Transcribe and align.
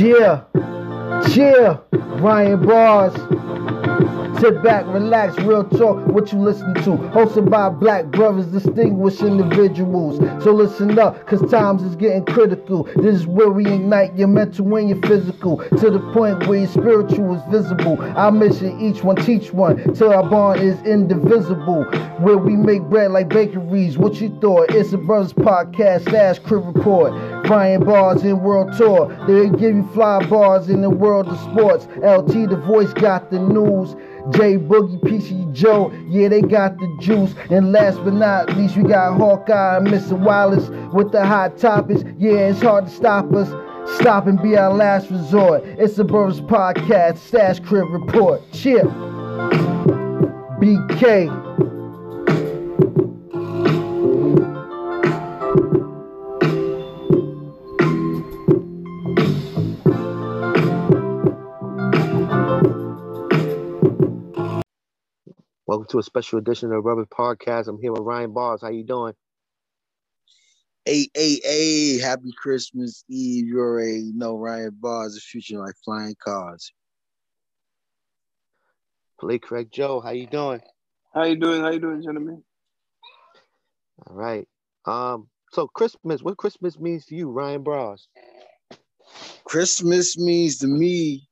Yeah, 0.00 0.44
yeah, 1.36 1.76
Ryan 1.92 2.66
Bars. 2.66 3.79
Sit 4.40 4.62
back, 4.62 4.86
relax, 4.86 5.36
real 5.42 5.64
talk, 5.64 6.06
what 6.06 6.32
you 6.32 6.38
listen 6.38 6.72
to. 6.76 6.96
Hosted 7.12 7.50
by 7.50 7.68
black 7.68 8.06
brothers, 8.06 8.46
distinguished 8.46 9.20
individuals. 9.20 10.16
So 10.42 10.52
listen 10.52 10.98
up, 10.98 11.26
cause 11.26 11.42
times 11.50 11.82
is 11.82 11.94
getting 11.94 12.24
critical. 12.24 12.84
This 12.96 13.16
is 13.16 13.26
where 13.26 13.50
we 13.50 13.66
ignite 13.66 14.16
your 14.16 14.28
mental 14.28 14.74
and 14.76 14.88
your 14.88 15.02
physical. 15.02 15.58
To 15.58 15.90
the 15.90 16.00
point 16.14 16.46
where 16.46 16.60
your 16.60 16.68
spiritual 16.68 17.34
is 17.34 17.42
visible. 17.50 18.00
Our 18.16 18.32
mission, 18.32 18.80
each 18.80 19.04
one 19.04 19.16
teach 19.16 19.52
one, 19.52 19.92
till 19.92 20.10
our 20.10 20.26
bond 20.26 20.62
is 20.62 20.80
indivisible. 20.86 21.84
Where 22.20 22.38
we 22.38 22.56
make 22.56 22.80
bread 22.84 23.10
like 23.10 23.28
bakeries. 23.28 23.98
What 23.98 24.22
you 24.22 24.30
thought? 24.40 24.70
It's 24.70 24.94
a 24.94 24.98
brothers 24.98 25.34
podcast 25.34 26.08
slash 26.08 26.38
crib 26.38 26.64
report. 26.74 27.12
Brian 27.44 27.84
Bars 27.84 28.22
in 28.22 28.40
World 28.40 28.72
Tour. 28.78 29.08
They 29.26 29.50
give 29.58 29.74
you 29.76 29.90
fly 29.92 30.24
bars 30.28 30.70
in 30.70 30.80
the 30.80 30.88
world 30.88 31.28
of 31.28 31.38
sports. 31.40 31.86
LT 31.96 32.48
the 32.48 32.62
voice 32.66 32.92
got 32.94 33.30
the 33.30 33.38
news. 33.38 33.96
J 34.30 34.58
Boogie, 34.58 35.00
PC 35.00 35.52
Joe, 35.52 35.90
yeah, 36.08 36.28
they 36.28 36.42
got 36.42 36.78
the 36.78 36.96
juice. 37.00 37.34
And 37.50 37.72
last 37.72 37.96
but 38.04 38.14
not 38.14 38.54
least, 38.56 38.76
we 38.76 38.84
got 38.84 39.16
Hawkeye 39.16 39.78
and 39.78 39.86
Mr. 39.86 40.18
Wallace 40.18 40.68
with 40.92 41.12
the 41.12 41.24
hot 41.24 41.58
topics. 41.58 42.02
Yeah, 42.18 42.50
it's 42.50 42.60
hard 42.60 42.86
to 42.86 42.90
stop 42.90 43.32
us. 43.32 43.48
Stop 43.98 44.26
and 44.26 44.40
be 44.40 44.56
our 44.56 44.72
last 44.72 45.10
resort. 45.10 45.64
It's 45.64 45.96
the 45.96 46.04
Brothers 46.04 46.40
Podcast, 46.40 47.18
slash 47.18 47.60
Crib 47.60 47.90
Report. 47.90 48.40
Chip. 48.52 48.84
BK. 50.60 51.69
Welcome 65.70 65.86
to 65.90 66.00
a 66.00 66.02
special 66.02 66.40
edition 66.40 66.72
of 66.72 66.78
the 66.78 66.82
Brothers 66.82 67.06
Podcast. 67.16 67.68
I'm 67.68 67.80
here 67.80 67.92
with 67.92 68.02
Ryan 68.02 68.32
Bars. 68.32 68.60
How 68.60 68.70
you 68.70 68.82
doing? 68.82 69.14
Hey, 70.84 71.06
hey, 71.14 71.38
hey, 71.44 71.98
happy 72.00 72.32
Christmas 72.36 73.04
Eve. 73.08 73.46
You 73.46 73.60
already 73.60 74.10
know 74.12 74.36
Ryan 74.36 74.76
Bars, 74.80 75.14
the 75.14 75.20
future 75.20 75.60
like 75.60 75.76
flying 75.84 76.16
cars. 76.24 76.72
Play 79.20 79.38
Craig 79.38 79.68
Joe. 79.70 80.00
How 80.00 80.10
you 80.10 80.26
doing? 80.26 80.60
How 81.14 81.22
you 81.22 81.36
doing? 81.36 81.60
How 81.60 81.70
you 81.70 81.78
doing, 81.78 82.02
gentlemen? 82.02 82.42
All 84.08 84.16
right. 84.16 84.48
Um, 84.86 85.28
so 85.52 85.68
Christmas, 85.68 86.20
what 86.20 86.36
Christmas 86.36 86.80
means 86.80 87.06
to 87.06 87.14
you, 87.14 87.30
Ryan 87.30 87.62
Bars? 87.62 88.08
Christmas 89.44 90.18
means 90.18 90.58
to 90.58 90.66
me, 90.66 91.28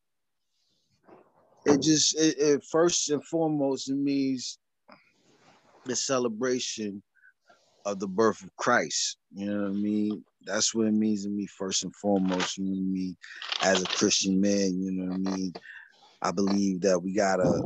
it 1.68 1.82
just 1.82 2.18
it, 2.18 2.38
it 2.38 2.64
first 2.64 3.10
and 3.10 3.24
foremost 3.24 3.90
it 3.90 3.96
means 3.96 4.58
the 5.84 5.94
celebration 5.94 7.02
of 7.84 7.98
the 7.98 8.06
birth 8.06 8.42
of 8.42 8.54
Christ. 8.56 9.18
You 9.34 9.46
know 9.46 9.62
what 9.62 9.68
I 9.68 9.72
mean? 9.72 10.24
That's 10.44 10.74
what 10.74 10.86
it 10.86 10.92
means 10.94 11.24
to 11.24 11.30
me 11.30 11.46
first 11.46 11.84
and 11.84 11.94
foremost. 11.96 12.58
You 12.58 12.64
know 12.64 12.70
what 12.70 12.78
I 12.78 12.92
mean? 12.92 13.16
As 13.62 13.82
a 13.82 13.86
Christian 13.86 14.40
man, 14.40 14.80
you 14.80 14.92
know 14.92 15.06
what 15.06 15.14
I 15.14 15.36
mean? 15.36 15.52
I 16.22 16.32
believe 16.32 16.80
that 16.82 17.00
we 17.00 17.12
gotta 17.14 17.62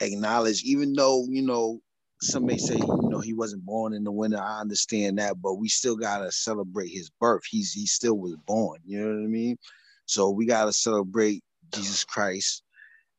acknowledge, 0.00 0.62
even 0.62 0.92
though 0.92 1.26
you 1.28 1.42
know 1.42 1.80
some 2.22 2.46
may 2.46 2.58
say 2.58 2.76
you 2.76 3.08
know 3.08 3.20
he 3.20 3.34
wasn't 3.34 3.64
born 3.64 3.92
in 3.94 4.04
the 4.04 4.12
winter. 4.12 4.40
I 4.40 4.60
understand 4.60 5.18
that, 5.18 5.40
but 5.40 5.54
we 5.54 5.68
still 5.68 5.96
gotta 5.96 6.30
celebrate 6.32 6.88
his 6.88 7.10
birth. 7.20 7.42
He's 7.48 7.72
he 7.72 7.86
still 7.86 8.18
was 8.18 8.36
born. 8.46 8.80
You 8.84 9.00
know 9.00 9.14
what 9.14 9.24
I 9.24 9.26
mean? 9.26 9.56
So 10.06 10.30
we 10.30 10.46
gotta 10.46 10.72
celebrate 10.72 11.42
Jesus 11.72 12.04
Christ 12.04 12.62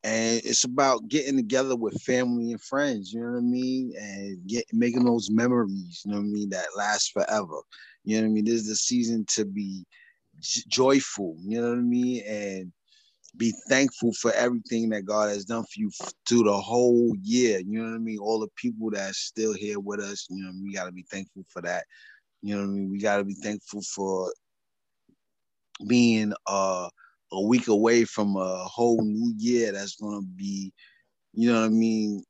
and 0.08 0.42
it's 0.46 0.64
about 0.64 1.10
getting 1.10 1.36
together 1.36 1.76
with 1.76 2.02
family 2.02 2.52
and 2.54 2.62
friends 2.62 3.12
you 3.12 3.20
know 3.20 3.32
what 3.32 3.40
i 3.40 3.42
mean? 3.42 3.94
And 4.00 4.48
get 4.48 4.64
making 4.72 5.04
those 5.04 5.30
memories 5.30 6.02
you 6.06 6.12
know 6.12 6.18
what 6.18 6.24
i 6.24 6.30
mean 6.30 6.50
that 6.52 6.68
last 6.78 7.12
forever. 7.12 7.60
You 8.06 8.16
know 8.18 8.22
what 8.24 8.30
i 8.30 8.32
mean? 8.32 8.46
This 8.46 8.62
is 8.62 8.70
the 8.70 8.76
season 8.76 9.26
to 9.36 9.44
be 9.46 9.86
j- 10.40 10.64
joyful 10.70 11.36
you 11.42 11.60
know 11.62 11.70
what 11.72 11.80
i 11.80 11.82
mean? 11.82 12.24
And 12.26 12.72
be 13.36 13.54
thankful 13.70 14.14
for 14.14 14.32
everything 14.34 14.90
that 14.90 15.06
god 15.06 15.30
has 15.30 15.46
done 15.46 15.64
for 15.64 15.76
you 15.76 15.92
through 16.28 16.44
the 16.44 16.58
whole 16.58 17.14
year 17.22 17.60
you 17.60 17.80
know 17.80 17.90
what 17.90 17.96
i 17.96 18.00
mean? 18.00 18.20
All 18.20 18.40
the 18.40 18.50
people 18.56 18.90
that's 18.92 19.18
still 19.20 19.54
here 19.54 19.80
with 19.80 20.00
us 20.00 20.26
you 20.30 20.42
know 20.42 20.52
we 20.64 20.74
got 20.74 20.86
to 20.86 20.92
be 20.94 21.06
thankful 21.12 21.44
for 21.50 21.62
that. 21.64 21.84
You 22.42 22.56
know 22.56 22.62
what 22.62 22.70
i 22.70 22.74
mean? 22.74 22.90
We 22.90 23.00
got 23.00 23.18
to 23.18 23.26
be 23.26 23.36
thankful 23.36 23.82
for 23.82 24.32
being 25.86 26.34
uh 26.48 26.90
a 27.32 27.42
week 27.42 27.68
away 27.68 28.06
from 28.06 28.36
a 28.36 28.64
whole 28.66 29.02
new 29.02 29.34
year 29.38 29.72
that's 29.72 29.96
gonna 29.96 30.26
be, 30.36 30.74
you 31.34 31.52
know 31.52 31.60
what 31.62 31.66
I 31.66 31.70
mean, 31.70 32.24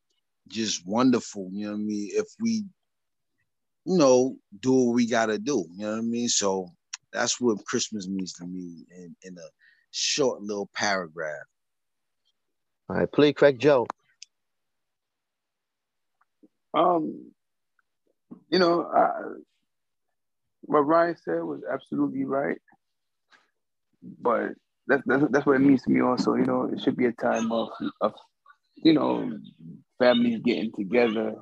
just 0.47 0.85
wonderful. 0.85 1.49
You 1.51 1.65
know 1.65 1.71
what 1.73 1.79
I 1.79 1.83
mean? 1.83 2.09
If 2.13 2.27
we, 2.39 2.65
you 3.85 3.97
know, 3.97 4.35
do 4.59 4.73
what 4.73 4.95
we 4.95 5.07
gotta 5.07 5.37
do, 5.37 5.65
you 5.71 5.85
know 5.85 5.91
what 5.91 5.99
I 5.99 6.01
mean? 6.01 6.29
So 6.29 6.69
that's 7.13 7.39
what 7.39 7.65
Christmas 7.65 8.07
means 8.07 8.33
to 8.33 8.45
me 8.45 8.85
in, 8.89 9.15
in 9.23 9.37
a 9.37 9.49
short 9.91 10.41
little 10.41 10.69
paragraph. 10.73 11.45
All 12.89 12.97
right, 12.97 13.11
play 13.11 13.33
Craig 13.33 13.59
Joe. 13.59 13.85
Um, 16.73 17.31
you 18.49 18.59
know, 18.59 18.83
I, 18.83 19.11
what 20.61 20.81
Ryan 20.81 21.15
said 21.23 21.43
was 21.43 21.61
absolutely 21.69 22.25
right, 22.25 22.57
but 24.03 24.51
that's, 24.87 25.03
that's 25.05 25.23
that's 25.31 25.45
what 25.45 25.57
it 25.57 25.59
means 25.61 25.83
to 25.83 25.91
me. 25.91 26.01
Also, 26.01 26.35
you 26.35 26.45
know, 26.45 26.69
it 26.71 26.81
should 26.81 26.97
be 26.97 27.05
a 27.05 27.11
time 27.13 27.51
of 27.51 27.69
of 28.01 28.13
you 28.75 28.93
know 28.93 29.31
families 29.99 30.41
getting 30.43 30.71
together, 30.73 31.35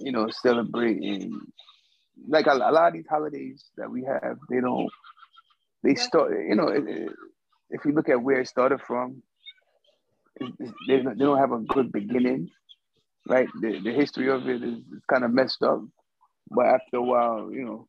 you 0.00 0.12
know, 0.12 0.28
celebrating. 0.30 1.40
Like 2.28 2.46
a, 2.46 2.52
a 2.52 2.72
lot 2.72 2.88
of 2.88 2.92
these 2.94 3.06
holidays 3.08 3.64
that 3.76 3.90
we 3.90 4.04
have, 4.04 4.38
they 4.50 4.60
don't. 4.60 4.90
They 5.82 5.94
start, 5.96 6.32
you 6.32 6.54
know, 6.54 6.68
it, 6.68 6.84
it, 6.86 7.12
if 7.70 7.84
you 7.84 7.92
look 7.92 8.08
at 8.08 8.22
where 8.22 8.40
it 8.40 8.48
started 8.48 8.80
from, 8.80 9.22
it, 10.36 10.52
they, 10.88 10.98
they 10.98 11.24
don't 11.24 11.38
have 11.38 11.52
a 11.52 11.60
good 11.60 11.92
beginning, 11.92 12.50
right? 13.28 13.48
The, 13.60 13.80
the 13.84 13.92
history 13.92 14.30
of 14.30 14.48
it 14.48 14.62
is, 14.62 14.78
is 14.78 15.02
kind 15.10 15.24
of 15.24 15.32
messed 15.32 15.62
up, 15.62 15.82
but 16.50 16.66
after 16.66 16.96
a 16.96 17.02
while, 17.02 17.50
you 17.52 17.64
know, 17.64 17.88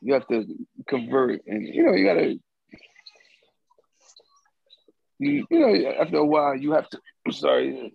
you 0.00 0.14
have 0.14 0.26
to 0.28 0.46
convert 0.88 1.42
and 1.46 1.66
you 1.66 1.84
know 1.84 1.92
you 1.92 2.04
gotta 2.06 2.38
you, 5.18 5.46
you 5.50 5.58
know 5.58 5.92
after 6.00 6.16
a 6.18 6.24
while 6.24 6.56
you 6.56 6.72
have 6.72 6.88
to 6.90 6.98
I'm 7.26 7.32
sorry 7.32 7.92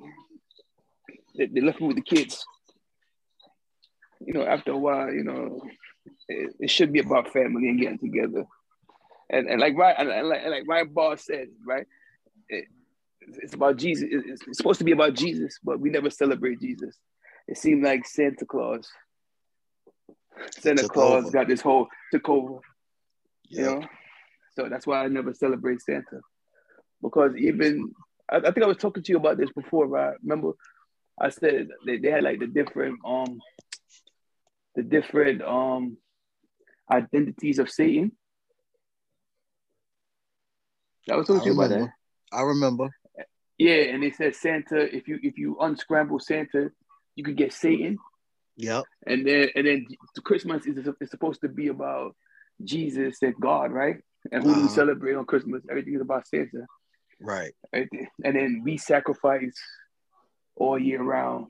they, 1.37 1.47
they 1.47 1.61
left 1.61 1.81
me 1.81 1.87
with 1.87 1.97
the 1.97 2.01
kids. 2.01 2.45
You 4.21 4.33
know 4.33 4.45
after 4.45 4.71
a 4.71 4.77
while 4.77 5.11
you 5.11 5.23
know 5.23 5.61
it, 6.27 6.55
it 6.59 6.69
should 6.69 6.93
be 6.93 6.99
about 6.99 7.33
family 7.33 7.69
and 7.69 7.79
getting 7.79 7.99
together. 7.99 8.45
And 9.29 9.47
and 9.47 9.59
like 9.59 9.75
right 9.75 9.95
and, 9.97 10.27
like, 10.27 10.45
like 10.45 10.63
Ryan 10.67 10.89
Ball 10.93 11.17
said 11.17 11.47
right 11.65 11.87
it, 12.49 12.65
it's 13.21 13.55
about 13.55 13.77
Jesus 13.77 14.07
it's 14.11 14.57
supposed 14.57 14.77
to 14.79 14.85
be 14.85 14.91
about 14.91 15.15
Jesus 15.15 15.59
but 15.63 15.79
we 15.79 15.89
never 15.89 16.09
celebrate 16.09 16.61
Jesus. 16.61 16.95
It 17.47 17.57
seemed 17.57 17.83
like 17.83 18.07
Santa 18.07 18.45
Claus 18.45 18.87
Santa 20.59 20.87
Claus 20.87 21.25
over. 21.25 21.31
got 21.31 21.47
this 21.47 21.61
whole 21.61 21.87
took 22.11 22.27
over, 22.29 22.59
you 23.47 23.63
know. 23.63 23.81
So 24.55 24.69
that's 24.69 24.87
why 24.87 25.03
I 25.03 25.07
never 25.07 25.33
celebrate 25.33 25.81
Santa, 25.81 26.21
because 27.01 27.35
even 27.35 27.93
I, 28.31 28.37
I 28.37 28.51
think 28.51 28.63
I 28.63 28.67
was 28.67 28.77
talking 28.77 29.03
to 29.03 29.11
you 29.11 29.17
about 29.17 29.37
this 29.37 29.51
before, 29.51 29.87
right? 29.87 30.15
Remember, 30.23 30.51
I 31.19 31.29
said 31.29 31.69
they, 31.85 31.97
they 31.97 32.09
had 32.09 32.23
like 32.23 32.39
the 32.39 32.47
different 32.47 32.99
um 33.05 33.39
the 34.75 34.83
different 34.83 35.41
um 35.41 35.97
identities 36.91 37.59
of 37.59 37.69
Satan. 37.69 38.11
I 41.09 41.15
was 41.15 41.27
talking 41.27 41.41
I 41.41 41.43
to 41.43 41.49
you 41.49 41.53
about 41.53 41.69
that. 41.69 41.89
I 42.31 42.41
remember. 42.41 42.89
Yeah, 43.57 43.83
and 43.93 44.03
they 44.03 44.11
said 44.11 44.35
Santa, 44.35 44.93
if 44.95 45.07
you 45.07 45.19
if 45.21 45.37
you 45.37 45.57
unscramble 45.59 46.19
Santa, 46.19 46.71
you 47.15 47.23
could 47.23 47.37
get 47.37 47.53
Satan. 47.53 47.97
Yep. 48.57 48.85
And 49.07 49.27
then 49.27 49.49
and 49.55 49.67
then 49.67 49.85
Christmas 50.23 50.65
is, 50.65 50.87
is 51.01 51.09
supposed 51.11 51.41
to 51.41 51.49
be 51.49 51.67
about 51.67 52.15
Jesus 52.63 53.21
and 53.21 53.35
God, 53.39 53.71
right? 53.71 53.97
And 54.31 54.43
who 54.43 54.53
do 54.53 54.59
we 54.61 54.65
Uh-huh. 54.65 54.75
celebrate 54.75 55.15
on 55.15 55.25
Christmas? 55.25 55.63
Everything 55.69 55.95
is 55.95 56.01
about 56.01 56.27
Santa. 56.27 56.65
Right. 57.19 57.53
Right? 57.73 57.87
And 58.23 58.35
then 58.35 58.61
we 58.63 58.77
sacrifice 58.77 59.55
all 60.55 60.79
year 60.79 61.03
round 61.03 61.47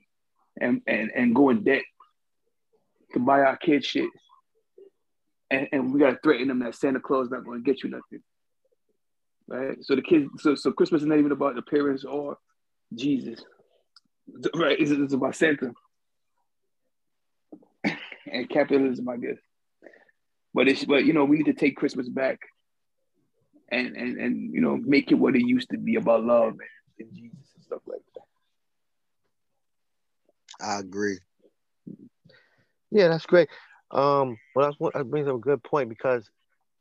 and, 0.60 0.82
and, 0.86 1.10
and 1.14 1.34
go 1.34 1.50
in 1.50 1.62
debt 1.62 1.82
to 3.12 3.20
buy 3.20 3.40
our 3.40 3.56
kids 3.56 3.86
shit. 3.86 4.10
And, 5.50 5.68
and 5.72 5.92
we 5.94 6.00
gotta 6.00 6.18
threaten 6.22 6.48
them 6.48 6.58
that 6.60 6.74
Santa 6.74 7.00
Claus 7.00 7.30
not 7.30 7.44
gonna 7.44 7.60
get 7.60 7.82
you 7.84 7.90
nothing. 7.90 8.22
Right? 9.46 9.78
So 9.80 9.94
the 9.94 10.02
kids 10.02 10.26
so 10.38 10.56
so 10.56 10.72
Christmas 10.72 11.02
is 11.02 11.06
not 11.08 11.18
even 11.18 11.30
about 11.32 11.54
the 11.54 11.62
parents 11.62 12.04
or 12.04 12.36
Jesus. 12.92 13.44
Right? 14.54 14.78
It's, 14.78 14.90
it's 14.90 15.14
about 15.14 15.36
Santa. 15.36 15.72
And 18.30 18.48
capitalism, 18.48 19.08
I 19.08 19.16
guess. 19.16 19.38
But 20.54 20.68
it's 20.68 20.84
but 20.84 21.04
you 21.04 21.12
know 21.12 21.24
we 21.24 21.38
need 21.38 21.46
to 21.46 21.54
take 21.54 21.76
Christmas 21.76 22.08
back 22.08 22.38
and 23.70 23.96
and 23.96 24.18
and 24.18 24.54
you 24.54 24.60
know 24.60 24.76
make 24.76 25.10
it 25.10 25.16
what 25.16 25.36
it 25.36 25.46
used 25.46 25.70
to 25.70 25.78
be 25.78 25.96
about 25.96 26.24
love 26.24 26.52
and, 26.52 26.60
and 26.98 27.14
Jesus 27.14 27.52
and 27.54 27.64
stuff 27.64 27.82
like 27.86 28.00
that. 28.14 28.22
I 30.66 30.78
agree. 30.78 31.18
Yeah, 32.90 33.08
that's 33.08 33.26
great. 33.26 33.48
Um, 33.90 34.38
well, 34.54 34.72
that's, 34.80 34.94
that 34.94 35.10
brings 35.10 35.28
up 35.28 35.36
a 35.36 35.38
good 35.38 35.62
point 35.62 35.88
because 35.88 36.28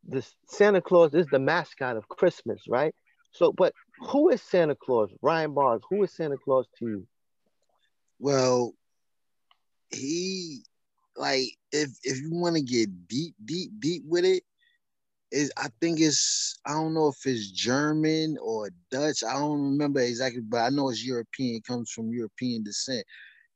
this 0.03 0.33
Santa 0.47 0.81
Claus 0.81 1.13
is 1.13 1.27
the 1.27 1.39
mascot 1.39 1.97
of 1.97 2.07
Christmas, 2.07 2.61
right? 2.69 2.93
So, 3.31 3.51
but 3.51 3.73
who 3.99 4.29
is 4.29 4.41
Santa 4.41 4.75
Claus? 4.75 5.09
Ryan 5.21 5.53
Bars, 5.53 5.81
who 5.89 6.03
is 6.03 6.13
Santa 6.13 6.37
Claus 6.37 6.67
to 6.79 6.87
you? 6.87 7.07
Well, 8.19 8.73
he 9.91 10.63
like 11.17 11.47
if 11.71 11.89
if 12.03 12.19
you 12.21 12.31
want 12.33 12.55
to 12.55 12.61
get 12.61 13.07
deep, 13.07 13.35
deep, 13.45 13.71
deep 13.79 14.03
with 14.05 14.25
it, 14.25 14.43
is 15.31 15.51
I 15.57 15.67
think 15.81 15.99
it's 15.99 16.57
I 16.65 16.73
don't 16.73 16.93
know 16.93 17.09
if 17.09 17.17
it's 17.25 17.51
German 17.51 18.37
or 18.41 18.69
Dutch. 18.91 19.23
I 19.23 19.33
don't 19.33 19.61
remember 19.61 19.99
exactly, 19.99 20.41
but 20.41 20.59
I 20.59 20.69
know 20.69 20.89
it's 20.89 21.05
European. 21.05 21.55
It 21.55 21.65
comes 21.65 21.91
from 21.91 22.11
European 22.11 22.63
descent. 22.63 23.05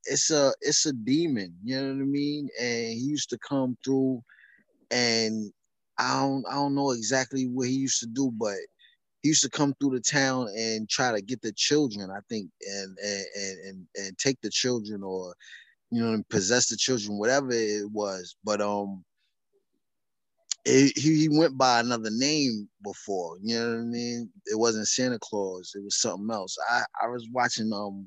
It's 0.04 0.30
a 0.30 0.52
it's 0.60 0.86
a 0.86 0.92
demon, 0.92 1.54
you 1.62 1.76
know 1.76 1.88
what 1.88 2.02
I 2.02 2.06
mean? 2.06 2.48
And 2.60 2.92
he 2.92 3.00
used 3.00 3.30
to 3.30 3.38
come 3.38 3.76
through, 3.84 4.22
and 4.90 5.52
I 5.98 6.20
don't 6.20 6.46
I 6.48 6.54
don't 6.54 6.74
know 6.74 6.92
exactly 6.92 7.46
what 7.46 7.68
he 7.68 7.74
used 7.74 8.00
to 8.00 8.06
do, 8.06 8.30
but 8.36 8.56
he 9.22 9.28
used 9.28 9.42
to 9.42 9.50
come 9.50 9.74
through 9.74 9.90
the 9.90 10.00
town 10.00 10.48
and 10.56 10.88
try 10.88 11.12
to 11.12 11.20
get 11.20 11.42
the 11.42 11.52
children, 11.52 12.10
I 12.10 12.20
think, 12.28 12.50
and 12.66 12.98
and 12.98 13.26
and 13.66 13.86
and 13.96 14.18
take 14.18 14.38
the 14.42 14.50
children 14.50 15.02
or 15.02 15.34
you 15.90 16.02
know 16.02 16.22
possess 16.28 16.68
the 16.68 16.76
children, 16.76 17.18
whatever 17.18 17.50
it 17.52 17.90
was. 17.90 18.36
But 18.44 18.60
um, 18.60 19.04
it, 20.64 20.96
he 20.96 21.28
went 21.30 21.56
by 21.56 21.80
another 21.80 22.10
name 22.12 22.68
before. 22.82 23.36
You 23.42 23.58
know 23.58 23.68
what 23.70 23.78
I 23.78 23.84
mean? 23.84 24.30
It 24.46 24.58
wasn't 24.58 24.88
Santa 24.88 25.18
Claus. 25.20 25.72
It 25.74 25.82
was 25.82 26.00
something 26.00 26.28
else. 26.30 26.56
I 26.70 26.82
I 27.02 27.08
was 27.08 27.26
watching 27.32 27.72
um 27.72 28.06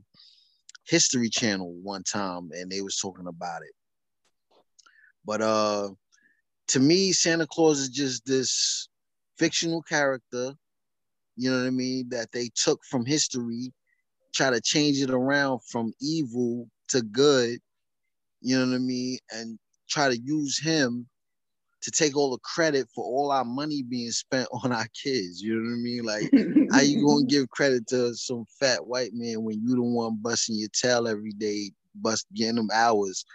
History 0.85 1.29
Channel 1.29 1.73
one 1.81 2.03
time 2.03 2.49
and 2.53 2.71
they 2.71 2.81
was 2.81 2.97
talking 2.97 3.27
about 3.27 3.61
it. 3.61 3.73
But 5.25 5.41
uh, 5.41 5.89
to 6.69 6.79
me, 6.79 7.13
Santa 7.13 7.47
Claus 7.47 7.79
is 7.79 7.89
just 7.89 8.25
this 8.25 8.89
fictional 9.37 9.81
character 9.81 10.53
you 11.35 11.49
know 11.49 11.59
what 11.59 11.67
I 11.67 11.71
mean, 11.71 12.09
that 12.09 12.31
they 12.31 12.49
took 12.55 12.83
from 12.85 13.05
history, 13.05 13.73
try 14.33 14.49
to 14.49 14.61
change 14.61 15.01
it 15.01 15.09
around 15.09 15.61
from 15.69 15.93
evil 16.01 16.67
to 16.89 17.01
good, 17.01 17.59
you 18.43 18.59
know 18.59 18.67
what 18.67 18.75
I 18.75 18.79
mean, 18.79 19.17
and 19.31 19.57
try 19.89 20.09
to 20.09 20.19
use 20.19 20.59
him 20.59 21.07
to 21.81 21.91
take 21.91 22.15
all 22.15 22.31
the 22.31 22.39
credit 22.39 22.87
for 22.95 23.03
all 23.03 23.31
our 23.31 23.43
money 23.45 23.83
being 23.83 24.11
spent 24.11 24.47
on 24.63 24.71
our 24.71 24.87
kids. 25.01 25.41
You 25.41 25.55
know 25.55 25.69
what 25.69 25.75
I 25.75 25.81
mean? 25.81 26.03
Like, 26.03 26.69
how 26.71 26.81
you 26.81 27.05
gonna 27.05 27.25
give 27.27 27.49
credit 27.49 27.87
to 27.87 28.13
some 28.15 28.45
fat 28.59 28.85
white 28.85 29.11
man 29.13 29.43
when 29.43 29.61
you 29.61 29.75
the 29.75 29.81
one 29.81 30.17
busting 30.21 30.57
your 30.57 30.69
tail 30.69 31.07
every 31.07 31.31
day, 31.31 31.71
bust 31.95 32.25
getting 32.33 32.55
them 32.55 32.69
hours, 32.73 33.25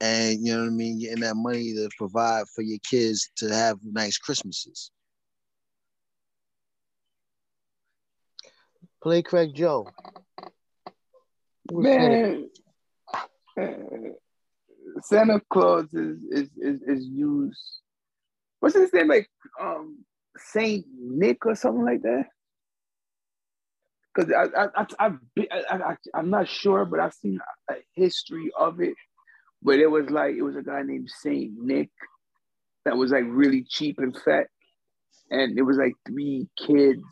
and 0.00 0.38
you 0.44 0.52
know 0.52 0.60
what 0.60 0.68
I 0.68 0.70
mean, 0.70 1.00
getting 1.00 1.20
that 1.20 1.36
money 1.36 1.74
to 1.74 1.88
provide 1.98 2.44
for 2.54 2.62
your 2.62 2.78
kids 2.88 3.30
to 3.36 3.48
have 3.52 3.78
nice 3.82 4.18
Christmases. 4.18 4.90
Play 9.02 9.22
Craig 9.22 9.54
Joe. 9.54 9.88
Man, 11.72 12.50
Santa 15.02 15.40
Claus 15.50 15.92
is, 15.92 16.22
is 16.30 16.48
is 16.58 16.82
is 16.82 17.06
used. 17.06 17.80
What's 18.60 18.74
his 18.74 18.92
name? 18.92 19.08
Like 19.08 19.28
um 19.60 20.04
Saint 20.36 20.86
Nick 20.98 21.46
or 21.46 21.54
something 21.54 21.84
like 21.84 22.02
that. 22.02 22.26
Because 24.14 24.32
I 24.32 24.68
I 24.76 24.86
I, 24.98 25.62
I, 25.70 25.96
I 26.14 26.18
am 26.18 26.30
not 26.30 26.48
sure, 26.48 26.84
but 26.84 27.00
I've 27.00 27.14
seen 27.14 27.38
a 27.70 27.74
history 27.94 28.50
of 28.58 28.80
it. 28.80 28.94
But 29.62 29.78
it 29.78 29.86
was 29.86 30.10
like 30.10 30.34
it 30.36 30.42
was 30.42 30.56
a 30.56 30.62
guy 30.62 30.82
named 30.82 31.10
Saint 31.10 31.52
Nick 31.58 31.90
that 32.84 32.96
was 32.96 33.10
like 33.10 33.24
really 33.26 33.64
cheap 33.68 33.98
and 33.98 34.16
fat, 34.24 34.46
and 35.30 35.58
it 35.58 35.62
was 35.62 35.76
like 35.76 35.94
three 36.06 36.48
kids 36.58 37.02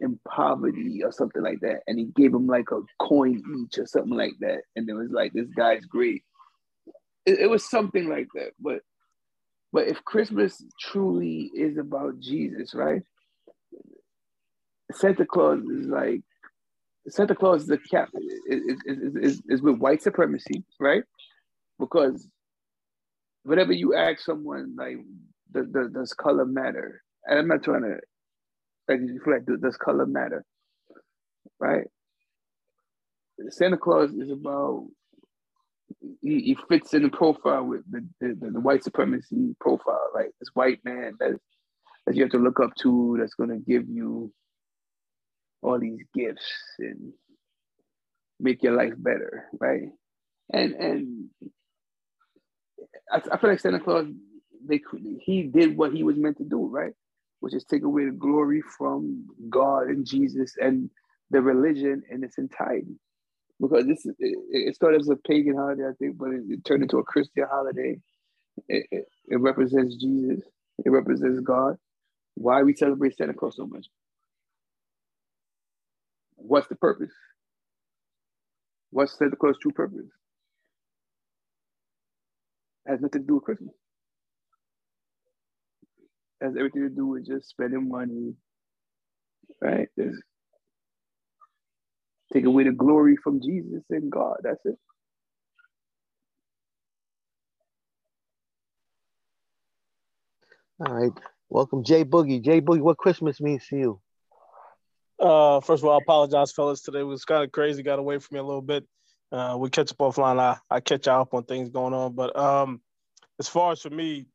in 0.00 0.18
poverty 0.28 1.02
or 1.04 1.12
something 1.12 1.42
like 1.42 1.60
that, 1.60 1.80
and 1.86 1.98
he 1.98 2.06
gave 2.16 2.32
them 2.32 2.46
like 2.46 2.70
a 2.72 2.80
coin 3.00 3.42
each 3.58 3.78
or 3.78 3.86
something 3.86 4.16
like 4.16 4.34
that, 4.40 4.62
and 4.76 4.88
it 4.88 4.94
was 4.94 5.10
like 5.10 5.32
this 5.32 5.48
guy's 5.56 5.84
great. 5.84 6.22
It, 7.26 7.40
it 7.40 7.46
was 7.50 7.68
something 7.68 8.08
like 8.08 8.28
that, 8.34 8.52
but 8.60 8.80
but 9.72 9.88
if 9.88 10.04
Christmas 10.04 10.62
truly 10.80 11.50
is 11.54 11.78
about 11.78 12.20
Jesus, 12.20 12.74
right? 12.74 13.02
Santa 14.92 15.26
Claus 15.26 15.60
is 15.64 15.86
like 15.86 16.22
Santa 17.08 17.34
Claus 17.34 17.62
is 17.62 17.68
the 17.68 17.78
cap 17.90 18.08
is, 18.48 18.62
is, 18.86 19.16
is, 19.16 19.42
is 19.48 19.62
with 19.62 19.78
white 19.78 20.02
supremacy, 20.02 20.64
right? 20.80 21.04
Because 21.78 22.28
whatever 23.44 23.72
you 23.72 23.94
ask 23.94 24.20
someone, 24.20 24.74
like, 24.78 24.98
does, 25.52 25.66
does 25.92 26.12
color 26.14 26.46
matter? 26.46 27.02
And 27.26 27.38
I'm 27.38 27.48
not 27.48 27.62
trying 27.64 27.82
to 27.82 27.98
like 28.88 29.00
reflect 29.00 29.48
does 29.62 29.76
color 29.76 30.06
matter 30.06 30.44
right 31.60 31.86
santa 33.50 33.76
claus 33.76 34.10
is 34.12 34.30
about 34.30 34.86
he, 36.22 36.40
he 36.40 36.58
fits 36.68 36.94
in 36.94 37.02
the 37.02 37.08
profile 37.08 37.64
with 37.64 37.82
the, 37.90 38.06
the, 38.20 38.50
the 38.50 38.60
white 38.60 38.84
supremacy 38.84 39.54
profile 39.60 40.10
like 40.14 40.30
this 40.40 40.50
white 40.54 40.80
man 40.84 41.14
that 41.20 41.38
that 42.06 42.16
you 42.16 42.22
have 42.22 42.32
to 42.32 42.38
look 42.38 42.60
up 42.60 42.74
to 42.76 43.16
that's 43.18 43.34
going 43.34 43.50
to 43.50 43.58
give 43.58 43.88
you 43.88 44.32
all 45.62 45.78
these 45.78 46.00
gifts 46.14 46.52
and 46.78 47.12
make 48.40 48.62
your 48.62 48.74
life 48.74 48.94
better 48.96 49.46
right 49.60 49.88
and 50.52 50.72
and 50.74 51.30
I, 53.10 53.22
I 53.32 53.38
feel 53.38 53.50
like 53.50 53.60
santa 53.60 53.80
claus 53.80 54.06
they 54.66 54.80
he 55.20 55.44
did 55.44 55.76
what 55.76 55.92
he 55.92 56.02
was 56.02 56.16
meant 56.16 56.38
to 56.38 56.44
do 56.44 56.66
right 56.66 56.92
which 57.44 57.54
is 57.54 57.64
take 57.64 57.82
away 57.84 58.06
the 58.06 58.10
glory 58.10 58.62
from 58.78 59.26
God 59.50 59.88
and 59.88 60.06
Jesus 60.06 60.54
and 60.58 60.88
the 61.30 61.42
religion 61.42 62.02
in 62.10 62.24
its 62.24 62.38
entirety. 62.38 62.96
Because 63.68 63.86
this 63.86 64.06
is, 64.06 64.14
it, 64.18 64.38
it 64.50 64.76
started 64.76 65.02
as 65.02 65.10
a 65.10 65.16
pagan 65.16 65.56
holiday, 65.56 65.84
I 65.88 65.92
think, 65.98 66.18
but 66.18 66.30
it, 66.30 66.42
it 66.48 66.64
turned 66.64 66.82
into 66.84 66.98
a 66.98 67.04
Christian 67.04 67.46
holiday. 67.50 68.00
It, 68.68 68.86
it, 68.90 69.04
it, 69.28 69.40
represents 69.40 69.96
Jesus. 69.96 70.44
It 70.84 70.90
represents 70.90 71.40
God. 71.40 71.76
Why 72.36 72.62
we 72.62 72.74
celebrate 72.76 73.16
Santa 73.16 73.34
Claus 73.34 73.56
so 73.56 73.66
much? 73.66 73.86
What's 76.36 76.68
the 76.68 76.76
purpose? 76.76 77.12
What's 78.90 79.18
Santa 79.18 79.36
Claus' 79.36 79.58
true 79.62 79.72
purpose? 79.72 80.06
It 82.86 82.90
has 82.92 83.00
nothing 83.00 83.22
to 83.22 83.28
do 83.28 83.36
with 83.36 83.44
Christmas 83.44 83.74
It 86.40 86.46
has 86.46 86.56
everything 86.56 86.84
to 86.84 86.90
do 86.90 87.08
with 87.08 87.26
just 87.26 87.50
spending 87.50 87.88
money, 87.90 88.34
right? 89.62 89.88
Just 89.98 90.22
take 92.34 92.44
away 92.44 92.64
the 92.64 92.72
glory 92.72 93.16
from 93.16 93.40
Jesus 93.40 93.82
and 93.90 94.10
God. 94.10 94.38
That's 94.42 94.64
it. 94.64 94.76
All 100.80 100.92
right. 100.92 101.12
Welcome, 101.48 101.84
Jay 101.84 102.04
Boogie. 102.04 102.42
Jay 102.42 102.60
Boogie, 102.60 102.80
what 102.80 102.96
Christmas 102.96 103.40
means 103.40 103.66
to 103.68 103.76
you? 103.76 104.00
Uh, 105.20 105.60
first 105.60 105.82
of 105.82 105.88
all, 105.88 105.94
I 105.94 106.02
apologize, 106.02 106.50
fellas. 106.50 106.82
Today 106.82 107.04
was 107.04 107.24
kind 107.24 107.44
of 107.44 107.52
crazy. 107.52 107.82
Got 107.82 108.00
away 108.00 108.18
from 108.18 108.34
me 108.34 108.40
a 108.40 108.44
little 108.44 108.62
bit. 108.62 108.84
Uh, 109.30 109.56
we 109.58 109.70
catch 109.70 109.92
up 109.92 109.98
offline. 109.98 110.40
I, 110.40 110.58
I 110.68 110.80
catch 110.80 111.06
up 111.06 111.32
on 111.32 111.44
things 111.44 111.68
going 111.70 111.94
on. 111.94 112.14
But 112.14 112.36
um, 112.36 112.80
as 113.38 113.46
far 113.46 113.72
as 113.72 113.80
for 113.80 113.90
me, 113.90 114.26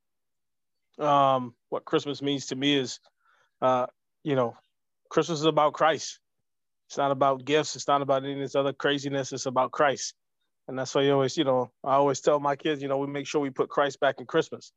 um, 0.98 1.54
what 1.70 1.84
Christmas 1.84 2.22
means 2.22 2.48
to 2.48 2.56
me 2.56 2.78
is, 2.78 3.00
uh, 3.62 3.88
you 4.24 4.36
know, 4.36 4.56
Christmas 5.10 5.40
is 5.40 5.46
about 5.46 5.74
Christ. 5.74 6.20
It's 6.90 6.98
not 6.98 7.12
about 7.12 7.46
gifts. 7.46 7.76
It's 7.76 7.88
not 7.88 8.02
about 8.02 8.24
any 8.24 8.34
of 8.34 8.40
this 8.40 8.56
other 8.56 8.74
craziness. 8.74 9.32
It's 9.32 9.46
about 9.46 9.72
Christ. 9.72 10.16
And 10.68 10.78
that's 10.78 10.96
why 10.96 11.04
you 11.04 11.14
always, 11.14 11.38
you 11.38 11.44
know, 11.44 11.72
I 11.84 11.94
always 11.94 12.20
tell 12.20 12.40
my 12.40 12.56
kids, 12.56 12.82
you 12.82 12.88
know, 12.88 12.98
we 12.98 13.06
make 13.06 13.28
sure 13.28 13.40
we 13.40 13.52
put 13.52 13.70
Christ 13.70 14.00
back 14.00 14.16
in 14.20 14.26
Christmas. 14.26 14.72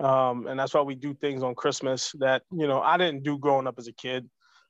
Um, 0.00 0.46
and 0.46 0.60
that's 0.60 0.74
why 0.74 0.82
we 0.82 0.94
do 0.94 1.14
things 1.14 1.42
on 1.42 1.54
Christmas 1.54 2.12
that, 2.18 2.42
you 2.50 2.68
know, 2.68 2.82
I 2.82 2.98
didn't 2.98 3.22
do 3.22 3.38
growing 3.38 3.66
up 3.66 3.76
as 3.78 3.88
a 3.88 3.92
kid. 3.92 4.28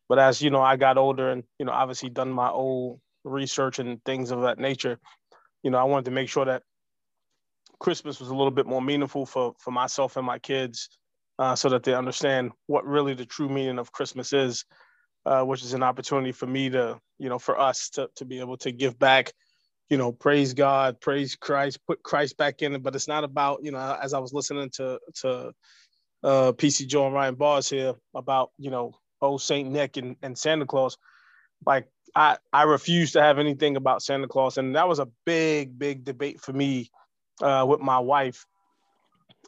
But 0.09 0.21
as, 0.21 0.41
you 0.41 0.51
know, 0.51 0.63
I 0.63 0.77
got 0.77 0.97
older 0.97 1.31
and, 1.31 1.43
you 1.59 1.67
know, 1.67 1.73
obviously 1.73 2.09
done 2.09 2.31
my 2.31 2.49
old 2.49 3.01
research 3.25 3.81
and 3.81 4.03
things 4.05 4.31
of 4.31 4.43
that 4.43 4.59
nature, 4.59 5.01
you 5.65 5.73
know, 5.73 5.79
I 5.79 5.85
wanted 5.85 6.05
to 6.05 6.11
make 6.13 6.29
sure 6.29 6.45
that 6.45 6.63
Christmas 7.81 8.21
was 8.21 8.29
a 8.29 8.35
little 8.35 8.51
bit 8.53 8.67
more 8.67 8.83
meaningful 8.83 9.27
for 9.27 9.55
for 9.59 9.71
myself 9.71 10.17
and 10.17 10.27
my 10.27 10.39
kids, 10.39 10.89
uh, 11.39 11.57
so 11.57 11.69
that 11.71 11.83
they 11.83 11.95
understand 11.95 12.53
what 12.67 12.85
really 12.85 13.15
the 13.15 13.25
true 13.25 13.49
meaning 13.49 13.79
of 13.79 13.91
Christmas 13.91 14.33
is, 14.33 14.65
uh, 15.27 15.43
which 15.43 15.63
is 15.63 15.75
an 15.75 15.83
opportunity 15.83 16.33
for 16.33 16.47
me 16.47 16.71
to, 16.71 16.99
you 17.19 17.29
know, 17.29 17.39
for 17.39 17.59
us 17.59 17.91
to 17.91 18.09
to 18.17 18.25
be 18.25 18.41
able 18.41 18.57
to 18.59 18.73
give 18.73 18.99
back, 18.99 19.33
you 19.89 19.97
know, 19.97 20.13
praise 20.13 20.55
God, 20.55 21.01
praise 21.01 21.37
Christ, 21.37 21.81
put 21.87 22.03
Christ 22.03 22.37
back 22.37 22.63
in 22.63 22.75
it. 22.75 22.83
But 22.83 22.95
it's 22.95 23.09
not 23.09 23.25
about, 23.25 23.61
you 23.63 23.73
know, 23.73 23.99
as 24.03 24.15
I 24.15 24.19
was 24.19 24.33
listening 24.33 24.71
to 24.75 24.99
to 25.23 25.53
uh, 26.23 26.53
PC 26.53 26.87
Joe 26.87 27.07
and 27.07 27.15
Ryan 27.15 27.35
Bars 27.35 27.69
here 27.69 27.95
about, 28.15 28.51
you 28.59 28.71
know, 28.71 28.95
old 29.21 29.43
Saint 29.43 29.71
Nick 29.71 29.97
and, 29.97 30.17
and 30.23 30.37
Santa 30.37 30.67
Claus, 30.67 30.97
like 31.67 31.89
I 32.15 32.39
I 32.53 32.65
refuse 32.65 33.13
to 33.13 33.23
have 33.23 33.39
anything 33.39 33.77
about 33.77 34.03
Santa 34.03 34.29
Claus, 34.29 34.59
and 34.59 34.77
that 34.77 34.89
was 34.89 34.99
a 34.99 35.09
big 35.25 35.79
big 35.79 36.05
debate 36.05 36.41
for 36.41 36.53
me 36.53 36.91
uh, 37.43 37.65
with 37.69 37.81
my 37.81 37.99
wife 37.99 38.47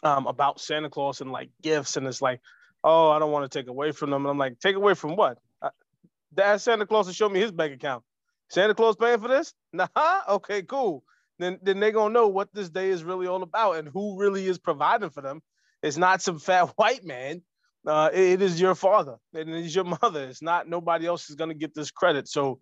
um, 0.02 0.26
about 0.26 0.60
Santa 0.60 0.90
Claus 0.90 1.20
and 1.20 1.32
like 1.32 1.50
gifts, 1.62 1.96
and 1.96 2.06
it's 2.06 2.22
like, 2.22 2.40
oh, 2.84 3.10
I 3.10 3.18
don't 3.18 3.32
want 3.32 3.50
to 3.50 3.58
take 3.58 3.68
away 3.68 3.92
from 3.92 4.10
them, 4.10 4.22
and 4.22 4.30
I'm 4.30 4.38
like, 4.38 4.58
take 4.60 4.76
away 4.76 4.94
from 4.94 5.16
what? 5.16 5.38
Uh, 6.36 6.42
ask 6.42 6.64
Santa 6.64 6.86
Claus 6.86 7.06
to 7.06 7.12
show 7.12 7.28
me 7.28 7.40
his 7.40 7.52
bank 7.52 7.74
account. 7.74 8.02
Santa 8.48 8.74
Claus 8.74 8.96
paying 8.96 9.20
for 9.20 9.28
this? 9.28 9.54
Nah, 9.72 9.88
okay, 10.28 10.62
cool. 10.62 11.02
Then 11.38 11.58
then 11.62 11.80
they 11.80 11.92
gonna 11.92 12.12
know 12.12 12.28
what 12.28 12.48
this 12.52 12.68
day 12.68 12.90
is 12.90 13.04
really 13.04 13.26
all 13.26 13.42
about 13.42 13.76
and 13.76 13.88
who 13.88 14.18
really 14.18 14.46
is 14.46 14.58
providing 14.58 15.10
for 15.10 15.22
them. 15.22 15.40
It's 15.82 15.96
not 15.96 16.20
some 16.22 16.38
fat 16.38 16.68
white 16.76 17.04
man 17.04 17.42
uh, 17.86 18.10
it 18.12 18.40
is 18.40 18.60
your 18.60 18.74
father 18.74 19.16
and 19.34 19.50
it 19.50 19.64
is 19.64 19.74
your 19.74 19.84
mother. 19.84 20.24
It's 20.24 20.42
not 20.42 20.68
nobody 20.68 21.06
else 21.06 21.28
is 21.30 21.36
to 21.36 21.54
get 21.54 21.74
this 21.74 21.90
credit. 21.90 22.28
So 22.28 22.60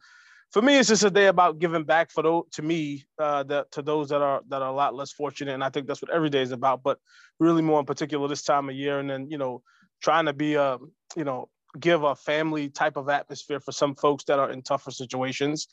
for 0.50 0.62
me, 0.62 0.78
it's 0.78 0.88
just 0.88 1.04
a 1.04 1.10
day 1.10 1.26
about 1.26 1.58
giving 1.58 1.84
back 1.84 2.10
for 2.10 2.22
those 2.22 2.44
to 2.52 2.62
me, 2.62 3.04
uh, 3.18 3.44
to 3.44 3.82
those 3.82 4.08
that 4.08 4.22
are 4.22 4.40
that 4.48 4.62
are 4.62 4.70
a 4.70 4.74
lot 4.74 4.94
less 4.94 5.12
fortunate. 5.12 5.54
And 5.54 5.62
I 5.62 5.70
think 5.70 5.86
that's 5.86 6.02
what 6.02 6.10
every 6.10 6.30
day 6.30 6.42
is 6.42 6.52
about. 6.52 6.82
But 6.82 6.98
really, 7.38 7.62
more 7.62 7.80
in 7.80 7.86
particular, 7.86 8.26
this 8.26 8.42
time 8.42 8.68
of 8.68 8.74
year, 8.74 8.98
and 8.98 9.08
then 9.08 9.30
you 9.30 9.38
know, 9.38 9.62
trying 10.02 10.26
to 10.26 10.32
be 10.32 10.54
a 10.54 10.78
you 11.16 11.24
know 11.24 11.48
give 11.78 12.02
a 12.02 12.14
family 12.14 12.68
type 12.68 12.96
of 12.96 13.08
atmosphere 13.08 13.60
for 13.60 13.72
some 13.72 13.94
folks 13.94 14.24
that 14.24 14.38
are 14.38 14.50
in 14.50 14.62
tougher 14.62 14.90
situations 14.90 15.68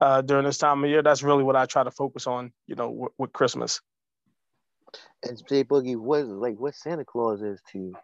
uh, 0.00 0.22
during 0.22 0.44
this 0.44 0.58
time 0.58 0.84
of 0.84 0.90
year. 0.90 1.02
That's 1.02 1.22
really 1.22 1.42
what 1.42 1.56
I 1.56 1.66
try 1.66 1.82
to 1.82 1.90
focus 1.90 2.26
on. 2.26 2.52
You 2.66 2.76
know, 2.76 2.88
w- 2.88 3.08
with 3.18 3.32
Christmas. 3.32 3.80
And 5.22 5.40
Jay 5.48 5.64
Boogie, 5.64 5.96
what 5.96 6.26
like 6.26 6.58
what 6.58 6.74
Santa 6.74 7.04
Claus 7.04 7.42
is 7.42 7.60
to 7.72 7.78
you? 7.78 7.94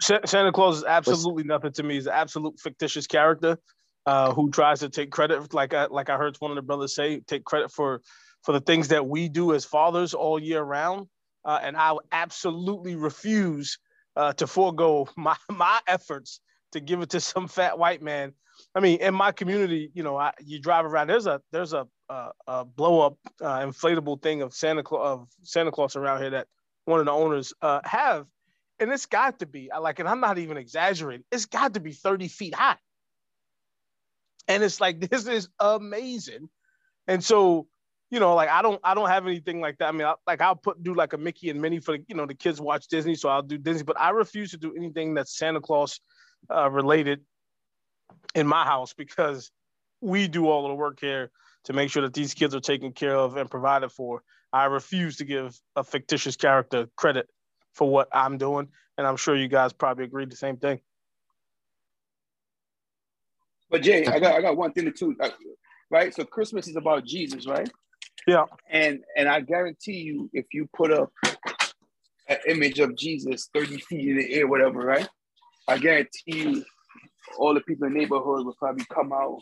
Santa 0.00 0.52
Claus 0.52 0.78
is 0.78 0.84
absolutely 0.84 1.44
What's... 1.44 1.48
nothing 1.48 1.72
to 1.74 1.82
me. 1.82 1.94
He's 1.94 2.06
an 2.06 2.14
absolute 2.14 2.58
fictitious 2.58 3.06
character 3.06 3.58
uh, 4.06 4.32
who 4.32 4.50
tries 4.50 4.80
to 4.80 4.88
take 4.88 5.10
credit, 5.10 5.54
like 5.54 5.72
I, 5.72 5.86
like 5.86 6.10
I 6.10 6.16
heard 6.16 6.36
one 6.40 6.50
of 6.50 6.56
the 6.56 6.62
brothers 6.62 6.94
say, 6.94 7.20
take 7.20 7.44
credit 7.44 7.70
for 7.70 8.00
for 8.42 8.52
the 8.52 8.60
things 8.60 8.88
that 8.88 9.06
we 9.06 9.28
do 9.28 9.54
as 9.54 9.64
fathers 9.64 10.14
all 10.14 10.38
year 10.38 10.62
round. 10.62 11.06
Uh, 11.44 11.60
and 11.62 11.76
I 11.76 11.94
absolutely 12.10 12.96
refuse 12.96 13.78
uh, 14.16 14.32
to 14.34 14.46
forego 14.46 15.08
my 15.16 15.36
my 15.50 15.80
efforts 15.86 16.40
to 16.72 16.80
give 16.80 17.00
it 17.00 17.10
to 17.10 17.20
some 17.20 17.48
fat 17.48 17.78
white 17.78 18.02
man. 18.02 18.32
I 18.74 18.80
mean, 18.80 19.00
in 19.00 19.14
my 19.14 19.32
community, 19.32 19.90
you 19.94 20.02
know, 20.02 20.16
I, 20.16 20.32
you 20.44 20.60
drive 20.60 20.84
around. 20.84 21.08
There's 21.08 21.26
a 21.26 21.40
there's 21.52 21.72
a, 21.72 21.86
a, 22.08 22.30
a 22.46 22.64
blow 22.64 23.00
up 23.00 23.16
uh, 23.40 23.60
inflatable 23.60 24.22
thing 24.22 24.42
of 24.42 24.54
Santa 24.54 24.82
Claus 24.82 25.20
of 25.20 25.28
Santa 25.42 25.72
Claus 25.72 25.96
around 25.96 26.20
here 26.20 26.30
that 26.30 26.46
one 26.84 27.00
of 27.00 27.06
the 27.06 27.12
owners 27.12 27.52
uh, 27.62 27.80
have 27.84 28.26
and 28.78 28.90
it's 28.92 29.06
got 29.06 29.38
to 29.38 29.46
be 29.46 29.70
I 29.70 29.78
like, 29.78 29.98
and 29.98 30.08
I'm 30.08 30.20
not 30.20 30.38
even 30.38 30.56
exaggerating, 30.56 31.24
it's 31.30 31.46
got 31.46 31.74
to 31.74 31.80
be 31.80 31.92
30 31.92 32.28
feet 32.28 32.54
high. 32.54 32.76
And 34.48 34.62
it's 34.62 34.80
like 34.80 35.00
this 35.10 35.26
is 35.26 35.48
amazing. 35.58 36.48
And 37.06 37.22
so, 37.22 37.66
you 38.14 38.20
know, 38.20 38.36
like 38.36 38.48
I 38.48 38.62
don't 38.62 38.80
I 38.84 38.94
don't 38.94 39.08
have 39.08 39.26
anything 39.26 39.60
like 39.60 39.78
that. 39.78 39.88
I 39.88 39.92
mean, 39.92 40.06
I, 40.06 40.14
like 40.24 40.40
I'll 40.40 40.54
put 40.54 40.80
do 40.84 40.94
like 40.94 41.14
a 41.14 41.18
Mickey 41.18 41.50
and 41.50 41.60
Minnie 41.60 41.80
for 41.80 41.98
the, 41.98 42.04
you 42.06 42.14
know 42.14 42.26
the 42.26 42.34
kids 42.34 42.60
watch 42.60 42.86
Disney, 42.86 43.16
so 43.16 43.28
I'll 43.28 43.42
do 43.42 43.58
Disney, 43.58 43.82
but 43.82 43.98
I 43.98 44.10
refuse 44.10 44.52
to 44.52 44.56
do 44.56 44.72
anything 44.76 45.14
that's 45.14 45.36
Santa 45.36 45.60
Claus 45.60 45.98
uh, 46.48 46.70
related 46.70 47.22
in 48.36 48.46
my 48.46 48.64
house 48.64 48.92
because 48.92 49.50
we 50.00 50.28
do 50.28 50.46
all 50.46 50.64
of 50.64 50.70
the 50.70 50.76
work 50.76 51.00
here 51.00 51.32
to 51.64 51.72
make 51.72 51.90
sure 51.90 52.02
that 52.02 52.14
these 52.14 52.34
kids 52.34 52.54
are 52.54 52.60
taken 52.60 52.92
care 52.92 53.16
of 53.16 53.36
and 53.36 53.50
provided 53.50 53.90
for. 53.90 54.22
I 54.52 54.66
refuse 54.66 55.16
to 55.16 55.24
give 55.24 55.58
a 55.74 55.82
fictitious 55.82 56.36
character 56.36 56.86
credit 56.94 57.28
for 57.72 57.90
what 57.90 58.08
I'm 58.12 58.38
doing. 58.38 58.68
And 58.96 59.08
I'm 59.08 59.16
sure 59.16 59.34
you 59.34 59.48
guys 59.48 59.72
probably 59.72 60.04
agreed 60.04 60.30
the 60.30 60.36
same 60.36 60.58
thing. 60.58 60.78
But 63.70 63.82
Jay, 63.82 64.06
I 64.06 64.20
got 64.20 64.34
I 64.34 64.40
got 64.40 64.56
one 64.56 64.72
thing 64.72 64.84
to 64.84 64.92
two, 64.92 65.16
uh, 65.20 65.30
right? 65.90 66.14
So 66.14 66.22
Christmas 66.24 66.68
is 66.68 66.76
about 66.76 67.04
Jesus, 67.04 67.48
right? 67.48 67.68
Yeah. 68.26 68.44
And 68.70 69.00
and 69.16 69.28
I 69.28 69.40
guarantee 69.40 69.98
you, 69.98 70.30
if 70.32 70.46
you 70.52 70.68
put 70.74 70.92
up 70.92 71.12
an 72.28 72.38
image 72.48 72.80
of 72.80 72.96
Jesus 72.96 73.48
30 73.54 73.78
feet 73.88 74.08
in 74.08 74.16
the 74.18 74.34
air, 74.34 74.46
whatever, 74.46 74.80
right? 74.80 75.08
I 75.68 75.78
guarantee 75.78 76.10
you 76.26 76.64
all 77.38 77.54
the 77.54 77.60
people 77.60 77.86
in 77.86 77.94
the 77.94 77.98
neighborhood 77.98 78.46
will 78.46 78.56
probably 78.58 78.84
come 78.92 79.12
out 79.12 79.40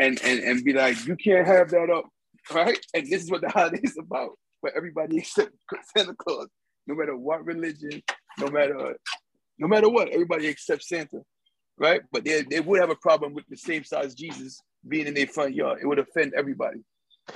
and, 0.00 0.20
and, 0.22 0.40
and 0.40 0.64
be 0.64 0.72
like, 0.72 1.04
you 1.06 1.16
can't 1.16 1.46
have 1.46 1.68
that 1.70 1.90
up, 1.90 2.04
right? 2.54 2.78
And 2.94 3.06
this 3.08 3.22
is 3.22 3.30
what 3.30 3.40
the 3.40 3.48
holiday 3.54 3.80
is 3.82 3.98
about 3.98 4.30
for 4.60 4.70
everybody 4.76 5.18
except 5.18 5.50
Santa 5.96 6.14
Claus 6.14 6.48
no 6.86 6.94
matter 6.94 7.16
what 7.16 7.44
religion, 7.44 8.02
no 8.38 8.48
matter 8.48 8.96
no 9.58 9.68
matter 9.68 9.88
what, 9.88 10.08
everybody 10.08 10.48
accepts 10.48 10.88
Santa, 10.88 11.20
right? 11.78 12.00
But 12.12 12.24
they, 12.24 12.42
they 12.42 12.60
would 12.60 12.80
have 12.80 12.90
a 12.90 12.96
problem 12.96 13.34
with 13.34 13.44
the 13.48 13.56
same 13.56 13.84
size 13.84 14.14
Jesus 14.14 14.60
being 14.86 15.06
in 15.06 15.14
their 15.14 15.26
front 15.26 15.54
yard. 15.54 15.80
It 15.82 15.86
would 15.86 15.98
offend 15.98 16.32
everybody. 16.36 16.80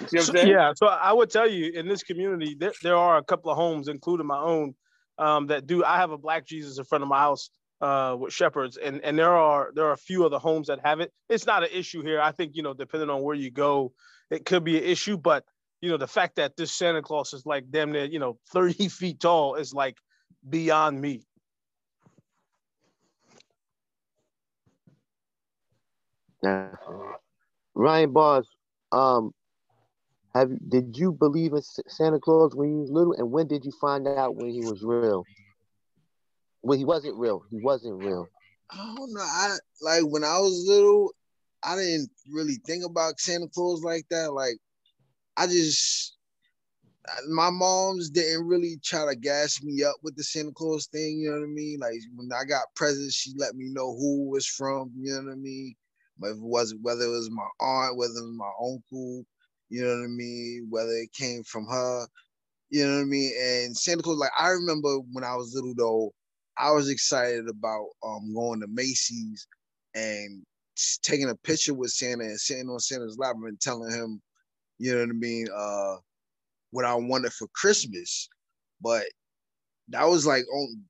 So, 0.08 0.34
yeah, 0.36 0.72
so 0.74 0.86
I 0.86 1.12
would 1.12 1.30
tell 1.30 1.48
you 1.48 1.72
in 1.72 1.86
this 1.86 2.02
community, 2.02 2.56
there, 2.58 2.72
there 2.82 2.96
are 2.96 3.18
a 3.18 3.24
couple 3.24 3.50
of 3.50 3.56
homes, 3.56 3.88
including 3.88 4.26
my 4.26 4.38
own, 4.38 4.74
um, 5.18 5.46
that 5.48 5.66
do. 5.66 5.84
I 5.84 5.96
have 5.96 6.10
a 6.10 6.18
black 6.18 6.46
Jesus 6.46 6.78
in 6.78 6.84
front 6.84 7.02
of 7.02 7.08
my 7.08 7.18
house 7.18 7.50
uh, 7.80 8.16
with 8.18 8.32
shepherds, 8.32 8.76
and 8.76 9.00
and 9.04 9.18
there 9.18 9.34
are 9.34 9.70
there 9.74 9.86
are 9.86 9.92
a 9.92 9.98
few 9.98 10.24
other 10.24 10.38
homes 10.38 10.68
that 10.68 10.80
have 10.84 11.00
it. 11.00 11.12
It's 11.28 11.46
not 11.46 11.62
an 11.62 11.70
issue 11.72 12.02
here. 12.02 12.20
I 12.20 12.32
think 12.32 12.56
you 12.56 12.62
know, 12.62 12.74
depending 12.74 13.10
on 13.10 13.22
where 13.22 13.36
you 13.36 13.50
go, 13.50 13.92
it 14.30 14.44
could 14.44 14.64
be 14.64 14.78
an 14.78 14.84
issue, 14.84 15.18
but 15.18 15.44
you 15.82 15.90
know, 15.90 15.96
the 15.96 16.06
fact 16.06 16.36
that 16.36 16.56
this 16.56 16.72
Santa 16.72 17.02
Claus 17.02 17.32
is 17.34 17.44
like 17.44 17.64
damn 17.70 17.92
near, 17.92 18.04
you 18.04 18.18
know, 18.18 18.38
30 18.52 18.88
feet 18.88 19.20
tall 19.20 19.56
is 19.56 19.74
like 19.74 19.96
beyond 20.48 21.00
me. 21.00 21.22
Yeah. 26.42 26.68
Ryan 27.74 28.12
Bars, 28.12 28.48
um, 28.90 29.32
have 30.34 30.50
did 30.68 30.96
you 30.96 31.12
believe 31.12 31.52
in 31.52 31.62
Santa 31.88 32.18
Claus 32.18 32.54
when 32.54 32.70
you 32.70 32.78
was 32.78 32.90
little, 32.90 33.12
and 33.14 33.30
when 33.30 33.46
did 33.46 33.64
you 33.64 33.72
find 33.80 34.06
out 34.08 34.36
when 34.36 34.50
he 34.50 34.60
was 34.60 34.82
real? 34.82 35.24
When 36.62 36.78
he 36.78 36.84
wasn't 36.84 37.16
real, 37.16 37.42
he 37.50 37.58
wasn't 37.62 38.02
real. 38.02 38.28
I 38.70 38.94
don't 38.96 39.12
know. 39.12 39.20
I 39.20 39.56
like 39.82 40.02
when 40.04 40.24
I 40.24 40.38
was 40.38 40.64
little, 40.66 41.12
I 41.62 41.76
didn't 41.76 42.10
really 42.30 42.58
think 42.66 42.84
about 42.84 43.20
Santa 43.20 43.48
Claus 43.48 43.82
like 43.82 44.06
that. 44.10 44.32
Like 44.32 44.56
I 45.36 45.46
just 45.46 46.16
my 47.28 47.50
moms 47.50 48.10
didn't 48.10 48.46
really 48.46 48.78
try 48.82 49.06
to 49.06 49.16
gas 49.16 49.62
me 49.62 49.82
up 49.82 49.96
with 50.02 50.16
the 50.16 50.22
Santa 50.22 50.52
Claus 50.52 50.86
thing, 50.86 51.18
you 51.18 51.30
know 51.30 51.40
what 51.40 51.44
I 51.44 51.48
mean? 51.48 51.78
Like 51.80 51.94
when 52.14 52.30
I 52.32 52.44
got 52.44 52.74
presents, 52.76 53.14
she 53.14 53.32
let 53.36 53.54
me 53.56 53.68
know 53.70 53.94
who 53.96 54.30
was 54.30 54.46
from, 54.46 54.92
you 54.96 55.12
know 55.12 55.24
what 55.24 55.32
I 55.32 55.36
mean? 55.36 55.74
But 56.18 56.30
it 56.30 56.40
wasn't 56.40 56.82
whether 56.82 57.04
it 57.04 57.08
was 57.08 57.30
my 57.30 57.48
aunt, 57.60 57.96
whether 57.96 58.12
it 58.12 58.22
was 58.22 58.36
my 58.36 58.52
uncle, 58.60 59.26
you 59.72 59.82
know 59.82 59.88
what 59.96 60.04
I 60.04 60.08
mean, 60.08 60.66
whether 60.70 60.92
it 60.92 61.12
came 61.14 61.42
from 61.44 61.66
her, 61.66 62.06
you 62.70 62.86
know 62.86 62.96
what 62.96 63.02
I 63.02 63.04
mean? 63.04 63.32
And 63.40 63.76
Santa 63.76 64.02
Claus, 64.02 64.18
like 64.18 64.30
I 64.38 64.48
remember 64.50 64.98
when 65.12 65.24
I 65.24 65.36
was 65.36 65.54
little 65.54 65.74
though, 65.76 66.12
I 66.58 66.72
was 66.72 66.90
excited 66.90 67.48
about 67.48 67.86
um 68.04 68.34
going 68.34 68.60
to 68.60 68.66
Macy's 68.68 69.46
and 69.94 70.42
taking 71.02 71.30
a 71.30 71.36
picture 71.36 71.74
with 71.74 71.90
Santa 71.90 72.24
and 72.24 72.40
sitting 72.40 72.68
on 72.68 72.80
Santa's 72.80 73.18
lap 73.18 73.36
and 73.42 73.60
telling 73.60 73.92
him 73.92 74.20
you 74.78 74.92
know 74.92 75.00
what 75.00 75.10
I 75.10 75.12
mean, 75.12 75.46
uh, 75.56 75.96
what 76.72 76.84
I 76.84 76.94
wanted 76.94 77.32
for 77.32 77.46
Christmas. 77.54 78.28
But 78.80 79.04
that 79.88 80.04
was 80.04 80.26
like 80.26 80.44
on 80.52 80.82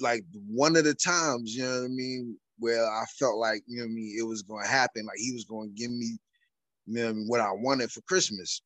like 0.00 0.24
one 0.46 0.76
of 0.76 0.84
the 0.84 0.94
times, 0.94 1.54
you 1.54 1.64
know 1.64 1.80
what 1.80 1.86
I 1.86 1.88
mean, 1.88 2.36
where 2.58 2.84
I 2.84 3.04
felt 3.18 3.38
like, 3.38 3.62
you 3.66 3.78
know 3.78 3.84
what 3.84 3.90
I 3.90 3.94
mean, 3.94 4.16
it 4.18 4.24
was 4.24 4.42
gonna 4.42 4.66
happen. 4.68 5.06
Like 5.06 5.18
he 5.18 5.32
was 5.32 5.44
gonna 5.44 5.70
give 5.74 5.90
me, 5.90 6.18
you 6.86 7.02
know, 7.02 7.12
what 7.26 7.40
I 7.40 7.52
wanted 7.52 7.90
for 7.90 8.00
Christmas. 8.02 8.62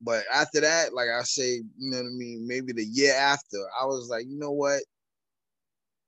But 0.00 0.24
after 0.32 0.60
that, 0.60 0.94
like 0.94 1.08
I 1.08 1.22
say, 1.22 1.54
you 1.54 1.90
know 1.90 1.98
what 1.98 2.06
I 2.06 2.10
mean, 2.10 2.46
maybe 2.46 2.72
the 2.72 2.84
year 2.84 3.14
after, 3.14 3.58
I 3.80 3.84
was 3.84 4.08
like, 4.08 4.26
you 4.28 4.38
know 4.38 4.52
what? 4.52 4.82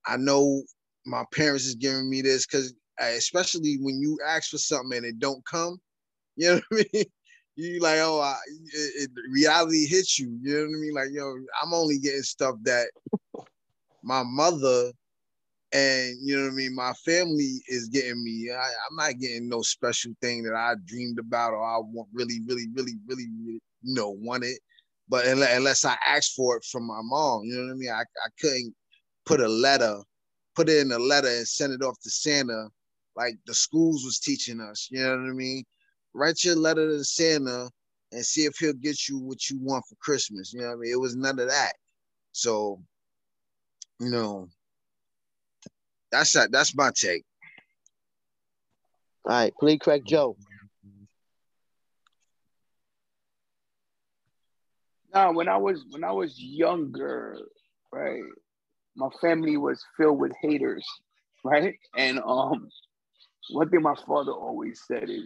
I 0.07 0.17
know 0.17 0.63
my 1.07 1.25
parents 1.33 1.67
is 1.67 1.75
giving 1.75 2.09
me 2.09 2.23
this 2.23 2.47
because 2.47 2.73
eh, 3.01 3.17
especially 3.17 3.79
when 3.81 4.01
you 4.01 4.19
ask 4.27 4.51
for 4.51 4.59
something 4.59 4.97
and 4.97 5.07
it 5.07 5.19
don't 5.19 5.45
come, 5.45 5.79
you 6.37 6.49
know 6.49 6.61
what 6.69 6.87
I 6.95 6.97
mean? 6.97 7.05
you 7.57 7.81
like, 7.81 7.99
oh, 7.99 8.21
I, 8.21 8.37
it, 8.73 9.03
it, 9.03 9.11
reality 9.31 9.87
hits 9.87 10.19
you. 10.19 10.39
You 10.43 10.55
know 10.55 10.61
what 10.61 10.77
I 10.77 10.81
mean? 10.81 10.95
Like, 10.95 11.09
yo, 11.13 11.35
I'm 11.63 11.75
only 11.75 11.99
getting 11.99 12.23
stuff 12.23 12.57
that 12.63 12.89
my 14.03 14.23
mother 14.23 14.93
and 15.73 16.17
you 16.21 16.37
know 16.37 16.45
what 16.45 16.53
I 16.53 16.55
mean. 16.55 16.75
My 16.75 16.93
family 17.05 17.63
is 17.69 17.89
getting 17.89 18.23
me. 18.23 18.51
I, 18.53 18.65
am 18.91 18.97
not 18.97 19.19
getting 19.19 19.49
no 19.49 19.63
special 19.63 20.13
thing 20.21 20.43
that 20.45 20.55
I 20.55 20.75
dreamed 20.85 21.19
about 21.19 21.53
or 21.53 21.63
I 21.63 21.79
want 21.79 22.09
really, 22.13 22.41
really, 22.47 22.67
really, 22.75 22.95
really, 23.07 23.29
really 23.45 23.61
you 23.83 23.95
know, 23.95 24.11
wanted. 24.11 24.59
But 25.09 25.27
unless, 25.27 25.85
I 25.85 25.97
asked 26.07 26.35
for 26.35 26.57
it 26.57 26.65
from 26.65 26.87
my 26.87 27.01
mom, 27.03 27.43
you 27.45 27.57
know 27.57 27.65
what 27.65 27.73
I 27.73 27.75
mean. 27.75 27.91
I, 27.91 28.03
I 28.03 28.29
couldn't 28.41 28.75
put 29.27 29.41
a 29.41 29.49
letter, 29.49 29.99
put 30.55 30.69
it 30.69 30.79
in 30.79 30.93
a 30.93 30.99
letter 30.99 31.29
and 31.29 31.49
send 31.49 31.73
it 31.73 31.83
off 31.83 31.99
to 32.03 32.11
Santa, 32.11 32.69
like 33.17 33.35
the 33.47 33.55
schools 33.55 34.05
was 34.05 34.21
teaching 34.21 34.61
us. 34.61 34.89
You 34.91 35.03
know 35.03 35.11
what 35.11 35.31
I 35.31 35.33
mean? 35.33 35.65
write 36.15 36.43
your 36.45 36.57
letter 36.57 36.89
to 36.89 37.05
Santa 37.05 37.71
and 38.13 38.25
see 38.25 38.43
if 38.43 38.57
he'll 38.59 38.73
get 38.73 39.09
you 39.09 39.19
what 39.19 39.49
you 39.49 39.59
want 39.61 39.85
for 39.89 39.95
Christmas. 39.97 40.53
You 40.53 40.61
know 40.61 40.69
what 40.69 40.75
I 40.75 40.77
mean? 40.77 40.93
It 40.93 41.01
was 41.01 41.17
none 41.17 41.39
of 41.39 41.49
that. 41.49 41.73
So, 42.33 42.83
you 44.01 44.11
know, 44.11 44.49
that's 46.11 46.33
that. 46.33 46.51
That's 46.53 46.75
my 46.75 46.91
take. 46.95 47.25
All 49.25 49.33
right, 49.33 49.53
please 49.59 49.79
crack 49.81 50.03
Joe. 50.05 50.37
Now, 55.13 55.33
when 55.33 55.49
I 55.49 55.57
was 55.57 55.85
when 55.91 56.05
I 56.05 56.13
was 56.13 56.39
younger, 56.39 57.37
right, 57.93 58.23
my 58.97 59.09
family 59.21 59.57
was 59.57 59.85
filled 59.97 60.19
with 60.19 60.33
haters, 60.41 60.87
right? 61.45 61.75
And 61.97 62.21
um, 62.25 62.69
one 63.51 63.69
thing 63.71 63.83
my 63.83 63.97
father 64.07 64.33
always 64.33 64.83
said 64.87 65.11
is, 65.11 65.25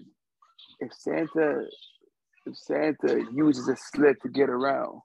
if 0.81 0.93
Santa, 0.93 1.67
if 2.47 2.57
Santa 2.57 3.25
uses 3.35 3.69
a 3.69 3.77
sled 3.77 4.17
to 4.23 4.29
get 4.29 4.49
around, 4.49 5.01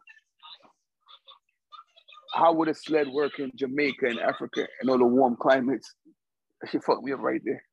how 2.34 2.54
would 2.54 2.68
a 2.68 2.74
sled 2.74 3.08
work 3.08 3.40
in 3.40 3.52
Jamaica 3.56 4.06
and 4.06 4.20
Africa 4.20 4.68
and 4.82 4.90
all 4.90 4.98
the 4.98 5.06
warm 5.06 5.36
climates? 5.36 5.94
That 6.62 6.72
shit 6.72 6.84
fucked 6.84 7.04
me 7.04 7.14
up 7.14 7.20
right 7.22 7.42
there. 7.44 7.64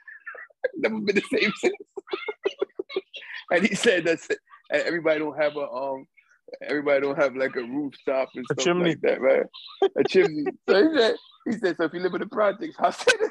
Never 0.76 1.00
been 1.00 1.16
the 1.16 1.22
same 1.22 1.52
since. 1.58 1.74
and 3.50 3.66
he 3.66 3.74
said 3.74 4.04
that 4.04 4.20
everybody 4.70 5.18
don't 5.18 5.40
have 5.40 5.56
a 5.56 5.68
um 5.68 6.06
everybody 6.62 7.00
don't 7.00 7.18
have 7.18 7.36
like 7.36 7.56
a 7.56 7.62
rooftop 7.62 8.28
and 8.34 8.44
A 8.50 8.54
stuff 8.54 8.64
chimney. 8.64 8.90
like 8.90 9.00
that, 9.02 9.20
right? 9.20 9.44
A 9.96 10.04
chimney. 10.04 10.44
So 10.68 10.76
he 10.76 10.98
said, 10.98 11.16
he 11.46 11.52
said, 11.58 11.76
so 11.76 11.84
if 11.84 11.92
you 11.92 12.00
live 12.00 12.14
in 12.14 12.20
the 12.20 12.26
projects, 12.26 12.76
how 12.78 12.90
Santa 12.90 13.30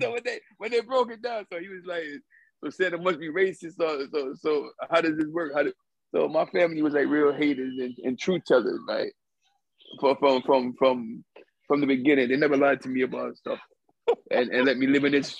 So 0.00 0.12
when 0.12 0.22
they 0.24 0.40
when 0.58 0.70
they 0.70 0.80
broke 0.80 1.12
it 1.12 1.22
down, 1.22 1.44
so 1.52 1.60
he 1.60 1.68
was 1.68 1.84
like, 1.86 2.02
so 2.62 2.70
Santa 2.70 2.98
must 2.98 3.20
be 3.20 3.28
racist. 3.28 3.76
So 3.78 4.06
so 4.12 4.34
so 4.36 4.70
how 4.90 5.00
does 5.00 5.16
this 5.16 5.28
work? 5.28 5.52
How 5.54 5.62
do, 5.62 5.72
so 6.14 6.28
my 6.28 6.46
family 6.46 6.82
was 6.82 6.94
like 6.94 7.06
real 7.06 7.32
haters 7.32 7.74
and, 7.78 7.94
and 8.02 8.18
truth 8.18 8.42
tellers, 8.46 8.80
right? 8.88 9.12
From 10.00 10.16
from 10.16 10.42
from 10.42 10.74
from 10.78 11.24
from 11.66 11.80
the 11.80 11.86
beginning. 11.86 12.28
They 12.28 12.36
never 12.36 12.56
lied 12.56 12.80
to 12.82 12.88
me 12.88 13.02
about 13.02 13.36
stuff. 13.36 13.58
And 14.30 14.50
and 14.50 14.64
let 14.64 14.78
me 14.78 14.86
live 14.86 15.04
in 15.04 15.12
this 15.12 15.36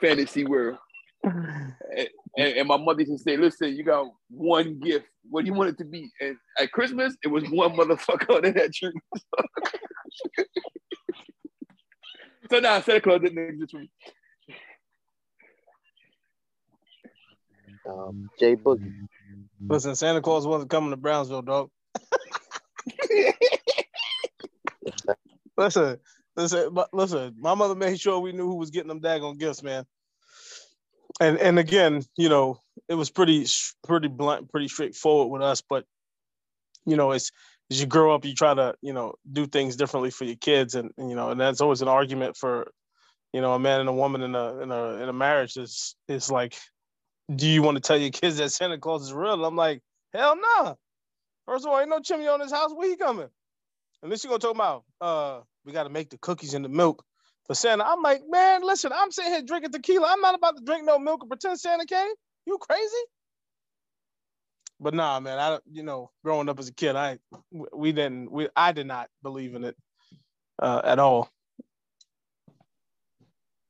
fantasy 0.00 0.44
world. 0.44 0.78
And, 1.24 2.08
and, 2.36 2.66
my 2.66 2.76
mother 2.76 3.02
used 3.02 3.12
to 3.12 3.18
say, 3.18 3.36
listen, 3.36 3.76
you 3.76 3.84
got 3.84 4.06
one 4.28 4.80
gift. 4.80 5.06
What 5.30 5.44
do 5.44 5.52
you 5.52 5.54
want 5.54 5.70
it 5.70 5.78
to 5.78 5.84
be? 5.84 6.10
And 6.20 6.36
at 6.58 6.72
Christmas, 6.72 7.16
it 7.22 7.28
was 7.28 7.44
one 7.44 7.76
motherfucker 7.76 8.36
under 8.36 8.50
that 8.54 8.74
tree. 8.74 8.92
so 12.50 12.58
now 12.58 12.80
Santa 12.80 13.00
Claus 13.00 13.20
didn't 13.20 13.38
exist 13.38 13.70
for 13.70 13.78
me. 13.78 13.90
Um, 17.88 18.28
Jay 18.38 18.56
Boogie. 18.56 18.92
Mm-hmm. 19.62 19.72
Listen, 19.72 19.94
Santa 19.94 20.20
Claus 20.20 20.46
wasn't 20.46 20.70
coming 20.70 20.90
to 20.90 20.96
Brownsville, 20.96 21.42
dog. 21.42 21.70
Listen, 25.56 25.98
listen, 26.34 26.76
listen. 26.92 27.34
My 27.38 27.54
mother 27.54 27.74
made 27.74 28.00
sure 28.00 28.18
we 28.18 28.32
knew 28.32 28.46
who 28.46 28.56
was 28.56 28.70
getting 28.70 28.88
them 28.88 29.00
daggone 29.00 29.38
gifts, 29.38 29.62
man. 29.62 29.84
And 31.20 31.38
and 31.38 31.58
again, 31.58 32.02
you 32.16 32.28
know, 32.28 32.58
it 32.88 32.94
was 32.94 33.10
pretty 33.10 33.46
pretty 33.86 34.08
blunt, 34.08 34.50
pretty 34.50 34.68
straightforward 34.68 35.30
with 35.30 35.42
us. 35.42 35.62
But 35.62 35.84
you 36.86 36.96
know, 36.96 37.12
it's 37.12 37.30
as 37.70 37.80
you 37.80 37.86
grow 37.86 38.14
up, 38.14 38.24
you 38.24 38.34
try 38.34 38.54
to 38.54 38.74
you 38.80 38.92
know 38.92 39.14
do 39.30 39.46
things 39.46 39.76
differently 39.76 40.10
for 40.10 40.24
your 40.24 40.36
kids, 40.36 40.74
and, 40.74 40.90
and 40.96 41.10
you 41.10 41.16
know, 41.16 41.30
and 41.30 41.40
that's 41.40 41.60
always 41.60 41.82
an 41.82 41.88
argument 41.88 42.36
for 42.36 42.70
you 43.32 43.40
know 43.40 43.52
a 43.52 43.58
man 43.58 43.80
and 43.80 43.88
a 43.88 43.92
woman 43.92 44.22
in 44.22 44.34
a 44.34 44.58
in 44.60 44.72
a 44.72 44.84
in 45.02 45.08
a 45.08 45.12
marriage. 45.12 45.56
Is 45.56 45.94
is 46.08 46.30
like, 46.30 46.56
do 47.34 47.46
you 47.46 47.62
want 47.62 47.76
to 47.76 47.80
tell 47.80 47.96
your 47.96 48.10
kids 48.10 48.36
that 48.38 48.50
Santa 48.50 48.78
Claus 48.78 49.02
is 49.02 49.12
real? 49.12 49.44
I'm 49.44 49.56
like, 49.56 49.82
hell 50.12 50.36
no. 50.36 50.64
Nah. 50.64 50.74
First 51.46 51.64
of 51.64 51.72
all, 51.72 51.80
ain't 51.80 51.90
no 51.90 52.00
chimney 52.00 52.28
on 52.28 52.40
this 52.40 52.52
house. 52.52 52.72
Where 52.72 52.88
he 52.88 52.96
coming? 52.96 53.28
And 54.02 54.10
then 54.10 54.18
she 54.18 54.28
gonna 54.28 54.38
talk 54.38 54.54
about, 54.54 54.84
uh, 55.00 55.40
we 55.64 55.72
got 55.72 55.84
to 55.84 55.90
make 55.90 56.10
the 56.10 56.18
cookies 56.18 56.54
and 56.54 56.64
the 56.64 56.68
milk 56.68 57.04
for 57.46 57.54
Santa. 57.54 57.84
I'm 57.84 58.02
like, 58.02 58.22
man, 58.28 58.62
listen, 58.62 58.92
I'm 58.94 59.10
sitting 59.10 59.32
here 59.32 59.42
drinking 59.42 59.72
tequila. 59.72 60.08
I'm 60.10 60.20
not 60.20 60.34
about 60.34 60.56
to 60.56 60.64
drink 60.64 60.84
no 60.84 60.98
milk 60.98 61.22
and 61.22 61.30
pretend 61.30 61.58
Santa 61.58 61.86
came. 61.86 62.12
You 62.46 62.58
crazy? 62.58 63.04
But 64.80 64.94
nah, 64.94 65.20
man, 65.20 65.38
I 65.38 65.58
you 65.70 65.84
know, 65.84 66.10
growing 66.24 66.48
up 66.48 66.58
as 66.58 66.68
a 66.68 66.74
kid, 66.74 66.96
I 66.96 67.18
we 67.50 67.92
didn't 67.92 68.32
we 68.32 68.48
I 68.56 68.72
did 68.72 68.86
not 68.86 69.08
believe 69.22 69.54
in 69.54 69.64
it 69.64 69.76
uh, 70.60 70.80
at 70.84 70.98
all. 70.98 71.30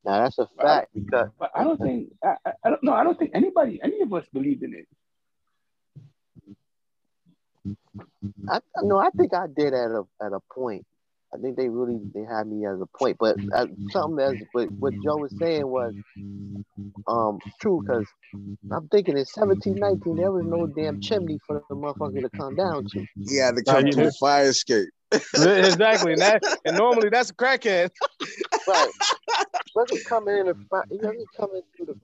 Now 0.04 0.22
that's 0.22 0.38
a 0.38 0.48
fact 0.60 0.88
because 0.94 1.28
But 1.38 1.50
I 1.54 1.64
don't 1.64 1.80
think 1.80 2.12
I, 2.24 2.34
I, 2.44 2.52
I 2.64 2.70
don't 2.70 2.82
know. 2.82 2.92
I 2.92 3.04
don't 3.04 3.18
think 3.18 3.30
anybody, 3.34 3.80
any 3.82 4.00
of 4.00 4.12
us, 4.12 4.24
believed 4.32 4.62
in 4.62 4.74
it. 4.74 4.86
I 8.48 8.60
no, 8.82 8.98
I 8.98 9.10
think 9.10 9.32
I 9.32 9.46
did 9.46 9.74
at 9.74 9.90
a 9.90 10.02
at 10.20 10.32
a 10.32 10.40
point. 10.52 10.84
I 11.34 11.38
think 11.38 11.56
they 11.56 11.68
really 11.68 12.00
they 12.14 12.22
had 12.22 12.46
me 12.46 12.66
as 12.66 12.80
a 12.80 12.86
point, 12.98 13.16
but 13.18 13.36
uh, 13.54 13.66
something 13.90 14.18
as 14.24 14.34
what, 14.52 14.68
what 14.80 14.92
Joe 15.04 15.18
was 15.18 15.34
saying 15.38 15.66
was 15.66 15.94
um 17.06 17.38
true 17.60 17.82
because 17.86 18.06
I'm 18.70 18.88
thinking 18.88 19.16
in 19.16 19.24
1719 19.24 20.16
there 20.16 20.32
was 20.32 20.44
no 20.44 20.66
damn 20.66 21.00
chimney 21.00 21.38
for 21.46 21.62
the 21.68 21.76
motherfucker 21.76 22.22
to 22.22 22.30
come 22.36 22.56
down 22.56 22.84
to. 22.86 23.06
Yeah, 23.18 23.46
had 23.46 23.56
to 23.56 23.64
come 23.64 23.84
to 23.90 23.96
the 23.96 24.12
fire 24.18 24.48
escape. 24.48 24.88
exactly. 25.12 26.12
And, 26.12 26.22
that, 26.22 26.42
and 26.64 26.76
normally 26.76 27.10
that's 27.10 27.30
a 27.30 27.34
crackhead. 27.34 27.90
Right. 28.66 28.90
wasn't 29.74 30.04
coming 30.04 30.36
in 30.38 30.46
the 30.46 30.56
front. 30.68 30.86
He 30.90 30.96
wasn't 30.96 31.28
coming 31.36 31.62
through 31.76 31.86
the. 31.86 31.96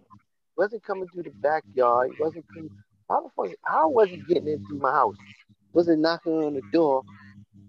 Wasn't 0.57 0.83
coming 0.83 1.09
through 1.13 1.25
the 1.25 1.35
backyard. 1.43 2.11
He 2.11 2.23
wasn't. 2.23 2.45
Coming, 2.53 2.71
how 3.09 3.23
the 3.23 3.29
fuck? 3.37 3.57
How 3.65 3.89
was 3.89 4.11
he 4.11 4.19
getting 4.19 4.49
into 4.49 4.75
my 4.75 4.91
house? 4.91 5.17
Wasn't 5.73 6.01
knocking 6.01 6.33
on 6.33 6.55
the 6.55 6.63
door. 6.73 7.05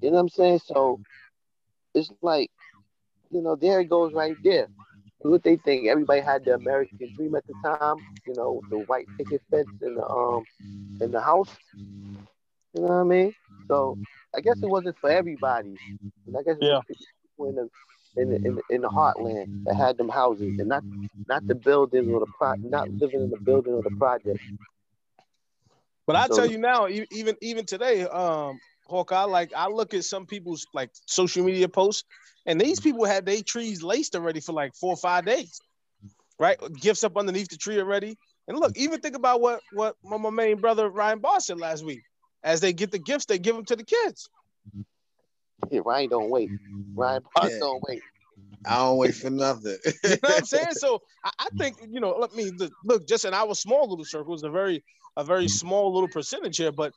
You 0.01 0.09
know 0.09 0.15
what 0.15 0.21
I'm 0.21 0.29
saying? 0.29 0.59
So 0.65 0.99
it's 1.93 2.11
like, 2.21 2.49
you 3.31 3.41
know, 3.41 3.55
there 3.55 3.81
it 3.81 3.89
goes 3.89 4.13
right 4.13 4.37
there. 4.43 4.69
What 5.19 5.43
they 5.43 5.57
think? 5.57 5.87
Everybody 5.87 6.21
had 6.21 6.45
the 6.45 6.55
American 6.55 7.13
dream 7.15 7.35
at 7.35 7.45
the 7.45 7.53
time. 7.63 7.97
You 8.25 8.33
know, 8.35 8.63
the 8.69 8.79
white 8.79 9.07
picket 9.17 9.41
fence 9.51 9.69
in 9.81 9.95
the 9.95 10.07
um 10.07 10.43
in 11.01 11.11
the 11.11 11.21
house. 11.21 11.55
You 12.73 12.81
know 12.81 12.87
what 12.87 13.01
I 13.01 13.03
mean? 13.03 13.33
So 13.67 13.97
I 14.35 14.41
guess 14.41 14.57
it 14.61 14.69
wasn't 14.69 14.97
for 14.99 15.09
everybody. 15.09 15.77
And 16.27 16.37
I 16.37 16.43
guess 16.43 16.57
it 16.57 16.63
was 16.63 16.83
people 16.87 17.49
in 17.49 17.55
the 17.55 17.69
in 18.21 18.29
the, 18.29 18.35
in 18.35 18.55
the 18.55 18.61
in 18.69 18.81
the 18.81 18.89
heartland 18.89 19.63
that 19.65 19.75
had 19.75 19.97
them 19.97 20.09
houses 20.09 20.59
and 20.59 20.67
not 20.67 20.83
not 21.27 21.45
the 21.47 21.55
buildings 21.55 22.07
or 22.13 22.19
the 22.19 22.31
pro 22.37 22.53
not 22.55 22.89
living 22.89 23.21
in 23.21 23.29
the 23.29 23.37
building 23.37 23.73
or 23.73 23.81
the 23.81 23.91
project. 23.91 24.39
But 26.05 26.15
I 26.15 26.27
So- 26.27 26.35
tell 26.37 26.45
you 26.45 26.57
now, 26.57 26.87
even 26.87 27.35
even 27.41 27.65
today, 27.65 28.03
um, 28.03 28.59
Hawkeye, 28.87 29.23
like 29.23 29.53
I 29.55 29.67
look 29.67 29.93
at 29.93 30.03
some 30.03 30.25
people's 30.25 30.65
like 30.73 30.89
social 31.05 31.43
media 31.45 31.69
posts, 31.69 32.03
and 32.45 32.59
these 32.59 32.79
people 32.79 33.05
had 33.05 33.25
their 33.25 33.41
trees 33.43 33.83
laced 33.83 34.15
already 34.15 34.39
for 34.39 34.53
like 34.53 34.73
four 34.75 34.93
or 34.93 34.97
five 34.97 35.25
days, 35.25 35.59
right? 36.39 36.57
Gifts 36.81 37.03
up 37.03 37.15
underneath 37.17 37.49
the 37.49 37.57
tree 37.57 37.79
already. 37.79 38.17
And 38.47 38.57
look, 38.57 38.75
even 38.75 38.99
think 38.99 39.15
about 39.15 39.41
what 39.41 39.61
what 39.71 39.95
my, 40.03 40.17
my 40.17 40.31
main 40.31 40.57
brother 40.59 40.89
Ryan 40.89 41.19
Boss 41.19 41.45
said 41.47 41.59
last 41.59 41.85
week. 41.85 42.01
As 42.43 42.61
they 42.61 42.73
get 42.73 42.89
the 42.89 42.99
gifts, 42.99 43.25
they 43.25 43.37
give 43.37 43.55
them 43.55 43.65
to 43.65 43.75
the 43.75 43.83
kids. 43.83 44.29
Yeah, 45.69 45.81
Ryan 45.85 46.09
don't 46.09 46.29
wait. 46.29 46.49
Ryan 46.93 47.23
Park 47.35 47.51
Yeah. 47.51 47.59
don't 47.59 47.83
wait. 47.87 48.01
I 48.65 48.75
don't 48.77 48.97
wait 48.97 49.15
for 49.15 49.29
nothing. 49.29 49.77
You 50.03 50.09
know 50.09 50.17
what 50.21 50.37
I'm 50.39 50.45
saying? 50.45 50.67
So 50.73 51.01
I, 51.23 51.31
I 51.39 51.47
think 51.57 51.77
you 51.89 51.99
know, 51.99 52.15
let 52.17 52.33
me 52.35 52.51
look, 52.51 52.71
look 52.83 53.07
just 53.07 53.25
in 53.25 53.33
our 53.33 53.55
small 53.55 53.89
little 53.89 54.05
circle 54.05 54.33
is 54.33 54.43
a 54.43 54.49
very 54.49 54.83
a 55.17 55.23
very 55.23 55.45
mm-hmm. 55.45 55.67
small 55.67 55.93
little 55.93 56.09
percentage 56.09 56.57
here, 56.57 56.71
but 56.71 56.93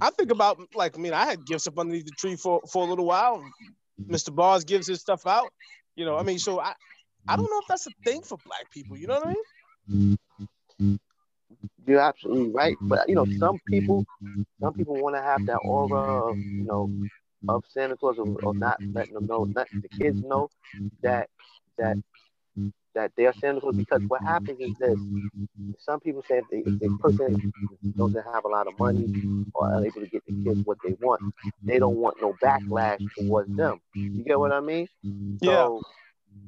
I 0.00 0.10
think 0.10 0.30
about 0.30 0.60
like 0.74 0.96
I 0.96 1.00
mean, 1.00 1.12
I 1.12 1.24
had 1.24 1.44
gifts 1.46 1.66
up 1.66 1.78
underneath 1.78 2.06
the 2.06 2.12
tree 2.12 2.36
for 2.36 2.60
for 2.70 2.86
a 2.86 2.88
little 2.88 3.06
while. 3.06 3.44
Mr. 4.08 4.34
Bars 4.34 4.64
gives 4.64 4.86
his 4.86 5.00
stuff 5.00 5.26
out. 5.26 5.52
You 5.96 6.04
know, 6.04 6.16
I 6.16 6.22
mean, 6.22 6.38
so 6.38 6.60
I 6.60 6.74
I 7.28 7.36
don't 7.36 7.50
know 7.50 7.58
if 7.58 7.66
that's 7.68 7.86
a 7.86 7.90
thing 8.04 8.22
for 8.22 8.38
black 8.44 8.70
people. 8.70 8.96
You 8.96 9.06
know 9.06 9.14
what 9.14 9.26
I 9.26 9.34
mean? 9.88 10.18
You're 11.86 12.00
absolutely 12.00 12.50
right. 12.50 12.76
But 12.80 13.08
you 13.08 13.14
know, 13.14 13.26
some 13.38 13.58
people 13.68 14.04
some 14.60 14.74
people 14.74 14.96
want 14.96 15.16
to 15.16 15.22
have 15.22 15.44
that 15.46 15.58
aura 15.58 16.30
of 16.30 16.38
you 16.38 16.64
know 16.64 16.90
of 17.48 17.64
Santa 17.68 17.96
Claus 17.96 18.18
or, 18.18 18.26
or 18.42 18.54
not 18.54 18.78
letting 18.92 19.14
them 19.14 19.26
know, 19.26 19.48
letting 19.54 19.80
the 19.80 19.88
kids 19.88 20.22
know 20.22 20.50
that 21.02 21.28
that 21.78 21.98
that 22.94 23.10
they're 23.16 23.32
Santa 23.32 23.60
Claus 23.60 23.76
because 23.76 24.02
what 24.08 24.22
happens 24.22 24.60
is 24.60 24.74
this. 24.78 24.98
Some 25.78 26.00
people 26.00 26.22
say 26.28 26.38
if, 26.38 26.44
they, 26.50 26.58
if 26.58 26.78
the 26.78 26.96
person 27.00 27.52
doesn't 27.96 28.24
have 28.32 28.44
a 28.44 28.48
lot 28.48 28.66
of 28.66 28.78
money 28.78 29.12
or 29.54 29.66
are 29.66 29.84
able 29.84 30.00
to 30.00 30.06
get 30.06 30.24
the 30.26 30.44
kids 30.44 30.60
what 30.64 30.78
they 30.84 30.96
want, 31.00 31.20
they 31.62 31.78
don't 31.78 31.96
want 31.96 32.16
no 32.20 32.34
backlash 32.42 33.04
towards 33.18 33.54
them. 33.56 33.80
You 33.94 34.22
get 34.24 34.38
what 34.38 34.52
I 34.52 34.60
mean? 34.60 34.86
Yeah. 35.02 35.50
So, 35.50 35.82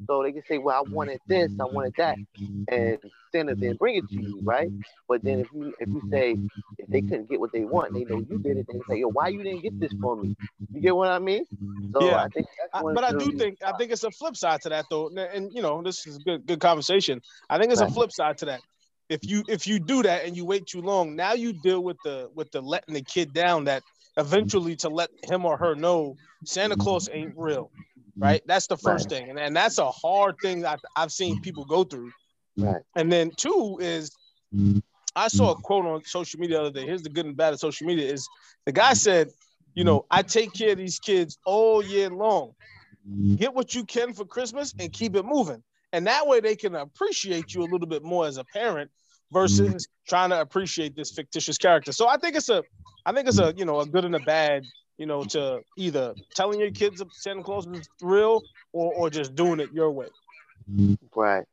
so 0.07 0.22
they 0.22 0.33
can 0.33 0.42
say, 0.49 0.59
"Well, 0.59 0.77
I 0.77 0.90
wanted 0.90 1.20
this, 1.29 1.51
I 1.61 1.64
wanted 1.64 1.94
that," 1.99 2.18
and 2.68 2.99
Santa 3.33 3.55
didn't 3.55 3.79
bring 3.79 3.96
it 3.96 4.09
to 4.11 4.20
you, 4.20 4.40
right? 4.44 4.70
But 5.09 5.22
then 5.25 5.40
if 5.40 5.49
you 5.53 5.75
if 5.81 5.88
you 5.92 6.03
say 6.12 6.37
if 6.79 6.88
they 6.90 7.01
couldn't 7.03 7.29
get 7.29 7.40
what 7.40 7.53
they 7.53 7.64
want, 7.64 7.94
they 7.94 8.05
know 8.05 8.18
you 8.18 8.38
did 8.38 8.57
it. 8.59 8.66
They 8.68 8.81
say, 8.88 9.01
"Yo, 9.01 9.09
why 9.09 9.29
you 9.29 9.42
didn't 9.42 9.62
get 9.62 9.75
this 9.81 9.92
for 10.01 10.16
me?" 10.16 10.35
You 10.72 10.81
get 10.81 10.96
what 10.96 11.09
I 11.09 11.18
mean? 11.18 11.44
So 11.92 12.07
Yeah. 12.07 12.22
I 12.22 12.29
think 12.29 12.46
I, 12.72 12.83
but 12.83 13.05
I 13.05 13.12
do 13.12 13.33
think 13.33 13.59
I 13.64 13.72
think 13.72 13.92
it's 13.92 14.05
a 14.05 14.11
flip 14.11 14.37
side 14.37 14.61
to 14.62 14.68
that 14.70 14.87
though, 14.90 15.09
and, 15.09 15.18
and 15.18 15.53
you 15.53 15.62
know 15.62 15.83
this 15.83 16.07
is 16.07 16.16
a 16.16 16.20
good 16.20 16.46
good 16.46 16.61
conversation. 16.61 17.20
I 17.49 17.59
think 17.59 17.72
it's 17.72 17.81
a 17.81 17.88
flip 17.88 18.12
side 18.12 18.38
to 18.38 18.46
that. 18.46 18.61
If 19.09 19.20
you 19.25 19.44
if 19.49 19.66
you 19.66 19.79
do 19.79 20.03
that 20.03 20.25
and 20.25 20.37
you 20.37 20.44
wait 20.44 20.66
too 20.66 20.83
long, 20.83 21.16
now 21.16 21.33
you 21.33 21.53
deal 21.53 21.83
with 21.83 21.96
the 22.03 22.29
with 22.35 22.51
the 22.53 22.61
letting 22.61 22.94
the 22.94 23.03
kid 23.03 23.33
down. 23.33 23.64
That 23.64 23.83
eventually 24.16 24.77
to 24.77 24.88
let 24.88 25.11
him 25.22 25.44
or 25.44 25.57
her 25.57 25.75
know 25.75 26.16
Santa 26.44 26.77
Claus 26.77 27.09
ain't 27.12 27.35
real. 27.37 27.70
Right? 28.16 28.40
Mm-hmm. 28.40 28.48
That's 28.48 28.66
the 28.66 28.76
first 28.76 29.11
Right. 29.11 29.20
thing, 29.20 29.31
and, 29.31 29.38
and 29.38 29.57
that's 29.57 29.79
a 29.79 29.90
hard 29.90 30.37
thing 30.42 30.64
I've, 30.64 30.81
I've 30.96 31.12
seen 31.12 31.35
mm-hmm. 31.35 31.42
people 31.42 31.64
go 31.64 31.85
through. 31.85 32.11
Right. 32.57 32.83
And 32.96 33.12
then 33.12 33.31
two 33.37 33.79
is 33.81 34.11
mm-hmm. 34.55 34.79
I 35.14 35.29
saw 35.29 35.52
a 35.52 35.57
quote 35.57 35.87
on 35.87 36.02
social 36.05 36.40
media 36.40 36.59
the 36.59 36.62
other 36.66 36.81
day. 36.81 36.87
Here's 36.87 37.02
the 37.02 37.11
good 37.11 37.26
and 37.26 37.37
bad 37.37 37.52
of 37.52 37.61
social 37.61 37.87
media 37.87 38.11
is 38.11 38.29
the 38.64 38.72
guy 38.72 38.92
said, 38.92 39.31
you 39.74 39.85
know, 39.85 40.07
I 40.11 40.22
take 40.22 40.52
care 40.52 40.72
of 40.72 40.79
these 40.79 40.98
kids 40.98 41.38
all 41.46 41.83
year 41.83 42.11
long. 42.11 42.52
Get 43.37 43.55
what 43.55 43.74
you 43.74 43.85
can 43.85 44.12
for 44.12 44.24
Christmas 44.24 44.74
and 44.81 44.92
keep 44.92 45.14
it 45.14 45.24
moving. 45.24 45.62
And 45.92 46.07
that 46.07 46.26
way 46.26 46.40
they 46.40 46.57
can 46.57 46.74
appreciate 46.74 47.55
you 47.55 47.62
a 47.62 47.68
little 47.70 47.87
bit 47.87 48.02
more 48.02 48.26
as 48.26 48.37
a 48.37 48.44
parent 48.44 48.90
versus 49.33 49.87
trying 50.09 50.31
to 50.31 50.40
appreciate 50.40 50.96
this 50.96 51.12
fictitious 51.12 51.57
character. 51.57 51.92
So 51.92 52.09
I 52.09 52.16
think 52.16 52.37
it's 52.37 52.48
a 52.48 52.62
I 53.05 53.12
think 53.12 53.29
it's 53.29 53.38
a, 53.38 53.55
you 53.57 53.64
know, 53.64 53.81
a 53.81 53.87
good 53.87 54.05
and 54.05 54.16
a 54.16 54.20
bad, 54.20 54.64
you 54.99 55.07
know, 55.07 55.21
mm. 55.21 55.29
to 55.31 55.61
either 55.77 56.15
telling 56.35 56.61
your 56.61 56.71
kids 56.71 56.99
that 57.01 57.13
Santa 57.15 57.43
Claus 57.43 57.67
is 57.67 57.89
real 58.01 58.43
or 58.73 58.93
or 58.93 59.11
just 59.11 59.35
doing 59.35 59.61
it 59.61 59.71
your 59.73 59.91
way. 59.91 60.09
Right, 61.15 61.45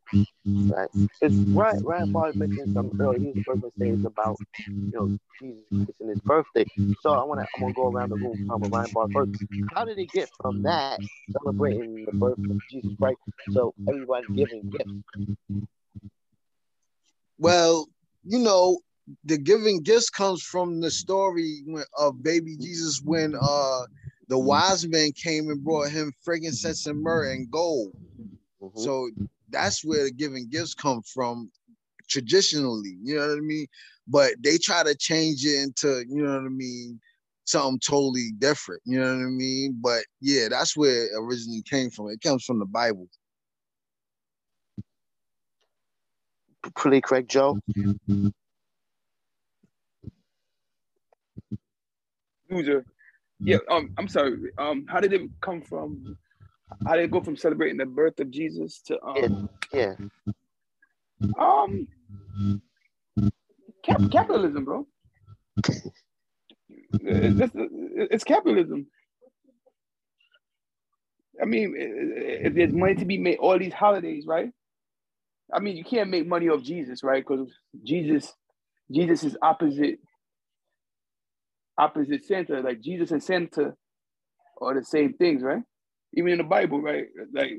right. 0.45 0.89
It's 1.21 1.35
right. 1.49 1.79
Ryan 1.83 2.11
Barr 2.11 2.33
mentioned 2.33 2.73
something 2.73 2.99
earlier. 2.99 3.19
He 3.19 3.25
was 3.27 3.43
first 3.45 3.77
saying 3.77 4.03
about 4.05 4.37
you 4.65 4.91
know 4.91 5.17
Jesus 5.39 5.63
Christ 5.69 5.91
and 5.99 6.09
his 6.09 6.19
birthday. 6.21 6.65
So 7.01 7.11
I 7.13 7.23
want 7.23 7.39
to 7.41 7.47
I'm 7.55 7.61
gonna 7.61 7.73
go 7.73 7.91
around 7.91 8.09
the 8.09 8.15
room 8.15 8.47
talking 8.47 8.67
about 8.67 8.71
Ryan 8.71 8.91
Barr 8.93 9.07
first. 9.13 9.43
How 9.75 9.85
did 9.85 9.99
he 9.99 10.07
get 10.07 10.29
from 10.41 10.63
that 10.63 10.99
celebrating 11.31 12.05
the 12.05 12.11
birth 12.13 12.39
of 12.39 12.59
Jesus 12.71 12.91
Christ? 12.99 13.19
So 13.51 13.75
everybody 13.87 14.25
giving 14.33 14.71
gifts. 14.71 15.69
Well, 17.37 17.87
you 18.23 18.39
know, 18.39 18.79
the 19.25 19.37
giving 19.37 19.81
gifts 19.81 20.09
comes 20.09 20.43
from 20.43 20.79
the 20.79 20.91
story 20.91 21.63
of 21.97 22.23
baby 22.23 22.55
Jesus 22.57 23.01
when 23.03 23.35
uh 23.41 23.81
the 24.29 24.39
wise 24.39 24.87
men 24.87 25.11
came 25.11 25.49
and 25.49 25.63
brought 25.63 25.91
him 25.91 26.13
frankincense 26.23 26.85
and 26.87 27.01
myrrh 27.01 27.31
and 27.31 27.51
gold. 27.51 27.93
Mhm. 28.61 28.79
So 28.79 29.09
that's 29.49 29.83
where 29.83 30.05
the 30.05 30.11
giving 30.11 30.47
gifts 30.49 30.73
come 30.73 31.01
from 31.01 31.51
traditionally, 32.09 32.97
you 33.01 33.15
know 33.15 33.27
what 33.27 33.37
I 33.37 33.41
mean? 33.41 33.67
But 34.07 34.33
they 34.41 34.57
try 34.57 34.83
to 34.83 34.95
change 34.95 35.45
it 35.45 35.61
into, 35.61 36.05
you 36.07 36.23
know 36.23 36.33
what 36.33 36.45
I 36.45 36.49
mean, 36.49 36.99
something 37.45 37.79
totally 37.79 38.31
different, 38.39 38.81
you 38.85 38.99
know 38.99 39.15
what 39.15 39.23
I 39.23 39.29
mean? 39.29 39.77
But 39.81 40.03
yeah, 40.21 40.47
that's 40.49 40.75
where 40.77 41.05
it 41.05 41.11
originally 41.15 41.63
came 41.63 41.89
from. 41.89 42.09
It 42.09 42.21
comes 42.21 42.43
from 42.45 42.59
the 42.59 42.65
Bible. 42.65 43.07
Pretty 46.75 47.01
correct, 47.01 47.29
Joe. 47.29 47.59
Loser. 52.53 52.85
Yeah. 53.39 53.57
Um. 53.69 53.91
I'm 53.97 54.07
sorry. 54.09 54.37
Um. 54.57 54.85
How 54.89 54.99
did 55.01 55.13
it 55.13 55.21
come 55.41 55.61
from? 55.61 56.17
How 56.85 56.95
did 56.95 57.05
it 57.05 57.11
go 57.11 57.21
from 57.21 57.37
celebrating 57.37 57.77
the 57.77 57.85
birth 57.85 58.19
of 58.19 58.31
Jesus 58.31 58.81
to 58.87 59.01
um 59.03 59.49
Yeah. 59.73 59.95
um 61.39 61.87
cap- 63.85 64.11
capitalism, 64.11 64.65
bro? 64.65 64.87
It's, 66.99 67.41
it's 67.55 68.23
capitalism. 68.23 68.87
I 71.41 71.45
mean, 71.45 71.75
if 71.77 72.53
there's 72.55 72.73
money 72.73 72.95
to 72.95 73.05
be 73.05 73.17
made, 73.17 73.37
all 73.39 73.59
these 73.59 73.73
holidays, 73.73 74.25
right? 74.27 74.51
I 75.53 75.59
mean, 75.59 75.77
you 75.77 75.83
can't 75.83 76.09
make 76.09 76.27
money 76.27 76.49
off 76.49 76.63
Jesus, 76.63 77.03
right? 77.03 77.25
Because 77.27 77.51
Jesus, 77.83 78.33
Jesus 78.91 79.23
is 79.23 79.37
opposite, 79.41 79.99
opposite 81.77 82.25
Santa. 82.25 82.61
Like 82.61 82.81
Jesus 82.81 83.11
and 83.11 83.23
Santa 83.23 83.73
are 84.61 84.75
the 84.75 84.83
same 84.85 85.13
things, 85.13 85.43
right? 85.43 85.63
Even 86.15 86.33
in 86.33 86.37
the 86.39 86.43
Bible, 86.43 86.81
right? 86.81 87.05
Like 87.33 87.51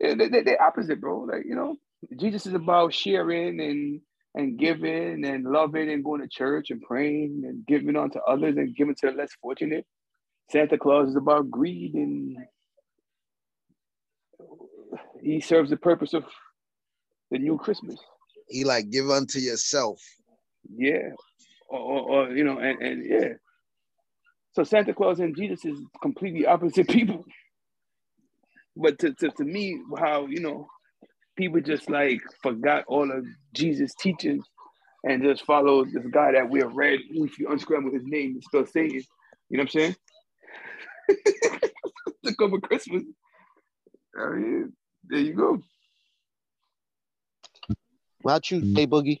yeah, 0.00 0.14
they, 0.16 0.28
they, 0.28 0.42
they're 0.42 0.62
opposite, 0.62 1.00
bro. 1.00 1.20
Like 1.20 1.44
you 1.46 1.54
know, 1.54 1.76
Jesus 2.18 2.46
is 2.46 2.54
about 2.54 2.94
sharing 2.94 3.60
and 3.60 4.00
and 4.34 4.58
giving 4.58 5.24
and 5.24 5.44
loving 5.44 5.90
and 5.90 6.04
going 6.04 6.22
to 6.22 6.28
church 6.28 6.70
and 6.70 6.82
praying 6.82 7.42
and 7.46 7.66
giving 7.66 7.96
on 7.96 8.10
to 8.10 8.20
others 8.22 8.56
and 8.56 8.74
giving 8.76 8.94
to 8.96 9.10
the 9.10 9.12
less 9.16 9.30
fortunate. 9.42 9.86
Santa 10.50 10.78
Claus 10.78 11.10
is 11.10 11.16
about 11.16 11.50
greed 11.50 11.94
and 11.94 12.36
he 15.22 15.40
serves 15.40 15.70
the 15.70 15.76
purpose 15.76 16.14
of 16.14 16.24
the 17.30 17.38
new 17.38 17.58
Christmas. 17.58 17.96
He 18.48 18.64
like 18.64 18.90
give 18.90 19.10
unto 19.10 19.38
yourself. 19.38 20.00
Yeah. 20.74 21.10
Or, 21.72 22.00
or, 22.02 22.30
you 22.30 22.44
know, 22.44 22.58
and, 22.58 22.82
and 22.82 23.06
yeah. 23.06 23.28
So 24.52 24.62
Santa 24.62 24.92
Claus 24.92 25.20
and 25.20 25.34
Jesus 25.34 25.64
is 25.64 25.78
completely 26.02 26.44
opposite 26.44 26.88
people. 26.96 27.24
But 28.76 28.98
to, 29.00 29.14
to, 29.14 29.30
to 29.30 29.44
me, 29.44 29.80
how, 29.98 30.26
you 30.26 30.40
know, 30.40 30.68
people 31.36 31.60
just 31.60 31.88
like 31.88 32.20
forgot 32.42 32.84
all 32.86 33.10
of 33.10 33.24
Jesus' 33.54 33.94
teachings 33.94 34.44
and 35.04 35.22
just 35.22 35.44
followed 35.44 35.92
this 35.92 36.06
guy 36.10 36.32
that 36.32 36.48
we 36.48 36.60
have 36.60 36.74
read, 36.74 37.00
if 37.10 37.38
you 37.38 37.48
unscramble 37.48 37.92
his 37.92 38.04
name, 38.04 38.36
is 38.38 38.44
still 38.46 38.66
saying. 38.66 38.92
You 39.48 39.58
know 39.58 39.62
what 39.62 39.62
I'm 39.62 39.68
saying? 39.68 39.96
to 42.26 42.36
cover 42.36 42.60
Christmas. 42.60 43.02
I 44.16 44.28
mean, 44.30 44.72
there 45.08 45.20
you 45.20 45.34
go. 45.34 45.62
About 48.22 48.50
you, 48.50 48.60
Jay 48.74 48.86
Boogie. 48.86 49.20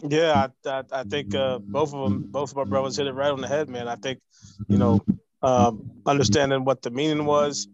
Yeah, 0.00 0.48
I, 0.64 0.68
I, 0.68 0.82
I 0.92 1.02
think 1.04 1.34
uh, 1.34 1.58
both 1.58 1.92
of 1.92 2.02
them, 2.02 2.24
both 2.30 2.50
of 2.50 2.56
my 2.56 2.64
brothers 2.64 2.96
hit 2.96 3.06
it 3.06 3.12
right 3.12 3.30
on 3.30 3.40
the 3.40 3.48
head, 3.48 3.68
man. 3.68 3.88
I 3.88 3.96
think, 3.96 4.20
you 4.68 4.78
know, 4.78 5.00
um, 5.42 5.90
understanding 6.06 6.64
what 6.64 6.82
the 6.82 6.90
meaning 6.90 7.24
was, 7.24 7.68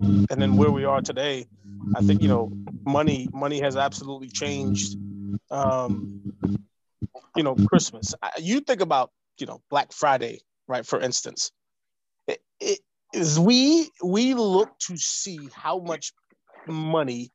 and 0.00 0.40
then 0.40 0.56
where 0.56 0.70
we 0.70 0.84
are 0.84 1.00
today, 1.00 1.46
I 1.94 2.00
think 2.00 2.22
you 2.22 2.28
know, 2.28 2.52
money 2.86 3.28
money 3.32 3.60
has 3.60 3.76
absolutely 3.76 4.28
changed. 4.28 4.96
Um, 5.50 6.20
you 7.36 7.42
know, 7.42 7.54
Christmas. 7.54 8.14
You 8.38 8.60
think 8.60 8.80
about 8.80 9.10
you 9.38 9.46
know 9.46 9.60
Black 9.70 9.92
Friday, 9.92 10.40
right? 10.68 10.84
For 10.86 11.00
instance, 11.00 11.50
it, 12.26 12.40
it 12.60 12.80
is 13.12 13.38
we 13.38 13.90
we 14.02 14.34
look 14.34 14.78
to 14.86 14.96
see 14.96 15.48
how 15.54 15.78
much 15.78 16.12
money 16.66 17.30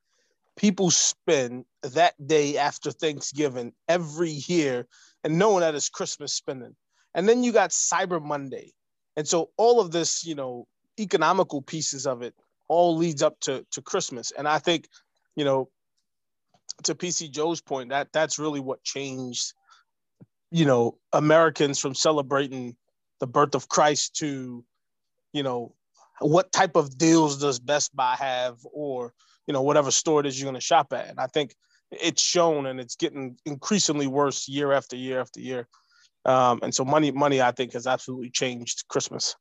people 0.58 0.89
spend 0.91 1.65
that 1.84 2.13
day 2.26 2.58
after 2.58 2.92
Thanksgiving 2.92 3.74
every 3.88 4.32
year 4.48 4.88
and 5.24 5.39
knowing 5.39 5.62
that 5.62 5.76
it's 5.76 5.89
Christmas 5.89 6.34
spending. 6.34 6.76
And 7.13 7.28
then 7.28 7.44
you 7.44 7.52
got 7.52 7.72
Cyber 7.72 8.22
Monday. 8.22 8.74
And 9.15 9.28
so 9.28 9.50
all 9.58 9.80
of 9.80 9.92
this, 9.92 10.26
you 10.26 10.36
know, 10.36 10.68
economical 11.00 11.62
pieces 11.62 12.06
of 12.06 12.22
it 12.22 12.34
all 12.68 12.96
leads 12.96 13.24
up 13.24 13.39
to, 13.42 13.65
to 13.72 13.82
Christmas. 13.82 14.32
And 14.38 14.48
I 14.48 14.60
think, 14.60 14.88
you 15.36 15.44
know, 15.44 15.70
to 16.84 16.96
PC 16.96 17.32
Joe's 17.32 17.62
point, 17.62 17.89
that 17.89 18.10
that's 18.13 18.39
really 18.39 18.60
what 18.60 18.84
changed, 18.84 19.54
you 20.52 20.65
know, 20.65 20.98
Americans 21.12 21.80
from 21.80 21.96
celebrating 21.96 22.76
the 23.20 23.28
birth 23.28 23.56
of 23.56 23.68
Christ 23.68 24.15
to, 24.18 24.63
you 25.34 25.44
know, 25.44 25.74
what 26.20 26.52
type 26.52 26.76
of 26.76 26.98
deals 26.98 27.39
does 27.39 27.60
Best 27.60 27.96
Buy 27.96 28.15
have 28.15 28.58
or 28.72 29.13
you 29.50 29.54
know 29.54 29.63
whatever 29.63 29.89
store 29.89 30.20
it 30.20 30.28
is 30.28 30.39
you're 30.39 30.46
going 30.46 30.54
to 30.54 30.62
shop 30.62 30.94
at 30.94 31.08
and 31.08 31.20
i 31.20 31.26
think 31.26 31.56
it's 31.91 32.21
shown 32.21 32.65
and 32.65 32.80
it's 32.80 32.95
getting 32.95 33.38
increasingly 33.45 34.08
worse 34.08 34.47
year 34.47 34.71
after 34.71 34.95
year 34.95 35.19
after 35.19 35.39
year 35.39 35.67
um, 36.25 36.60
and 36.62 36.73
so 36.73 36.86
money 36.86 37.12
money 37.12 37.41
i 37.41 37.52
think 37.52 37.73
has 37.73 37.88
absolutely 37.88 38.30
changed 38.30 38.88
christmas 38.88 39.36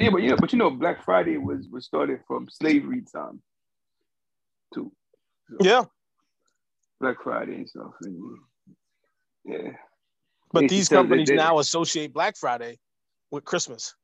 Yeah, 0.00 0.10
but 0.10 0.22
you 0.22 0.30
know, 0.30 0.36
but 0.36 0.52
you 0.52 0.58
know, 0.60 0.70
Black 0.70 1.04
Friday 1.04 1.38
was 1.38 1.66
was 1.72 1.84
started 1.84 2.20
from 2.28 2.46
slavery 2.48 3.02
time, 3.12 3.42
too. 4.72 4.92
yeah 5.60 5.82
Black 7.00 7.16
Friday 7.20 7.56
and 7.56 7.68
stuff. 7.68 7.94
And, 8.02 8.38
yeah, 9.44 9.72
but 10.52 10.68
these 10.68 10.88
companies 10.88 11.30
now 11.30 11.58
associate 11.58 12.12
black 12.12 12.36
friday 12.36 12.78
with 13.30 13.44
christmas 13.44 13.94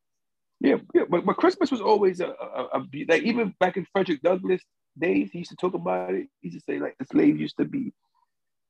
yeah, 0.64 0.76
yeah. 0.94 1.02
But, 1.08 1.26
but 1.26 1.36
Christmas 1.36 1.70
was 1.70 1.82
always 1.82 2.20
a, 2.20 2.28
a, 2.28 2.68
a 2.72 2.78
like 3.08 3.22
even 3.22 3.54
back 3.60 3.76
in 3.76 3.86
Frederick 3.92 4.22
Douglass 4.22 4.62
days, 4.98 5.30
he 5.30 5.38
used 5.38 5.50
to 5.50 5.56
talk 5.56 5.74
about 5.74 6.14
it. 6.14 6.28
He 6.40 6.48
used 6.48 6.66
to 6.66 6.72
say 6.72 6.78
like 6.78 6.96
the 6.98 7.04
slave 7.04 7.38
used 7.38 7.58
to 7.58 7.66
be, 7.66 7.92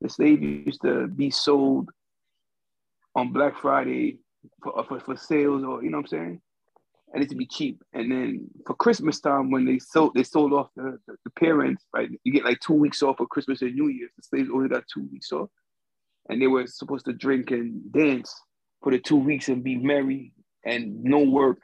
the 0.01 0.09
slave 0.09 0.43
used 0.43 0.83
to 0.83 1.07
be 1.07 1.31
sold 1.31 1.91
on 3.15 3.33
Black 3.33 3.57
Friday 3.57 4.19
for 4.63 4.77
uh, 4.77 4.83
for, 4.83 4.99
for 4.99 5.17
sales 5.17 5.63
or 5.63 5.85
you 5.85 5.91
know 5.91 5.99
what 5.99 6.13
I'm 6.13 6.19
saying, 6.19 6.41
and 7.13 7.23
it 7.23 7.31
to 7.31 7.37
be 7.37 7.47
cheap. 7.47 7.81
And 7.93 8.11
then 8.11 8.49
for 8.67 8.75
Christmas 8.75 9.21
time 9.21 9.53
when 9.53 9.65
they 9.65 9.79
sold 9.79 10.15
they 10.15 10.25
sold 10.25 10.53
off 10.53 10.71
the, 10.75 10.99
the, 11.07 11.15
the 11.25 11.31
parents 11.31 11.85
right, 11.95 12.11
you 12.25 12.33
get 12.33 12.45
like 12.45 12.59
two 12.59 12.75
weeks 12.75 13.05
off 13.05 13.19
for 13.19 13.27
Christmas 13.29 13.63
and 13.63 13.73
New 13.73 13.87
Year's. 13.87 14.11
The 14.17 14.25
slaves 14.25 14.51
only 14.53 14.69
got 14.69 14.83
two 14.93 15.07
weeks 15.13 15.31
off, 15.31 15.49
and 16.29 16.43
they 16.43 16.49
were 16.49 16.67
supposed 16.67 17.05
to 17.05 17.13
drink 17.13 17.53
and 17.53 17.93
dance 17.93 18.35
for 18.83 18.91
the 18.91 18.99
two 18.99 19.17
weeks 19.17 19.49
and 19.49 19.63
be 19.63 19.77
merry 19.77 20.33
and 20.65 21.03
no 21.05 21.19
work. 21.19 21.59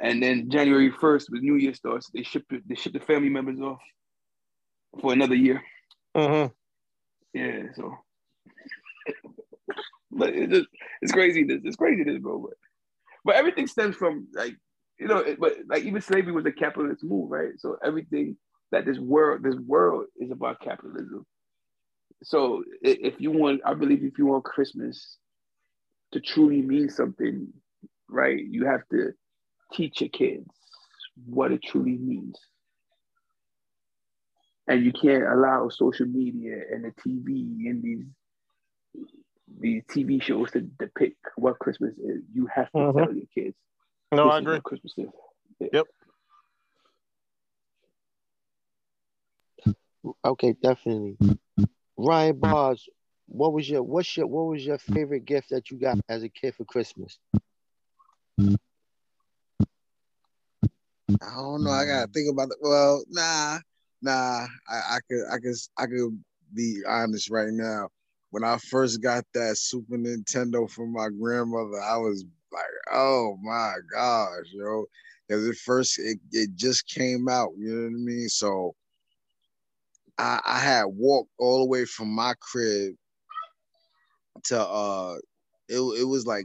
And 0.00 0.22
then 0.22 0.48
January 0.50 0.92
1st, 0.92 1.30
when 1.30 1.42
New 1.42 1.56
Year 1.56 1.74
starts, 1.74 2.10
they 2.10 2.22
ship 2.22 2.44
it, 2.50 2.68
they 2.68 2.76
ship 2.76 2.92
the 2.92 3.00
family 3.00 3.30
members 3.30 3.60
off 3.60 3.80
for 5.00 5.12
another 5.12 5.34
year. 5.34 5.62
mm-hmm. 6.16 6.52
Yeah, 7.38 7.62
so 7.74 7.94
but 10.10 10.30
it's 10.30 10.52
just 10.52 10.68
it's 11.02 11.12
crazy 11.12 11.44
this 11.44 11.60
it's 11.64 11.76
crazy 11.76 12.04
this 12.04 12.18
bro. 12.18 12.38
But 12.38 12.54
but 13.24 13.36
everything 13.36 13.66
stems 13.66 13.96
from 13.96 14.28
like 14.34 14.54
you 14.98 15.06
know, 15.06 15.24
but 15.38 15.54
like 15.68 15.84
even 15.84 16.02
slavery 16.02 16.32
was 16.32 16.46
a 16.46 16.52
capitalist 16.52 17.04
move, 17.04 17.30
right? 17.30 17.52
So 17.58 17.76
everything 17.84 18.36
that 18.72 18.84
this 18.84 18.98
world, 18.98 19.42
this 19.42 19.54
world 19.54 20.06
is 20.16 20.30
about 20.30 20.60
capitalism. 20.60 21.24
So 22.24 22.64
if 22.82 23.14
you 23.20 23.30
want, 23.30 23.60
I 23.64 23.74
believe 23.74 24.02
if 24.02 24.18
you 24.18 24.26
want 24.26 24.44
Christmas 24.44 25.18
to 26.12 26.20
truly 26.20 26.62
mean 26.62 26.90
something, 26.90 27.48
right, 28.08 28.42
you 28.44 28.66
have 28.66 28.80
to 28.90 29.12
teach 29.72 30.00
your 30.00 30.10
kids 30.10 30.48
what 31.26 31.52
it 31.52 31.62
truly 31.62 31.96
means. 31.96 32.38
And 34.66 34.84
you 34.84 34.92
can't 34.92 35.24
allow 35.24 35.68
social 35.70 36.06
media 36.06 36.56
and 36.70 36.84
the 36.84 36.90
TV 36.90 37.68
and 37.68 37.82
these 37.82 38.04
these 39.60 39.82
TV 39.84 40.22
shows 40.22 40.50
to 40.52 40.60
depict 40.60 41.16
what 41.36 41.58
Christmas 41.58 41.94
is. 41.98 42.22
You 42.34 42.46
have 42.54 42.70
to 42.72 42.78
mm-hmm. 42.78 42.98
tell 42.98 43.14
your 43.14 43.26
kids. 43.34 43.56
No, 44.12 44.28
I 44.28 44.38
agree. 44.38 44.60
Christmas 44.62 44.94
is. 44.96 45.08
Yeah. 45.58 45.68
Yep. 45.72 45.86
Okay, 50.24 50.54
definitely. 50.62 51.16
Ryan 51.96 52.38
Bars, 52.38 52.88
what 53.26 53.52
was 53.52 53.68
your 53.68 53.82
what's 53.82 54.16
your 54.16 54.26
what 54.26 54.46
was 54.46 54.64
your 54.64 54.78
favorite 54.78 55.24
gift 55.24 55.50
that 55.50 55.70
you 55.70 55.78
got 55.78 55.98
as 56.08 56.22
a 56.22 56.28
kid 56.28 56.54
for 56.54 56.64
Christmas? 56.64 57.18
I 61.22 61.34
don't 61.36 61.64
know. 61.64 61.70
I 61.70 61.86
gotta 61.86 62.08
think 62.12 62.30
about 62.30 62.50
it. 62.50 62.58
Well, 62.60 63.02
nah, 63.08 63.58
nah. 64.02 64.46
I, 64.68 64.96
I 64.96 64.98
could 65.08 65.24
I 65.30 65.38
could 65.38 65.54
I 65.78 65.86
could 65.86 66.22
be 66.54 66.82
honest 66.86 67.30
right 67.30 67.50
now. 67.50 67.88
When 68.30 68.44
I 68.44 68.58
first 68.58 69.02
got 69.02 69.24
that 69.34 69.56
Super 69.56 69.96
Nintendo 69.96 70.70
from 70.70 70.92
my 70.92 71.08
grandmother, 71.08 71.80
I 71.80 71.96
was 71.96 72.24
like, 72.52 72.64
oh 72.92 73.38
my 73.42 73.74
gosh, 73.92 74.46
yo. 74.52 74.84
Because 75.26 75.48
at 75.48 75.56
first 75.56 75.98
it, 75.98 76.18
it 76.32 76.50
just 76.56 76.86
came 76.88 77.28
out, 77.28 77.50
you 77.58 77.74
know 77.74 77.82
what 77.82 77.88
I 77.88 78.04
mean? 78.04 78.28
So 78.28 78.74
I, 80.18 80.40
I 80.44 80.58
had 80.58 80.84
walked 80.84 81.30
all 81.38 81.60
the 81.60 81.68
way 81.68 81.84
from 81.84 82.08
my 82.08 82.34
crib 82.40 82.94
to 84.44 84.60
uh 84.60 85.16
it, 85.68 85.80
it 85.80 86.04
was 86.04 86.26
like 86.26 86.44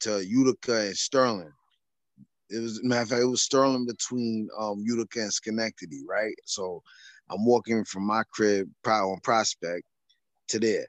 to 0.00 0.24
Utica 0.24 0.86
and 0.86 0.96
Sterling. 0.96 1.52
It 2.50 2.60
was 2.60 2.82
matter 2.82 3.02
of 3.02 3.08
fact, 3.08 3.22
it 3.22 3.26
was 3.26 3.42
Sterling 3.42 3.86
between 3.86 4.48
um 4.58 4.82
Utica 4.84 5.20
and 5.20 5.32
Schenectady, 5.32 6.02
right? 6.08 6.34
So 6.44 6.82
I'm 7.30 7.44
walking 7.44 7.84
from 7.84 8.06
my 8.06 8.22
crib 8.32 8.68
probably 8.82 9.12
on 9.12 9.20
Prospect 9.20 9.84
to 10.48 10.58
there. 10.58 10.86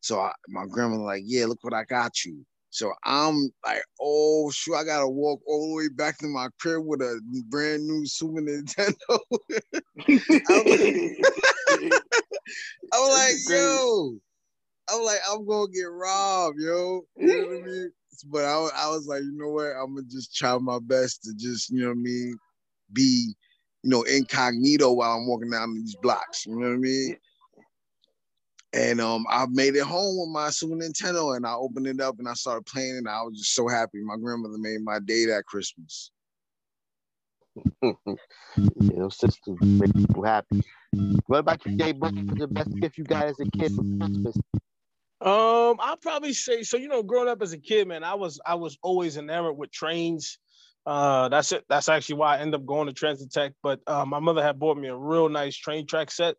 So 0.00 0.20
I, 0.20 0.32
my 0.48 0.66
grandma 0.66 0.96
like, 0.96 1.22
yeah, 1.24 1.46
look 1.46 1.62
what 1.62 1.72
I 1.74 1.84
got 1.84 2.24
you. 2.24 2.44
So 2.70 2.92
I'm 3.04 3.52
like, 3.64 3.82
oh 4.00 4.50
shoot, 4.50 4.74
I 4.74 4.84
gotta 4.84 5.08
walk 5.08 5.40
all 5.46 5.68
the 5.68 5.74
way 5.74 5.88
back 5.88 6.18
to 6.18 6.26
my 6.26 6.48
crib 6.60 6.84
with 6.84 7.00
a 7.00 7.20
brand 7.48 7.86
new 7.86 8.04
Super 8.04 8.40
Nintendo. 8.40 8.94
I'm 10.48 10.66
like, 10.66 11.22
I'm 12.92 13.10
like 13.10 13.36
yo, 13.48 14.16
I'm 14.90 15.02
like, 15.04 15.20
I'm 15.30 15.46
gonna 15.46 15.72
get 15.72 15.84
robbed, 15.84 16.58
yo. 16.60 17.02
You 17.16 17.26
know 17.26 17.46
what 17.46 17.56
I 17.56 17.66
mean? 17.66 17.92
But 18.22 18.44
I, 18.44 18.68
I 18.76 18.88
was 18.90 19.06
like, 19.06 19.22
you 19.22 19.36
know 19.36 19.48
what? 19.48 19.72
I'm 19.72 19.94
gonna 19.94 20.06
just 20.08 20.34
try 20.34 20.56
my 20.58 20.78
best 20.80 21.24
to 21.24 21.34
just, 21.34 21.70
you 21.70 21.80
know 21.80 21.88
what 21.88 21.98
I 21.98 22.00
mean, 22.00 22.36
be, 22.92 23.34
you 23.82 23.90
know, 23.90 24.02
incognito 24.02 24.92
while 24.92 25.16
I'm 25.16 25.26
walking 25.26 25.50
down 25.50 25.74
these 25.74 25.96
blocks. 25.96 26.46
You 26.46 26.58
know 26.58 26.68
what 26.68 26.74
I 26.74 26.78
mean? 26.78 27.16
And 28.72 29.00
um, 29.00 29.24
I 29.30 29.46
made 29.50 29.76
it 29.76 29.84
home 29.84 30.18
with 30.18 30.30
my 30.30 30.50
Super 30.50 30.74
Nintendo, 30.74 31.36
and 31.36 31.46
I 31.46 31.54
opened 31.54 31.86
it 31.86 32.00
up 32.00 32.18
and 32.18 32.28
I 32.28 32.34
started 32.34 32.66
playing, 32.66 32.98
and 32.98 33.08
I 33.08 33.22
was 33.22 33.38
just 33.38 33.54
so 33.54 33.68
happy. 33.68 34.02
My 34.02 34.16
grandmother 34.16 34.58
made 34.58 34.80
my 34.82 34.98
day 34.98 35.26
that 35.26 35.44
Christmas. 35.46 36.10
you 37.82 38.18
know, 38.80 39.08
sisters 39.08 39.58
make 39.60 39.94
people 39.94 40.24
happy. 40.24 40.60
What 41.26 41.38
about 41.38 41.64
you, 41.64 41.76
Jay? 41.76 41.92
What's 41.92 42.16
the 42.36 42.48
best 42.48 42.78
gift 42.80 42.98
you 42.98 43.04
got 43.04 43.26
as 43.26 43.38
a 43.38 43.46
kid 43.46 43.72
for 43.72 43.84
Christmas? 44.00 44.36
Um, 45.20 45.78
I'll 45.80 45.96
probably 46.00 46.32
say 46.32 46.62
so. 46.62 46.76
You 46.76 46.88
know, 46.88 47.02
growing 47.02 47.28
up 47.28 47.42
as 47.42 47.52
a 47.52 47.58
kid, 47.58 47.88
man, 47.88 48.04
I 48.04 48.14
was 48.14 48.40
I 48.44 48.54
was 48.56 48.78
always 48.82 49.16
enamored 49.16 49.56
with 49.56 49.70
trains. 49.70 50.38
Uh, 50.86 51.28
that's 51.30 51.52
it. 51.52 51.64
That's 51.68 51.88
actually 51.88 52.16
why 52.16 52.36
I 52.36 52.40
ended 52.40 52.60
up 52.60 52.66
going 52.66 52.88
to 52.88 52.92
Transit 52.92 53.32
Tech. 53.32 53.52
But 53.62 53.80
uh, 53.86 54.04
my 54.04 54.18
mother 54.18 54.42
had 54.42 54.58
bought 54.58 54.76
me 54.76 54.88
a 54.88 54.96
real 54.96 55.28
nice 55.28 55.56
train 55.56 55.86
track 55.86 56.10
set 56.10 56.36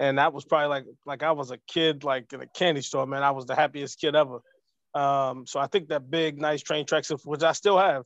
and 0.00 0.16
that 0.18 0.32
was 0.32 0.44
probably 0.44 0.68
like 0.68 0.84
like 1.06 1.22
I 1.22 1.32
was 1.32 1.52
a 1.52 1.58
kid 1.68 2.02
like 2.02 2.32
in 2.32 2.40
a 2.40 2.46
candy 2.46 2.80
store, 2.80 3.06
man. 3.06 3.22
I 3.22 3.30
was 3.30 3.44
the 3.46 3.54
happiest 3.54 4.00
kid 4.00 4.16
ever. 4.16 4.40
Um, 4.94 5.46
so 5.46 5.60
I 5.60 5.66
think 5.68 5.88
that 5.88 6.10
big, 6.10 6.40
nice 6.40 6.62
train 6.62 6.86
tracks, 6.86 7.12
which 7.24 7.42
I 7.42 7.52
still 7.52 7.78
have, 7.78 8.04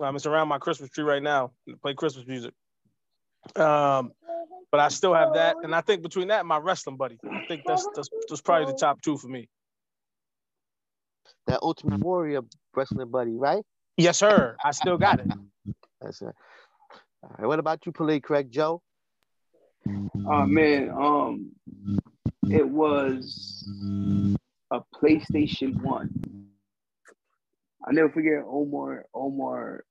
um, 0.00 0.16
it's 0.16 0.26
around 0.26 0.48
my 0.48 0.58
Christmas 0.58 0.90
tree 0.90 1.04
right 1.04 1.22
now. 1.22 1.52
Play 1.80 1.94
Christmas 1.94 2.26
music. 2.26 2.52
Um, 3.56 4.12
but 4.72 4.80
I 4.80 4.88
still 4.88 5.12
have 5.12 5.34
that, 5.34 5.56
and 5.62 5.74
I 5.74 5.82
think 5.82 6.02
between 6.02 6.28
that 6.28 6.40
and 6.40 6.48
my 6.48 6.56
wrestling 6.56 6.96
buddy, 6.96 7.18
I 7.30 7.44
think 7.46 7.62
that's 7.66 7.86
that's, 7.94 8.08
that's 8.26 8.40
probably 8.40 8.72
the 8.72 8.78
top 8.78 9.02
two 9.02 9.18
for 9.18 9.28
me. 9.28 9.48
That 11.46 11.60
Ultimate 11.62 12.00
Warrior 12.00 12.40
wrestling 12.74 13.10
buddy, 13.10 13.36
right? 13.36 13.62
Yes, 13.98 14.18
sir. 14.18 14.56
I 14.64 14.70
still 14.70 14.96
got 14.96 15.20
it. 15.20 15.30
That's 16.00 16.22
right. 16.22 16.34
All 17.22 17.30
right. 17.38 17.46
What 17.46 17.58
about 17.58 17.84
you, 17.84 17.92
Police 17.92 18.22
Craig 18.24 18.50
Joe? 18.50 18.82
Oh 19.86 20.46
man, 20.46 20.88
um, 20.90 21.52
it 22.48 22.66
was 22.66 23.68
a 24.70 24.80
PlayStation 24.94 25.82
One. 25.82 26.48
I 27.86 27.92
never 27.92 28.08
forget 28.08 28.42
Omar. 28.46 29.04
Omar. 29.12 29.84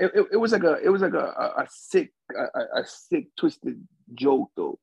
It, 0.00 0.12
it, 0.14 0.26
it 0.32 0.36
was 0.36 0.52
like 0.52 0.64
a 0.64 0.74
it 0.82 0.88
was 0.90 1.02
like 1.02 1.14
a, 1.14 1.18
a, 1.18 1.62
a 1.62 1.66
sick 1.70 2.12
a, 2.36 2.80
a, 2.80 2.86
sick 2.86 3.26
twisted 3.36 3.82
joke 4.14 4.50
though, 4.56 4.78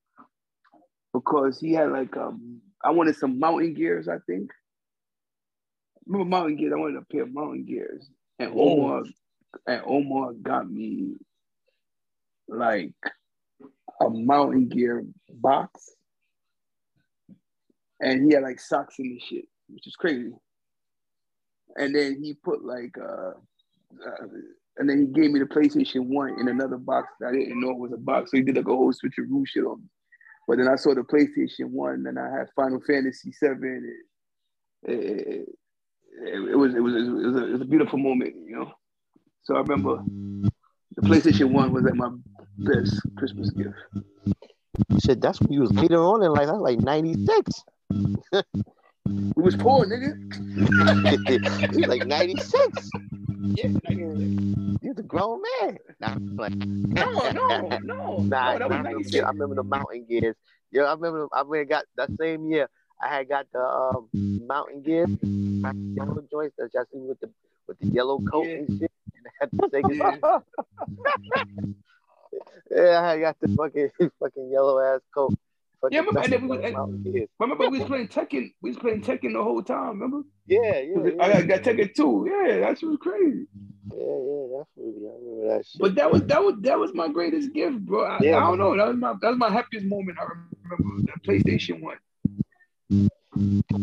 because 1.14 1.60
he 1.60 1.74
had 1.74 1.92
like 1.92 2.16
um 2.18 2.62
I 2.84 2.92
wanted 2.92 3.16
some 3.16 3.40
mountain 3.40 3.74
gears 3.74 4.08
I 4.08 4.18
think. 4.28 4.52
Remember 6.06 6.30
mountain 6.30 6.58
gears? 6.58 6.74
I 6.74 6.80
wanted 6.80 6.98
a 6.98 7.06
pair 7.06 7.24
of 7.24 7.34
mountain 7.34 7.66
gears, 7.66 8.10
and 8.40 8.52
Omar 8.54 9.04
and 9.68 9.82
Omar 9.86 10.34
got 10.34 10.70
me 10.70 11.16
like 12.48 12.94
a 14.02 14.10
mountain 14.10 14.68
gear 14.68 15.06
box, 15.30 15.90
and 18.00 18.26
he 18.26 18.34
had 18.34 18.44
like 18.44 18.60
socks 18.60 18.96
in 19.00 19.10
the 19.10 19.20
shit, 19.20 19.46
which 19.70 19.88
is 19.88 19.96
crazy. 19.96 20.32
And 21.78 21.94
then 21.94 22.22
he 22.22 22.34
put 22.34 22.64
like, 22.64 22.96
uh, 22.98 23.32
uh, 24.06 24.28
and 24.78 24.90
then 24.90 25.00
he 25.00 25.06
gave 25.06 25.32
me 25.32 25.40
the 25.40 25.46
PlayStation 25.46 26.08
One 26.08 26.40
in 26.40 26.48
another 26.48 26.78
box 26.78 27.08
that 27.20 27.30
I 27.30 27.32
didn't 27.32 27.60
know 27.60 27.72
it 27.72 27.78
was 27.78 27.94
a 27.94 27.98
box. 27.98 28.32
So 28.32 28.38
he 28.38 28.44
did 28.44 28.58
like 28.58 28.68
a 28.68 28.70
whole 28.70 28.92
switcheroo 28.92 29.48
shit 29.48 29.64
on 29.64 29.80
me. 29.80 29.88
But 30.48 30.58
then 30.58 30.68
I 30.68 30.76
saw 30.76 30.94
the 30.94 31.02
PlayStation 31.02 31.70
One, 31.72 32.06
and 32.08 32.20
I 32.20 32.30
had 32.30 32.50
Final 32.56 32.80
Fantasy 32.86 33.32
Seven. 33.32 33.94
It, 34.84 34.92
it, 34.92 35.50
it, 36.22 36.50
it, 36.52 36.56
was 36.56 36.76
it 36.76 36.80
was 36.80 36.96
it 36.96 37.10
was, 37.10 37.36
a, 37.36 37.46
it 37.46 37.52
was 37.54 37.62
a 37.62 37.66
beautiful 37.66 38.00
moment, 38.00 38.36
you 38.48 38.56
know. 38.56 38.72
So 39.44 39.56
I 39.56 39.60
remember 39.60 40.04
the 40.96 41.02
PlayStation 41.02 41.52
One 41.52 41.72
was 41.72 41.84
like 41.84 41.96
my 41.96 42.10
best 42.58 43.00
Christmas 43.18 43.50
gift. 43.52 43.76
Shit, 45.04 45.22
that's 45.22 45.40
when 45.40 45.52
you 45.54 45.62
was 45.62 45.72
later 45.72 46.04
on 46.04 46.22
in 46.22 46.32
life. 46.32 46.48
That's 46.48 46.60
like 46.60 46.80
'96. 46.80 47.64
we 47.90 49.44
was 49.44 49.56
poor, 49.56 49.86
nigga. 49.86 50.16
like 51.88 52.06
'96. 52.06 52.90
Yeah, 53.54 53.68
you're 54.82 54.94
the 54.94 55.04
grown 55.04 55.42
man. 55.62 55.78
Nah, 56.00 56.18
like, 56.36 56.56
no, 56.56 57.32
no, 57.32 57.80
no. 57.84 58.18
Nah, 58.18 58.58
no, 58.58 58.66
I, 58.68 59.30
remember 59.30 59.56
the 59.56 59.64
mountain 59.64 60.06
gears. 60.10 60.36
Yeah, 60.72 60.84
I 60.84 60.94
remember. 60.94 61.28
I 61.34 61.44
mean, 61.44 61.68
got 61.68 61.86
that 61.98 62.10
same 62.20 62.50
year. 62.52 62.70
I 63.02 63.10
had 63.10 63.30
got 63.30 63.46
the 63.52 63.60
um, 63.60 64.10
mountain 64.14 64.82
gears, 64.82 65.10
yellow 65.24 66.24
joints 66.32 66.56
that 66.58 66.70
y'all 66.74 66.86
see 66.92 67.00
with 67.00 67.20
the 67.20 67.30
with 67.68 67.80
the 67.80 67.88
yellow 67.88 68.20
coat 68.20 68.48
yeah. 68.48 68.56
and 68.56 68.80
shit. 68.80 68.92
And 69.16 69.28
I 69.28 69.32
had 69.40 69.52
to 69.52 69.70
take 69.70 69.86
it. 69.90 69.98
yeah. 71.36 71.72
yeah, 72.72 73.02
I 73.02 73.20
got 73.20 73.40
the 73.40 73.48
fucking 73.50 73.90
fucking 74.20 74.52
yellow 74.52 74.80
ass 74.80 75.02
coat. 75.14 75.34
Yeah, 75.92 76.00
remember, 76.00 76.20
and 76.22 76.32
then 76.34 76.42
we 76.42 76.48
was, 76.48 77.28
remember 77.40 77.70
we 77.70 77.80
was 77.80 77.88
playing 77.88 78.08
Tekken. 78.08 78.54
We 78.62 78.70
was 78.72 78.78
playing 78.78 79.02
Tekken 79.02 79.34
the 79.34 79.44
whole 79.44 79.64
time. 79.64 80.00
Remember? 80.00 80.22
Yeah, 80.48 80.80
yeah. 80.80 81.04
yeah. 81.06 81.12
I 81.20 81.42
got, 81.42 81.48
got 81.48 81.62
Tekken 81.62 81.94
too. 81.94 82.28
Yeah, 82.30 82.60
that 82.60 82.80
shit 82.80 82.90
was 82.90 82.98
crazy. 83.02 83.48
Yeah, 83.92 84.00
yeah, 84.00 84.62
absolutely. 84.62 85.08
I 85.08 85.14
remember 85.20 85.58
that 85.58 85.66
shit. 85.66 85.82
But 85.82 85.96
that 85.96 86.12
was 86.12 86.24
that 86.24 86.44
was 86.44 86.56
that 86.62 86.80
was 86.80 86.94
my 86.94 87.08
greatest 87.08 87.54
gift, 87.54 87.80
bro. 87.86 88.06
I, 88.06 88.20
yeah, 88.22 88.38
I 88.38 88.42
don't 88.42 88.58
know. 88.58 88.76
That 88.76 88.88
was 88.88 88.98
my 88.98 89.14
that 89.22 89.30
was 89.30 89.38
my 89.38 89.52
happiest 89.52 89.86
moment. 89.86 90.18
I 90.20 90.24
remember 90.24 91.12
the 91.14 91.20
PlayStation 91.28 91.82
One. 91.82 91.98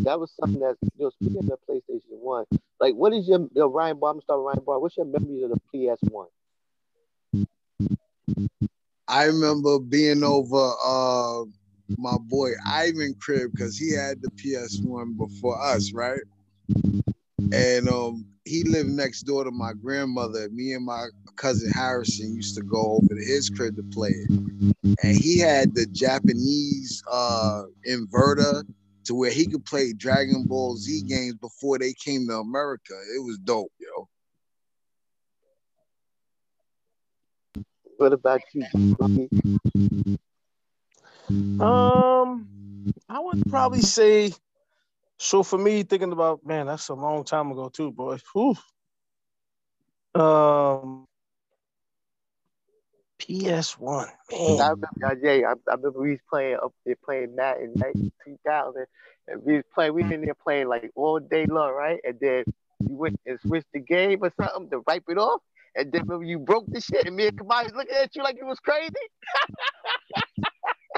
That 0.04 0.18
was 0.18 0.32
something 0.38 0.60
that 0.60 0.76
you 0.82 1.04
know. 1.04 1.10
Speaking 1.10 1.38
of 1.38 1.46
the 1.46 1.58
PlayStation 1.68 2.18
One, 2.18 2.46
like, 2.80 2.94
what 2.94 3.12
is 3.12 3.28
your, 3.28 3.48
your 3.54 3.68
Ryan 3.68 3.98
Bar? 3.98 4.12
I'm 4.12 4.20
starting 4.22 4.44
Ryan 4.44 4.62
Bar. 4.64 4.80
What's 4.80 4.96
your 4.96 5.06
memories 5.06 5.44
of 5.44 5.50
the 5.50 5.60
PS 5.72 6.00
One? 6.10 6.28
I 9.06 9.24
remember 9.24 9.78
being 9.78 10.24
over 10.24 10.72
uh, 10.84 11.44
my 11.98 12.16
boy 12.28 12.50
Ivan 12.66 13.14
crib 13.20 13.52
because 13.52 13.76
he 13.76 13.94
had 13.94 14.20
the 14.22 14.30
PS1 14.30 15.16
before 15.16 15.60
us, 15.60 15.92
right? 15.92 16.20
and 17.52 17.88
um, 17.88 18.24
he 18.44 18.64
lived 18.64 18.90
next 18.90 19.22
door 19.22 19.44
to 19.44 19.50
my 19.50 19.72
grandmother. 19.72 20.48
Me 20.50 20.72
and 20.72 20.84
my 20.84 21.06
cousin 21.36 21.70
Harrison 21.70 22.34
used 22.34 22.56
to 22.56 22.62
go 22.62 22.96
over 22.96 23.14
to 23.14 23.24
his 23.24 23.50
crib 23.50 23.76
to 23.76 23.82
play 23.82 24.10
it, 24.10 24.30
and 25.02 25.16
he 25.16 25.38
had 25.38 25.74
the 25.74 25.86
Japanese 25.86 27.02
uh, 27.10 27.64
inverter 27.88 28.64
to 29.04 29.14
where 29.14 29.30
he 29.30 29.46
could 29.46 29.64
play 29.64 29.92
Dragon 29.92 30.44
Ball 30.46 30.76
Z 30.76 31.02
games 31.02 31.34
before 31.34 31.78
they 31.78 31.92
came 31.92 32.26
to 32.28 32.38
America. 32.38 32.94
It 33.16 33.22
was 33.22 33.38
dope, 33.38 33.72
yo. 33.78 34.08
What 37.98 38.12
about 38.12 38.40
you? 38.52 38.64
Um, 41.60 42.48
I 43.08 43.20
would 43.20 43.42
probably 43.48 43.82
say. 43.82 44.32
So 45.18 45.42
for 45.44 45.58
me, 45.58 45.84
thinking 45.84 46.12
about 46.12 46.44
man, 46.44 46.66
that's 46.66 46.88
a 46.88 46.94
long 46.94 47.24
time 47.24 47.52
ago 47.52 47.68
too, 47.68 47.92
boy. 47.92 48.18
Whew. 48.32 48.56
Um, 50.14 51.06
PS 53.18 53.78
One, 53.78 54.08
I 54.30 54.34
man. 54.34 54.58
remember, 54.58 54.88
uh, 55.06 55.14
Jay, 55.14 55.44
I, 55.44 55.52
I 55.52 55.74
remember 55.74 56.00
we 56.00 56.10
was 56.10 56.20
playing 56.28 56.56
up 56.56 56.74
there 56.84 56.96
playing 57.04 57.36
that 57.36 57.60
in 57.60 57.74
like 57.74 57.94
2000, 58.26 58.86
and 59.28 59.42
we 59.44 59.54
was 59.54 59.64
playing, 59.72 59.94
we 59.94 60.02
in 60.02 60.22
there 60.22 60.34
playing 60.34 60.68
like 60.68 60.90
all 60.96 61.20
day 61.20 61.46
long, 61.46 61.72
right? 61.72 62.00
And 62.04 62.18
then 62.20 62.44
you 62.80 62.96
went 62.96 63.20
and 63.26 63.38
switched 63.40 63.72
the 63.72 63.80
game 63.80 64.18
or 64.22 64.32
something 64.40 64.70
to 64.70 64.82
wipe 64.86 65.04
it 65.08 65.18
off, 65.18 65.40
and 65.76 65.92
then 65.92 66.02
remember 66.02 66.24
you 66.24 66.40
broke 66.40 66.66
the 66.66 66.80
shit, 66.80 67.06
and 67.06 67.16
me 67.16 67.28
and 67.28 67.38
Kamai 67.38 67.64
was 67.64 67.74
looking 67.74 67.94
at 67.94 68.14
you 68.16 68.22
like 68.22 68.36
it 68.36 68.44
was 68.44 68.58
crazy. 68.58 68.92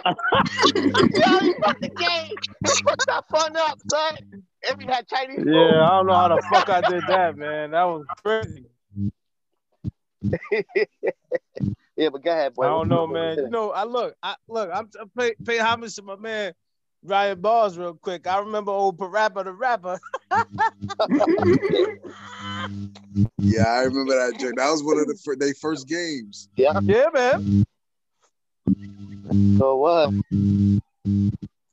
Yo, 0.05 1.41
you 1.41 1.55
broke 1.61 1.81
the 1.81 1.89
game. 1.89 2.37
Put 2.87 2.99
that 3.07 3.25
fun 3.31 3.57
up, 3.57 3.79
son. 3.89 4.15
And 4.69 4.79
we 4.79 4.85
had 4.87 5.09
Chinese 5.09 5.37
food. 5.39 5.53
Yeah, 5.53 5.83
I 5.83 5.97
don't 5.97 6.07
know 6.07 6.15
how 6.15 6.29
the 6.29 6.43
fuck 6.51 6.69
I 6.69 6.81
did 6.81 7.05
that, 7.09 7.37
man. 7.37 7.71
That 7.73 7.85
was 7.85 8.07
crazy. 8.23 8.65
yeah, 11.97 12.09
but 12.09 12.23
go 12.23 12.31
ahead, 12.31 12.55
boy. 12.55 12.65
I 12.65 12.69
don't 12.69 12.89
know, 12.89 13.07
man. 13.07 13.37
You 13.39 13.51
know, 13.51 13.71
I 13.71 13.85
look, 13.85 14.15
I 14.23 14.37
look, 14.49 14.71
I'm 14.73 14.89
I 15.01 15.05
pay, 15.19 15.35
pay 15.45 15.59
homage 15.59 15.95
to 15.97 16.03
my 16.03 16.17
man 16.17 16.55
Ryan 17.03 17.41
Bars 17.41 17.77
real 17.79 17.95
quick. 17.95 18.27
I 18.27 18.39
remember 18.39 18.73
old 18.73 18.99
Parappa 18.99 19.45
the 19.45 19.53
rapper. 19.53 20.01
Yeah, 23.39 23.65
I 23.67 23.83
remember 23.83 24.15
that 24.15 24.39
joke. 24.41 24.57
That 24.57 24.71
was 24.71 24.83
one 24.83 24.99
of 24.99 25.07
the 25.07 25.15
fir- 25.15 25.37
they 25.37 25.53
first 25.53 25.87
games. 25.87 26.49
Yeah, 26.57 26.81
yeah, 26.83 27.07
man. 27.13 27.65
Mm. 28.69 28.94
So 29.59 29.77
what? 29.77 30.11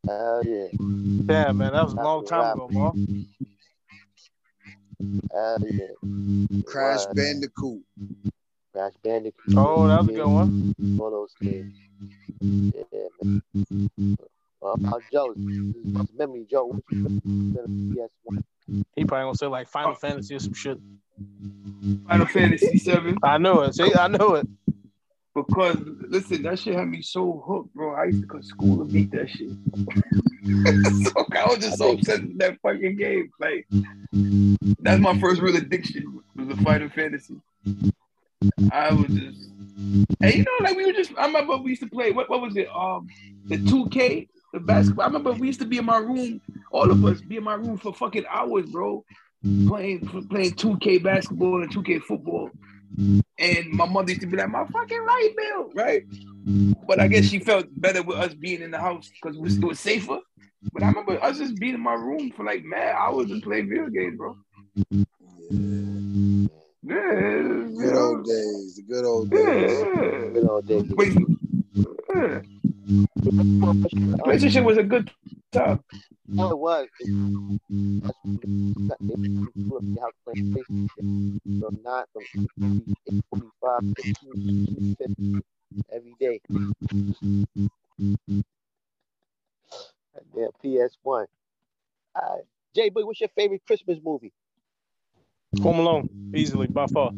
Hell 0.08 0.41
yeah. 0.45 0.67
Damn, 1.26 1.58
man, 1.58 1.74
that 1.74 1.84
was 1.84 1.93
a 1.93 1.95
long 1.97 2.26
time 2.26 2.54
ago, 2.54 2.67
bro. 2.71 2.95
Hell 5.32 5.58
yeah. 5.69 6.62
Crash 6.65 7.06
Wow. 7.06 7.13
Bandicoot. 7.13 7.82
Crash 8.74 8.93
Bandicoot. 9.04 9.56
Oh, 9.58 9.88
that 9.88 10.02
was 10.02 10.10
a 10.10 10.13
good 10.13 10.26
one. 10.28 10.76
One 10.97 11.08
of 11.08 11.12
those 11.13 11.36
games. 11.41 11.76
Yeah, 12.39 12.84
man. 13.21 13.41
Well, 14.62 14.74
about 14.74 15.02
Joe, 15.12 15.34
this 15.36 15.58
is 15.58 16.10
memory, 16.15 16.45
Joe. 16.50 16.80
Yes, 16.91 18.10
one. 18.24 18.43
He 18.95 19.06
probably 19.06 19.26
gonna 19.26 19.36
say 19.36 19.47
like 19.47 19.67
Final 19.67 19.95
Fantasy 19.95 20.36
or 20.36 20.39
some 20.39 20.54
shit. 20.54 20.78
Final 22.08 22.28
Fantasy 22.28 22.78
Seven. 22.78 23.17
I 23.24 23.38
know 23.38 23.62
it. 23.62 23.76
See, 23.76 23.91
I 23.93 24.08
know 24.08 24.36
it. 24.36 24.47
Because 25.34 25.78
listen, 26.10 26.44
that 26.44 26.60
shit 26.60 26.76
had 26.76 26.89
me 26.89 27.02
so 27.02 27.44
hooked, 27.48 27.74
bro. 27.74 27.96
I 27.96 28.06
used 28.06 28.22
to 28.22 28.28
go 28.28 28.39
to 28.39 28.44
school 28.44 28.82
and 28.82 28.91
beat 28.91 29.12
that 29.12 29.30
shit. 29.30 29.50
so 31.13 31.26
I 31.32 31.46
was 31.46 31.60
just 31.60 31.78
so 31.78 31.94
obsessed 31.94 32.24
with 32.24 32.38
that 32.39 32.58
fucking 32.62 32.98
game. 32.98 33.32
Like 33.39 33.65
that's 34.80 35.00
my 35.00 35.17
first 35.20 35.41
real 35.41 35.56
addiction 35.56 36.22
was 36.36 36.48
the 36.50 36.58
Final 36.58 36.89
Fantasy. 36.89 37.36
I 38.74 38.91
was 38.94 39.08
just 39.08 39.52
and 40.22 40.34
you 40.34 40.44
know, 40.44 40.52
like 40.62 40.76
we 40.76 40.86
were 40.86 40.94
just 40.94 41.12
I 41.17 41.28
remember 41.28 41.58
we 41.58 41.72
used 41.72 41.82
to 41.84 41.89
play 41.89 42.12
what 42.12 42.30
what 42.30 42.41
was 42.41 42.58
it? 42.58 42.67
Um 42.76 43.08
the 43.46 43.58
2K, 43.58 44.28
the 44.54 44.60
basketball. 44.60 45.04
I 45.04 45.08
remember 45.08 45.32
we 45.32 45.48
used 45.48 45.62
to 45.62 45.65
be 45.65 45.78
in 45.78 45.86
my 45.86 45.98
room, 45.98 46.41
all 46.72 46.91
of 46.91 47.04
us 47.06 47.22
be 47.22 47.38
in 47.38 47.44
my 47.44 47.56
room 47.56 47.78
for 47.78 47.94
fucking 47.94 48.26
hours, 48.30 48.70
bro. 48.70 49.06
Playing 49.67 50.28
playing 50.30 50.52
2K 50.56 51.02
basketball 51.02 51.63
and 51.63 51.74
2K 51.74 52.02
football. 52.02 52.50
And 53.41 53.71
my 53.71 53.86
mother 53.88 54.12
used 54.12 54.21
to 54.21 54.27
be 54.27 54.38
like, 54.38 54.49
my 54.49 54.65
fucking 54.67 54.99
right, 54.99 55.34
Bill, 55.36 55.71
right? 55.73 56.04
But 56.88 56.99
I 56.99 57.08
guess 57.08 57.25
she 57.25 57.39
felt 57.39 57.65
better 57.75 58.04
with 58.04 58.17
us 58.17 58.36
being 58.36 58.62
in 58.62 58.69
the 58.69 58.77
house 58.77 59.10
because 59.10 59.36
it 59.36 59.63
was, 59.63 59.80
safer. 59.80 60.19
But 60.71 60.84
I 60.84 60.89
remember 60.89 61.21
us 61.23 61.39
just 61.39 61.56
being 61.56 61.73
in 61.73 61.82
my 61.82 61.93
room 61.93 62.32
for 62.32 62.45
like 62.45 62.63
mad 62.63 62.95
hours 62.95 63.32
and 63.32 63.41
playing 63.41 63.69
video 63.69 63.89
games, 63.89 64.15
bro. 64.15 64.38
Yeah, 66.84 66.95
Good 66.95 67.93
know, 67.93 67.99
old 67.99 68.25
days. 68.25 68.75
The 68.75 68.84
good 68.88 69.06
old 69.06 69.30
days. 69.32 69.71
yeah. 69.71 70.30
Good 70.34 70.49
old 70.49 70.67
days. 70.67 70.84
Wait, 70.91 71.13
yeah. 72.13 72.41
PlayStation 74.25 74.63
was 74.63 74.77
a 74.77 74.84
good 74.84 75.12
it 76.51 76.57
was? 76.57 76.87
That's 79.67 79.79
how 79.99 80.07
to 80.07 80.13
play 80.25 80.35
PlayStation 80.53 81.03
from 81.59 81.81
nine 81.83 82.05
from 82.13 82.23
eight 83.07 83.15
forty-five 83.29 83.81
to 83.95 84.03
two 84.19 84.37
fifty 84.97 85.43
every 85.91 86.15
day. 86.19 86.41
Yeah, 90.35 90.47
PS 90.61 90.97
One. 91.03 91.27
Uh, 92.15 92.37
Jay 92.75 92.89
Boy, 92.89 93.05
what's 93.05 93.19
your 93.19 93.29
favorite 93.29 93.61
Christmas 93.65 93.99
movie? 94.03 94.33
Home 95.61 95.79
Alone, 95.79 96.09
easily 96.35 96.67
by 96.67 96.87
far. 96.87 97.11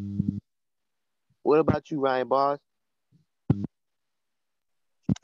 What 1.43 1.59
about 1.59 1.89
you, 1.91 1.99
Ryan 1.99 2.27
Bars? 2.27 2.59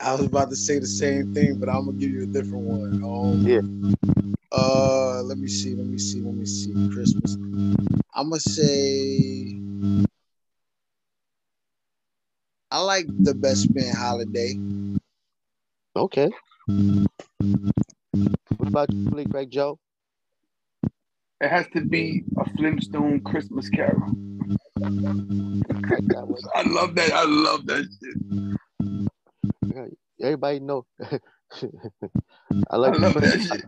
I 0.02 0.12
was 0.12 0.24
about 0.24 0.48
to 0.48 0.56
say 0.56 0.78
the 0.78 0.86
same 0.86 1.34
thing, 1.34 1.56
but 1.56 1.68
I'm 1.68 1.84
gonna 1.84 1.98
give 1.98 2.10
you 2.10 2.22
a 2.22 2.26
different 2.26 2.64
one. 2.64 3.04
Um, 3.04 3.46
Yeah. 3.46 3.60
Uh, 4.50 5.22
let 5.22 5.36
me 5.36 5.46
see. 5.46 5.74
Let 5.74 5.86
me 5.86 5.98
see. 5.98 6.20
Let 6.20 6.34
me 6.34 6.46
see. 6.46 6.72
Christmas. 6.90 7.34
I'm 8.14 8.30
gonna 8.30 8.40
say. 8.40 9.60
I 12.70 12.80
like 12.80 13.06
the 13.18 13.34
best 13.34 13.74
man 13.74 13.94
holiday. 13.94 14.58
Okay. 15.94 16.30
What 18.56 18.68
about 18.68 18.92
you, 18.92 19.10
Blake 19.10 19.28
Greg 19.28 19.50
Joe? 19.50 19.78
It 21.42 21.48
has 21.48 21.66
to 21.74 21.84
be 21.84 22.24
a 22.38 22.48
Flintstone 22.56 23.20
Christmas 23.20 23.68
Carol. 23.68 24.14
I 24.82 24.88
like 24.88 26.08
that 26.08 26.26
one. 26.26 26.42
I 26.54 26.62
love 26.62 26.94
that. 26.94 27.12
I 27.12 27.24
love 27.24 27.66
that 27.66 27.86
shit. 28.02 28.58
Everybody 30.22 30.60
know. 30.60 30.86
I 31.00 31.18
I 32.70 32.76
like 32.76 32.92
the 32.92 32.98
love 32.98 33.14
that 33.14 33.62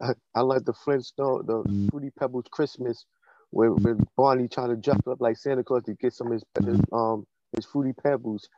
I, 0.00 0.12
I 0.34 0.40
like 0.40 0.64
the 0.64 0.72
Flintstone, 0.72 1.46
the 1.46 1.88
Fruity 1.90 2.10
Pebbles 2.18 2.46
Christmas, 2.50 3.06
where, 3.50 3.70
where 3.70 3.96
Barney 4.16 4.48
trying 4.48 4.70
to 4.70 4.76
dress 4.76 5.00
up 5.06 5.20
like 5.20 5.36
Santa 5.36 5.64
Claus 5.64 5.84
to 5.84 5.94
get 5.94 6.12
some 6.12 6.28
of 6.28 6.34
his, 6.34 6.44
his 6.64 6.80
um 6.92 7.26
his 7.54 7.64
Fruity 7.64 7.92
Pebbles. 7.92 8.48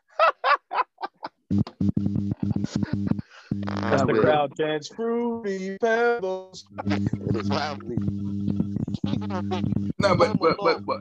That's 3.60 4.02
the 4.02 4.18
crowd 4.20 4.56
dance. 4.56 4.88
Fruity 4.88 5.76
Pebbles. 5.78 6.66
His 7.32 7.48
family. 7.48 7.96
No, 9.98 10.16
but 10.16 10.38
but 10.38 10.56
but 10.58 10.86
but 10.86 11.00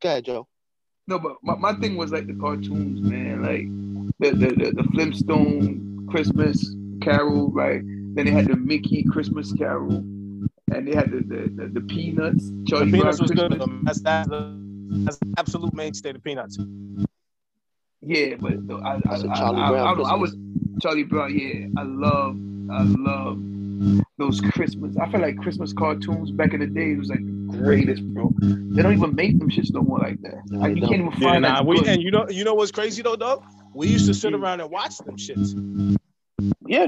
Go 0.00 0.08
ahead, 0.08 0.24
Joe. 0.24 0.46
no, 1.06 1.18
but 1.18 1.36
my, 1.42 1.54
my 1.56 1.72
thing 1.74 1.96
was 1.96 2.12
like 2.12 2.26
the 2.26 2.34
cartoons, 2.34 3.00
man. 3.00 3.42
Like 3.42 4.03
the 4.20 4.30
the, 4.30 4.46
the, 4.46 4.72
the 4.82 4.84
Flintstone 4.92 6.06
Christmas 6.10 6.74
Carol, 7.02 7.50
right? 7.50 7.82
Then 8.14 8.26
they 8.26 8.30
had 8.32 8.46
the 8.46 8.56
Mickey 8.56 9.02
Christmas 9.04 9.52
Carol, 9.52 9.96
and 9.96 10.86
they 10.86 10.94
had 10.94 11.10
the 11.10 11.18
the, 11.18 11.50
the, 11.54 11.68
the 11.68 11.80
Peanuts. 11.82 12.48
The 12.48 12.86
Peanuts 12.86 12.90
Brown 12.90 13.06
was 13.06 13.30
good. 13.30 13.38
Christmas. 13.38 13.58
though. 13.58 13.78
That's 13.82 14.00
that's 14.00 14.28
the 14.28 14.56
that's 15.04 15.18
the 15.18 15.34
absolute 15.38 15.74
mainstay. 15.74 16.12
The 16.12 16.18
Peanuts. 16.20 16.58
Yeah, 18.00 18.36
but 18.38 18.66
the- 18.68 18.76
I 18.76 18.96
I, 18.96 19.00
That's 19.04 19.22
Charlie 19.38 19.62
I, 19.62 19.70
Brown 19.70 20.04
I, 20.06 20.10
I, 20.10 20.14
was 20.14 20.36
Charlie 20.82 21.04
Brown. 21.04 21.36
Yeah, 21.36 21.66
I 21.80 21.84
love 21.84 22.36
I 22.70 22.82
love 22.82 23.38
those 24.18 24.40
Christmas. 24.40 24.96
I 24.98 25.10
feel 25.10 25.20
like 25.20 25.36
Christmas 25.38 25.72
cartoons 25.72 26.30
back 26.30 26.52
in 26.54 26.60
the 26.60 26.66
day 26.66 26.94
was 26.94 27.08
like 27.08 27.18
the 27.24 27.56
greatest, 27.58 28.02
bro. 28.14 28.32
They 28.40 28.82
don't 28.82 28.92
even 28.92 29.14
make 29.14 29.38
them 29.38 29.50
shits 29.50 29.72
no 29.72 29.80
more 29.82 29.98
like 29.98 30.20
that. 30.22 30.40
Like 30.50 30.76
you 30.76 30.82
can't 30.82 30.94
even 30.94 31.12
Yeah, 31.18 31.30
find 31.30 31.42
nah, 31.42 31.54
that. 31.56 31.66
we 31.66 31.78
good. 31.78 31.88
and 31.88 32.02
you 32.02 32.10
know 32.10 32.28
you 32.28 32.44
know 32.44 32.54
what's 32.54 32.70
crazy 32.70 33.02
though, 33.02 33.16
dog? 33.16 33.42
We 33.74 33.88
used 33.88 34.06
to 34.06 34.14
sit 34.14 34.34
around 34.34 34.60
and 34.60 34.70
watch 34.70 34.98
them 34.98 35.16
shits. 35.16 35.98
Yeah. 36.66 36.86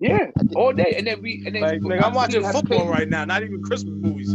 Yeah, 0.00 0.30
all 0.54 0.72
day, 0.72 0.94
and 0.96 1.04
then 1.04 1.20
we 1.20 1.42
and 1.44 1.56
then 1.56 1.62
Like, 1.62 1.82
we 1.82 1.90
nigga, 1.90 2.04
I'm 2.04 2.14
watching 2.14 2.44
football 2.44 2.86
right 2.86 3.08
now, 3.08 3.24
not 3.24 3.42
even 3.42 3.60
Christmas 3.62 3.94
movies. 3.96 4.32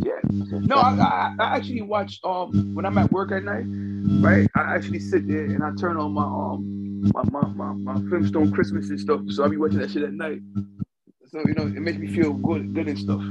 Yeah. 0.00 0.20
No, 0.60 0.76
I, 0.76 0.90
I, 0.90 1.34
I 1.38 1.56
actually 1.56 1.80
watch 1.80 2.20
um 2.22 2.74
when 2.74 2.84
I'm 2.84 2.98
at 2.98 3.10
work 3.10 3.32
at 3.32 3.44
night, 3.44 3.64
right? 4.22 4.46
I 4.54 4.74
actually 4.74 5.00
sit 5.00 5.26
there 5.26 5.44
and 5.44 5.64
I 5.64 5.70
turn 5.80 5.96
on 5.96 6.12
my 6.12 6.22
um 6.22 7.10
my 7.14 7.22
my 7.30 7.48
my, 7.48 7.94
my 7.94 8.08
Flintstone 8.10 8.52
Christmas 8.52 8.90
and 8.90 9.00
stuff. 9.00 9.22
So 9.30 9.42
I'll 9.42 9.48
be 9.48 9.56
watching 9.56 9.78
that 9.78 9.90
shit 9.90 10.02
at 10.02 10.12
night. 10.12 10.40
so 11.28 11.40
you 11.46 11.54
know 11.54 11.62
it 11.62 11.80
makes 11.80 11.96
me 11.96 12.08
feel 12.08 12.34
good, 12.34 12.74
good 12.74 12.88
and 12.88 12.98
stuff. 12.98 13.22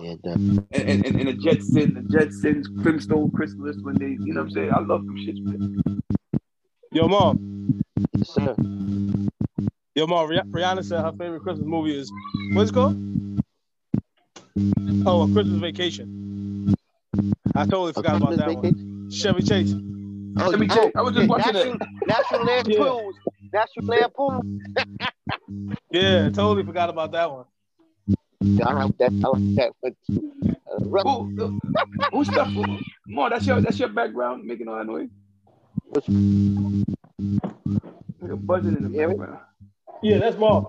Yeah, 0.00 0.14
definitely. 0.22 0.66
And 0.72 0.88
and, 0.88 1.06
and, 1.06 1.20
and 1.20 1.28
the 1.28 1.32
Jetsons, 1.34 1.94
the 1.94 2.00
Jetsons, 2.16 2.82
Flintstone 2.82 3.30
Christmas 3.30 3.76
when 3.82 3.96
they, 3.96 4.18
you 4.24 4.34
know 4.34 4.40
what 4.40 4.48
I'm 4.48 4.50
saying? 4.50 4.72
I 4.72 4.80
love 4.80 5.06
them 5.06 5.16
shits, 5.16 5.42
man. 5.42 6.02
Yo, 6.92 7.08
mom. 7.08 7.82
Yes, 8.14 8.30
sir. 8.30 8.56
Yo, 9.94 10.06
mom. 10.06 10.28
Rih- 10.28 10.50
Rihanna 10.50 10.84
said 10.84 11.02
her 11.02 11.12
favorite 11.12 11.42
Christmas 11.42 11.66
movie 11.66 11.98
is 11.98 12.10
what's 12.52 12.70
it 12.70 12.74
called? 12.74 12.96
Oh, 15.06 15.22
a 15.22 15.32
Christmas 15.32 15.60
Vacation. 15.60 16.74
I 17.54 17.64
totally 17.64 17.92
forgot 17.92 18.16
about 18.16 18.28
Christmas 18.28 18.46
that 18.46 18.62
one. 18.62 19.08
Chevy 19.10 19.42
Chase. 19.42 19.74
Oh, 20.38 20.48
Let 20.50 20.58
me 20.58 20.68
oh. 20.70 20.92
I 20.96 21.02
was 21.02 21.14
just 21.14 21.28
watching 21.28 21.54
National, 21.54 21.78
National 22.06 22.44
Lampoon. 22.44 23.14
National 23.52 23.86
Lampoon. 23.86 24.68
Yeah, 25.90 26.28
totally 26.30 26.64
forgot 26.64 26.90
about 26.90 27.12
that 27.12 27.30
one. 27.30 27.44
Yeah, 28.46 28.68
I 28.68 28.72
like 28.84 28.96
that. 28.98 29.12
I 29.24 29.28
like 29.28 29.54
that 29.56 29.72
one 29.80 29.96
too. 30.06 30.32
Uh, 30.70 30.84
Russ- 30.86 31.04
Who, 31.36 31.60
who's 32.12 32.28
stuff? 32.28 32.48
More, 33.06 33.30
that's 33.30 33.46
your 33.46 33.60
that's 33.60 33.78
your 33.78 33.88
background 33.88 34.44
making 34.44 34.68
all 34.68 34.76
that 34.76 34.86
noise. 34.86 35.08
Which- 35.90 36.08
Like 38.20 38.32
a 38.32 38.36
buzzing 38.36 38.76
in 38.76 38.82
the 38.84 38.88
Hear 38.88 39.08
me? 39.08 39.14
background. 39.16 39.40
Yeah, 40.02 40.18
that's 40.18 40.36
mom. 40.38 40.66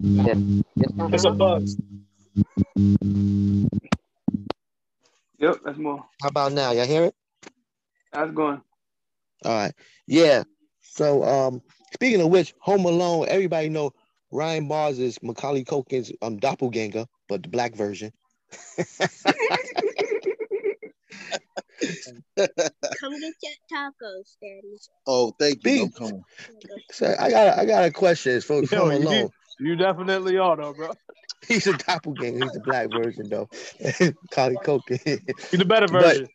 yes, 0.00 0.36
yes, 0.76 0.90
sir. 0.96 1.08
It's 1.12 1.24
a 1.24 1.30
buzz. 1.30 1.76
Yep, 5.38 5.56
that's 5.64 5.78
more. 5.78 6.04
How 6.22 6.28
about 6.28 6.52
now? 6.52 6.72
Y'all 6.72 6.86
hear 6.86 7.04
it? 7.04 7.14
That's 8.12 8.30
going. 8.32 8.60
All 9.44 9.52
right. 9.52 9.72
Yeah. 10.06 10.44
So 10.82 11.24
um 11.24 11.62
speaking 11.92 12.20
of 12.20 12.28
which, 12.28 12.54
Home 12.60 12.84
Alone, 12.84 13.26
everybody 13.28 13.68
know 13.68 13.92
Ryan 14.30 14.68
Bars 14.68 14.98
is 14.98 15.22
Macaulay 15.22 15.64
Culkin's 15.64 16.12
um 16.22 16.38
doppelganger, 16.38 17.06
but 17.28 17.42
the 17.42 17.48
black 17.48 17.74
version. 17.74 18.12
Come 22.36 23.20
get 23.20 23.34
your 23.42 23.52
tacos, 23.72 24.36
Daddy. 24.40 24.76
Oh, 25.06 25.32
thank 25.38 25.64
you. 25.64 25.82
I'm 25.82 25.86
Big- 25.88 25.94
coming. 25.94 26.24
So 26.90 27.14
I 27.18 27.30
got 27.30 27.58
I 27.58 27.64
got 27.66 27.84
a 27.84 27.90
question 27.90 28.40
for 28.40 28.62
Yo, 28.62 28.78
Home 28.78 28.92
you- 29.02 29.08
Alone. 29.08 29.30
You 29.60 29.76
definitely 29.76 30.36
are, 30.36 30.56
though, 30.56 30.72
bro. 30.74 30.90
He's 31.48 31.66
a 31.68 31.74
doppelganger. 31.76 32.44
He's 32.44 32.52
the 32.52 32.60
black 32.60 32.90
version 32.90 33.28
though. 33.28 33.48
Macaulay 34.00 34.56
Culkin. 34.64 35.20
You 35.52 35.58
the 35.58 35.64
better 35.64 35.86
But- 35.88 36.02
version. 36.02 36.28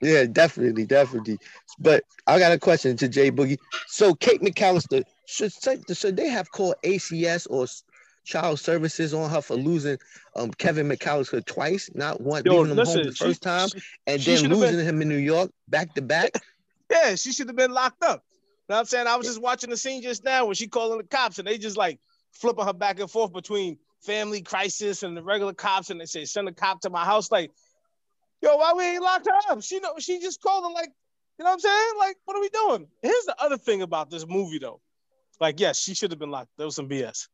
Yeah, 0.00 0.26
definitely, 0.26 0.86
definitely. 0.86 1.38
But 1.80 2.04
I 2.24 2.38
got 2.38 2.52
a 2.52 2.58
question 2.58 2.96
to 2.98 3.08
Jay 3.08 3.32
Boogie. 3.32 3.58
So 3.88 4.14
Kate 4.14 4.40
McAllister 4.40 5.02
should 5.28 5.52
should 5.96 6.16
they 6.16 6.28
have 6.28 6.50
called 6.50 6.74
ACS 6.84 7.46
or 7.50 7.66
Child 8.24 8.58
Services 8.60 9.12
on 9.14 9.30
her 9.30 9.40
for 9.42 9.54
losing 9.56 9.98
um 10.36 10.50
Kevin 10.52 10.88
McAllister 10.88 11.44
twice, 11.44 11.90
not 11.94 12.20
one 12.20 12.42
Yo, 12.44 12.52
leaving 12.52 12.70
him 12.72 12.76
listen, 12.78 12.96
home 13.00 13.06
the 13.06 13.14
she- 13.14 13.24
first 13.24 13.42
time, 13.42 13.68
she- 13.68 13.80
and 14.06 14.20
she 14.22 14.34
then 14.36 14.50
losing 14.50 14.76
been- 14.78 14.86
him 14.86 15.02
in 15.02 15.08
New 15.08 15.16
York 15.16 15.50
back 15.68 15.94
to 15.94 16.02
back. 16.02 16.30
Yeah, 16.90 17.16
she 17.16 17.32
should 17.32 17.48
have 17.48 17.56
been 17.56 17.72
locked 17.72 18.02
up. 18.02 18.24
You 18.32 18.38
know 18.70 18.76
what 18.76 18.78
I'm 18.80 18.84
saying? 18.86 19.06
I 19.06 19.16
was 19.16 19.26
just 19.26 19.42
watching 19.42 19.68
the 19.68 19.76
scene 19.76 20.00
just 20.02 20.24
now 20.24 20.46
when 20.46 20.54
she 20.54 20.68
calling 20.68 20.96
the 20.96 21.04
cops 21.04 21.38
and 21.38 21.46
they 21.46 21.58
just 21.58 21.76
like 21.76 22.00
flipping 22.32 22.64
her 22.64 22.72
back 22.72 22.98
and 22.98 23.10
forth 23.10 23.30
between 23.30 23.76
family 24.00 24.40
crisis 24.40 25.02
and 25.02 25.14
the 25.14 25.22
regular 25.22 25.52
cops 25.52 25.90
and 25.90 26.00
they 26.00 26.06
say 26.06 26.24
send 26.24 26.48
a 26.48 26.52
cop 26.52 26.80
to 26.80 26.88
my 26.88 27.04
house. 27.04 27.30
Like, 27.30 27.50
yo, 28.40 28.56
why 28.56 28.72
we 28.74 28.84
ain't 28.84 29.02
locked 29.02 29.26
her 29.26 29.52
up? 29.52 29.62
She 29.62 29.80
know 29.80 29.92
she 29.98 30.18
just 30.18 30.40
called 30.40 30.64
her 30.64 30.70
like, 30.72 30.88
you 31.38 31.44
know 31.44 31.50
what 31.50 31.54
I'm 31.56 31.60
saying? 31.60 31.92
Like, 31.98 32.16
what 32.24 32.38
are 32.38 32.40
we 32.40 32.48
doing? 32.48 32.86
Here's 33.02 33.24
the 33.26 33.36
other 33.38 33.58
thing 33.58 33.82
about 33.82 34.08
this 34.08 34.26
movie 34.26 34.58
though. 34.58 34.80
Like, 35.40 35.60
yes, 35.60 35.80
she 35.80 35.94
should 35.94 36.10
have 36.10 36.18
been 36.18 36.30
locked. 36.30 36.50
There 36.56 36.66
was 36.66 36.76
some 36.76 36.88
BS. 36.88 37.28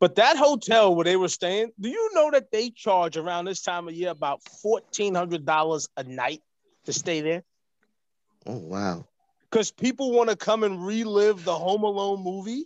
But 0.00 0.16
that 0.16 0.36
hotel 0.36 0.94
where 0.94 1.04
they 1.04 1.16
were 1.16 1.28
staying, 1.28 1.70
do 1.78 1.88
you 1.88 2.10
know 2.14 2.30
that 2.32 2.50
they 2.50 2.70
charge 2.70 3.16
around 3.16 3.44
this 3.44 3.62
time 3.62 3.86
of 3.86 3.94
year 3.94 4.10
about 4.10 4.40
fourteen 4.60 5.14
hundred 5.14 5.44
dollars 5.44 5.88
a 5.96 6.02
night 6.02 6.42
to 6.86 6.92
stay 6.92 7.20
there? 7.20 7.44
Oh 8.46 8.56
wow. 8.58 9.06
because 9.48 9.70
people 9.70 10.10
want 10.10 10.30
to 10.30 10.34
come 10.36 10.64
and 10.64 10.84
relive 10.84 11.44
the 11.44 11.54
Home 11.54 11.84
Alone 11.84 12.24
movie. 12.24 12.64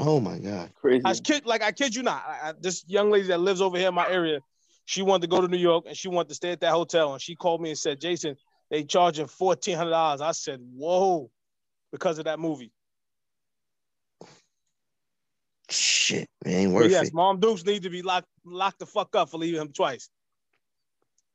Oh 0.00 0.18
my 0.18 0.38
God. 0.38 0.72
Crazy. 0.74 1.02
I 1.04 1.14
kid, 1.14 1.46
like 1.46 1.62
I 1.62 1.70
kid 1.70 1.94
you 1.94 2.02
not, 2.02 2.24
I, 2.26 2.48
I, 2.48 2.52
this 2.60 2.84
young 2.88 3.10
lady 3.10 3.28
that 3.28 3.40
lives 3.40 3.60
over 3.60 3.76
here 3.78 3.88
in 3.88 3.94
my 3.94 4.08
area, 4.08 4.40
she 4.86 5.02
wanted 5.02 5.22
to 5.22 5.36
go 5.36 5.40
to 5.40 5.48
New 5.48 5.56
York 5.58 5.84
and 5.86 5.96
she 5.96 6.08
wanted 6.08 6.30
to 6.30 6.34
stay 6.34 6.50
at 6.50 6.60
that 6.60 6.72
hotel, 6.72 7.12
and 7.12 7.22
she 7.22 7.36
called 7.36 7.60
me 7.60 7.70
and 7.70 7.78
said, 7.78 8.00
"Jason, 8.00 8.36
they 8.70 8.82
charging 8.82 9.26
fourteen 9.28 9.76
hundred 9.76 9.90
dollars." 9.90 10.20
I 10.20 10.32
said, 10.32 10.60
"Whoa," 10.74 11.30
because 11.92 12.18
of 12.18 12.24
that 12.24 12.40
movie. 12.40 12.72
Shit, 15.70 16.28
man, 16.44 16.54
ain't 16.54 16.72
But 16.72 16.82
worth 16.82 16.90
yes, 16.90 17.08
it. 17.08 17.14
Mom 17.14 17.40
Dukes 17.40 17.64
need 17.64 17.82
to 17.82 17.90
be 17.90 18.02
locked 18.02 18.28
locked 18.44 18.78
the 18.78 18.86
fuck 18.86 19.14
up 19.14 19.30
for 19.30 19.38
leaving 19.38 19.60
him 19.60 19.72
twice. 19.72 20.08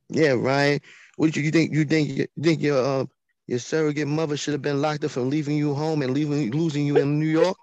Yeah, 0.09 0.31
Ryan. 0.31 0.79
What 1.17 1.35
you, 1.35 1.43
you 1.43 1.51
think? 1.51 1.73
You 1.73 1.85
think 1.85 2.09
you 2.09 2.27
think 2.41 2.61
your 2.61 2.83
uh, 2.83 3.05
your 3.47 3.59
surrogate 3.59 4.07
mother 4.07 4.37
should 4.37 4.53
have 4.53 4.61
been 4.61 4.81
locked 4.81 5.03
up 5.03 5.11
from 5.11 5.29
leaving 5.29 5.57
you 5.57 5.73
home 5.73 6.01
and 6.01 6.13
leaving 6.13 6.51
losing 6.51 6.87
you 6.87 6.97
in 6.97 7.19
New 7.19 7.27
York? 7.27 7.57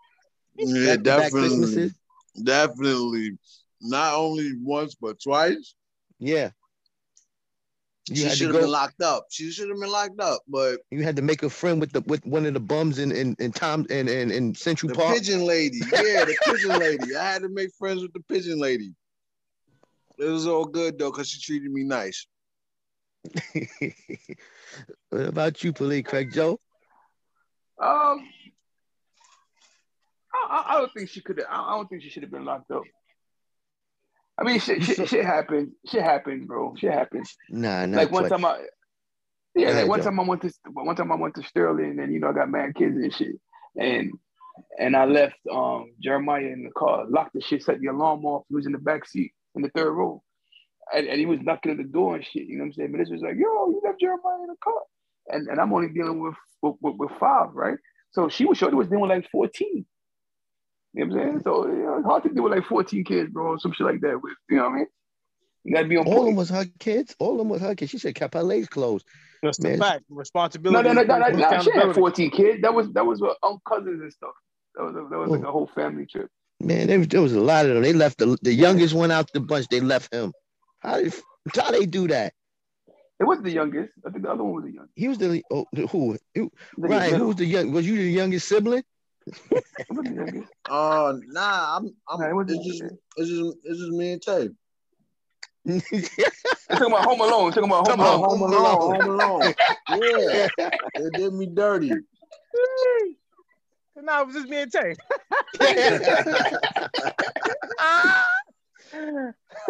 Yeah, 0.56 0.96
definitely. 0.96 1.90
Definitely. 2.42 3.38
Not 3.80 4.14
only 4.14 4.52
once, 4.62 4.94
but 4.94 5.20
twice. 5.20 5.74
Yeah. 6.18 6.50
You 8.10 8.28
she 8.28 8.36
should 8.36 8.52
have 8.52 8.60
been 8.60 8.70
locked 8.70 9.00
up. 9.02 9.26
She 9.30 9.52
should 9.52 9.68
have 9.68 9.78
been 9.78 9.90
locked 9.90 10.20
up. 10.20 10.42
But 10.48 10.80
You 10.90 11.04
had 11.04 11.14
to 11.16 11.22
make 11.22 11.44
a 11.44 11.50
friend 11.50 11.80
with 11.80 11.92
the 11.92 12.00
with 12.02 12.26
one 12.26 12.44
of 12.44 12.54
the 12.54 12.60
bums 12.60 12.98
in 12.98 13.12
in, 13.12 13.36
in 13.38 13.52
Tom 13.52 13.86
and 13.88 14.08
in, 14.08 14.30
in 14.32 14.54
Central 14.54 14.88
the 14.88 14.96
Park. 14.96 15.14
pigeon 15.14 15.44
lady, 15.46 15.78
yeah, 15.92 16.24
the 16.24 16.36
pigeon 16.44 16.78
lady. 16.78 17.14
I 17.14 17.32
had 17.32 17.42
to 17.42 17.48
make 17.48 17.70
friends 17.78 18.02
with 18.02 18.12
the 18.12 18.20
pigeon 18.20 18.58
lady. 18.58 18.92
It 20.18 20.24
was 20.24 20.46
all 20.46 20.64
good 20.64 20.98
though, 20.98 21.10
because 21.10 21.28
she 21.30 21.40
treated 21.40 21.70
me 21.70 21.84
nice. 21.84 22.26
what 25.10 25.26
about 25.26 25.62
you, 25.62 25.72
Police 25.72 26.04
Craig 26.06 26.32
Joe? 26.32 26.58
Um, 27.80 28.26
I, 30.32 30.46
I, 30.48 30.64
I 30.68 30.78
don't 30.78 30.92
think 30.92 31.08
she 31.10 31.20
could. 31.20 31.42
I, 31.48 31.62
I 31.62 31.76
don't 31.76 31.88
think 31.88 32.02
she 32.02 32.10
should 32.10 32.22
have 32.22 32.32
been 32.32 32.44
locked 32.44 32.70
up. 32.70 32.82
I 34.40 34.44
mean, 34.44 34.58
shit, 34.58 34.82
shit, 34.82 35.08
shit 35.08 35.24
happened. 35.24 35.72
Shit 35.86 36.02
happened, 36.02 36.48
bro. 36.48 36.74
Shit 36.76 36.92
happened. 36.92 37.26
Nah, 37.50 37.86
not 37.86 37.96
like 37.98 38.10
one 38.10 38.22
twice. 38.22 38.30
time 38.30 38.44
I, 38.44 38.58
yeah, 39.54 39.68
ahead, 39.68 39.82
like 39.82 39.88
one 39.88 39.98
Joe. 40.00 40.04
time 40.06 40.20
I 40.20 40.22
went 40.24 40.42
to 40.42 40.52
one 40.72 40.96
time 40.96 41.12
I 41.12 41.16
went 41.16 41.34
to 41.34 41.42
Sterling, 41.42 41.98
and 42.00 42.12
you 42.12 42.20
know 42.20 42.28
I 42.30 42.32
got 42.32 42.50
mad 42.50 42.74
kids 42.74 42.96
and 42.96 43.12
shit, 43.12 43.36
and 43.78 44.12
and 44.78 44.96
I 44.96 45.04
left 45.04 45.36
um 45.52 45.92
Jeremiah 46.02 46.42
in 46.42 46.64
the 46.64 46.70
car, 46.70 47.04
locked 47.08 47.34
the 47.34 47.40
shit, 47.42 47.62
set 47.62 47.80
the 47.80 47.88
alarm 47.88 48.24
off. 48.24 48.44
He 48.48 48.54
was 48.54 48.66
in 48.66 48.72
the 48.72 48.78
back 48.78 49.06
seat 49.06 49.32
in 49.54 49.62
the 49.62 49.70
third 49.70 49.92
row, 49.92 50.22
and, 50.94 51.06
and 51.06 51.18
he 51.18 51.26
was 51.26 51.40
knocking 51.42 51.72
at 51.72 51.78
the 51.78 51.84
door 51.84 52.16
and 52.16 52.24
shit. 52.24 52.46
You 52.46 52.56
know 52.56 52.62
what 52.62 52.66
I'm 52.68 52.72
saying? 52.74 52.92
But 52.92 52.98
this 52.98 53.10
was 53.10 53.20
like, 53.22 53.36
yo, 53.36 53.70
you 53.70 53.80
left 53.84 54.00
Jeremiah 54.00 54.42
in 54.42 54.46
the 54.46 54.56
car, 54.62 54.82
and 55.28 55.48
and 55.48 55.60
I'm 55.60 55.72
only 55.72 55.88
dealing 55.88 56.20
with 56.20 56.34
with, 56.62 56.76
with, 56.80 56.96
with 56.96 57.10
five, 57.18 57.48
right? 57.52 57.76
So 58.12 58.28
she 58.28 58.44
was 58.46 58.58
sure 58.58 58.70
he 58.70 58.74
was 58.74 58.88
dealing 58.88 59.02
with 59.02 59.10
like 59.10 59.30
14. 59.30 59.84
You 60.92 61.06
know 61.06 61.14
what 61.14 61.22
I'm 61.22 61.30
saying? 61.30 61.42
So 61.44 61.66
you 61.66 61.82
know, 61.84 61.96
it's 61.98 62.06
hard 62.06 62.22
to 62.24 62.28
deal 62.30 62.42
with 62.42 62.52
like 62.52 62.66
14 62.66 63.04
kids, 63.04 63.30
bro, 63.30 63.52
or 63.52 63.58
some 63.60 63.72
shit 63.72 63.86
like 63.86 64.00
that. 64.00 64.20
With 64.22 64.34
you 64.48 64.56
know 64.56 64.64
what 64.64 64.72
I 64.72 64.76
mean? 64.76 64.86
You 65.64 65.74
gotta 65.74 65.88
be 65.88 65.96
on 65.96 66.06
All 66.06 66.20
of 66.20 66.26
them 66.26 66.36
was 66.36 66.48
her 66.50 66.66
kids. 66.78 67.14
All 67.18 67.32
of 67.32 67.38
them 67.38 67.48
was 67.48 67.60
her 67.60 67.74
kids. 67.74 67.90
She 67.90 67.98
said 67.98 68.14
kept 68.14 68.34
her 68.34 68.42
legs 68.42 68.68
closed. 68.68 69.06
That's 69.42 69.58
the 69.58 69.68
Man. 69.68 69.78
fact. 69.78 70.04
Responsibility. 70.08 70.88
no, 70.88 70.92
no, 70.92 71.02
no, 71.02 71.18
no, 71.18 71.24
and 71.24 71.38
no. 71.38 71.60
She 71.60 71.72
had 71.72 71.94
14 71.94 72.30
kids. 72.30 72.62
That 72.62 72.74
was 72.74 72.90
that 72.92 73.06
was 73.06 73.20
with 73.20 73.36
uncle 73.42 73.62
cousins 73.66 74.00
and 74.00 74.12
stuff. 74.12 74.34
That 74.74 74.84
was 74.84 74.94
that 74.94 75.16
was 75.16 75.30
like 75.30 75.42
a 75.42 75.48
oh. 75.48 75.52
whole 75.52 75.70
family 75.74 76.06
trip. 76.06 76.28
Man, 76.62 76.88
there 76.88 76.98
was, 76.98 77.08
there 77.08 77.22
was 77.22 77.32
a 77.32 77.40
lot 77.40 77.66
of 77.66 77.74
them. 77.74 77.82
They 77.82 77.92
left 77.92 78.18
the 78.18 78.36
the 78.42 78.52
youngest 78.52 78.94
one 78.94 79.10
out 79.10 79.30
the 79.32 79.40
bunch. 79.40 79.68
They 79.68 79.80
left 79.80 80.12
him. 80.12 80.32
How 80.80 80.96
did 80.96 81.14
how 81.54 81.70
they 81.70 81.86
do 81.86 82.08
that? 82.08 82.34
It 83.18 83.24
wasn't 83.24 83.44
the 83.44 83.52
youngest. 83.52 83.92
I 84.06 84.10
think 84.10 84.24
the 84.24 84.30
other 84.30 84.42
one 84.42 84.54
was 84.54 84.64
the 84.64 84.72
youngest. 84.72 84.92
He 84.96 85.08
was 85.08 85.18
the 85.18 85.42
oh 85.50 85.66
the, 85.72 85.86
who? 85.86 86.16
who 86.34 86.50
The 86.78 86.88
Ryan, 86.88 87.14
who 87.14 87.26
was 87.28 87.36
the 87.36 87.44
young? 87.44 87.72
Was 87.72 87.86
you 87.86 87.96
the 87.96 88.10
youngest 88.10 88.48
sibling? 88.48 88.82
It 89.26 89.64
wasn't 89.90 90.08
the 90.08 90.14
youngest. 90.14 90.52
Uh 90.68 91.12
nah, 91.28 91.76
I'm 91.76 91.94
I'm 92.08 92.20
Nah, 92.20 92.40
it 92.40 92.50
it's 92.50 92.66
just 92.66 92.82
it's 93.16 93.28
just 93.28 93.56
it's 93.64 93.78
just 93.78 93.90
me 93.92 94.12
and 94.12 94.22
Tay. 94.22 94.48
You're 95.64 95.80
talking 96.68 96.86
about 96.86 97.04
Home 97.04 97.20
Alone. 97.20 97.52
Talking 97.52 97.64
about 97.64 97.86
Home 97.88 97.98
Talking 97.98 98.00
about 98.00 98.18
Alone. 98.18 98.38
Home 98.38 98.42
alone, 98.42 98.94
home 98.94 99.08
alone. 99.08 99.54
Yeah. 99.88 100.48
They 100.94 101.10
did 101.16 101.32
me 101.32 101.46
dirty. 101.46 101.90
No, 103.96 104.20
it 104.22 104.26
was 104.26 104.34
just 104.34 104.48
me 104.48 104.62
and 104.62 104.72
Tay. 104.72 104.94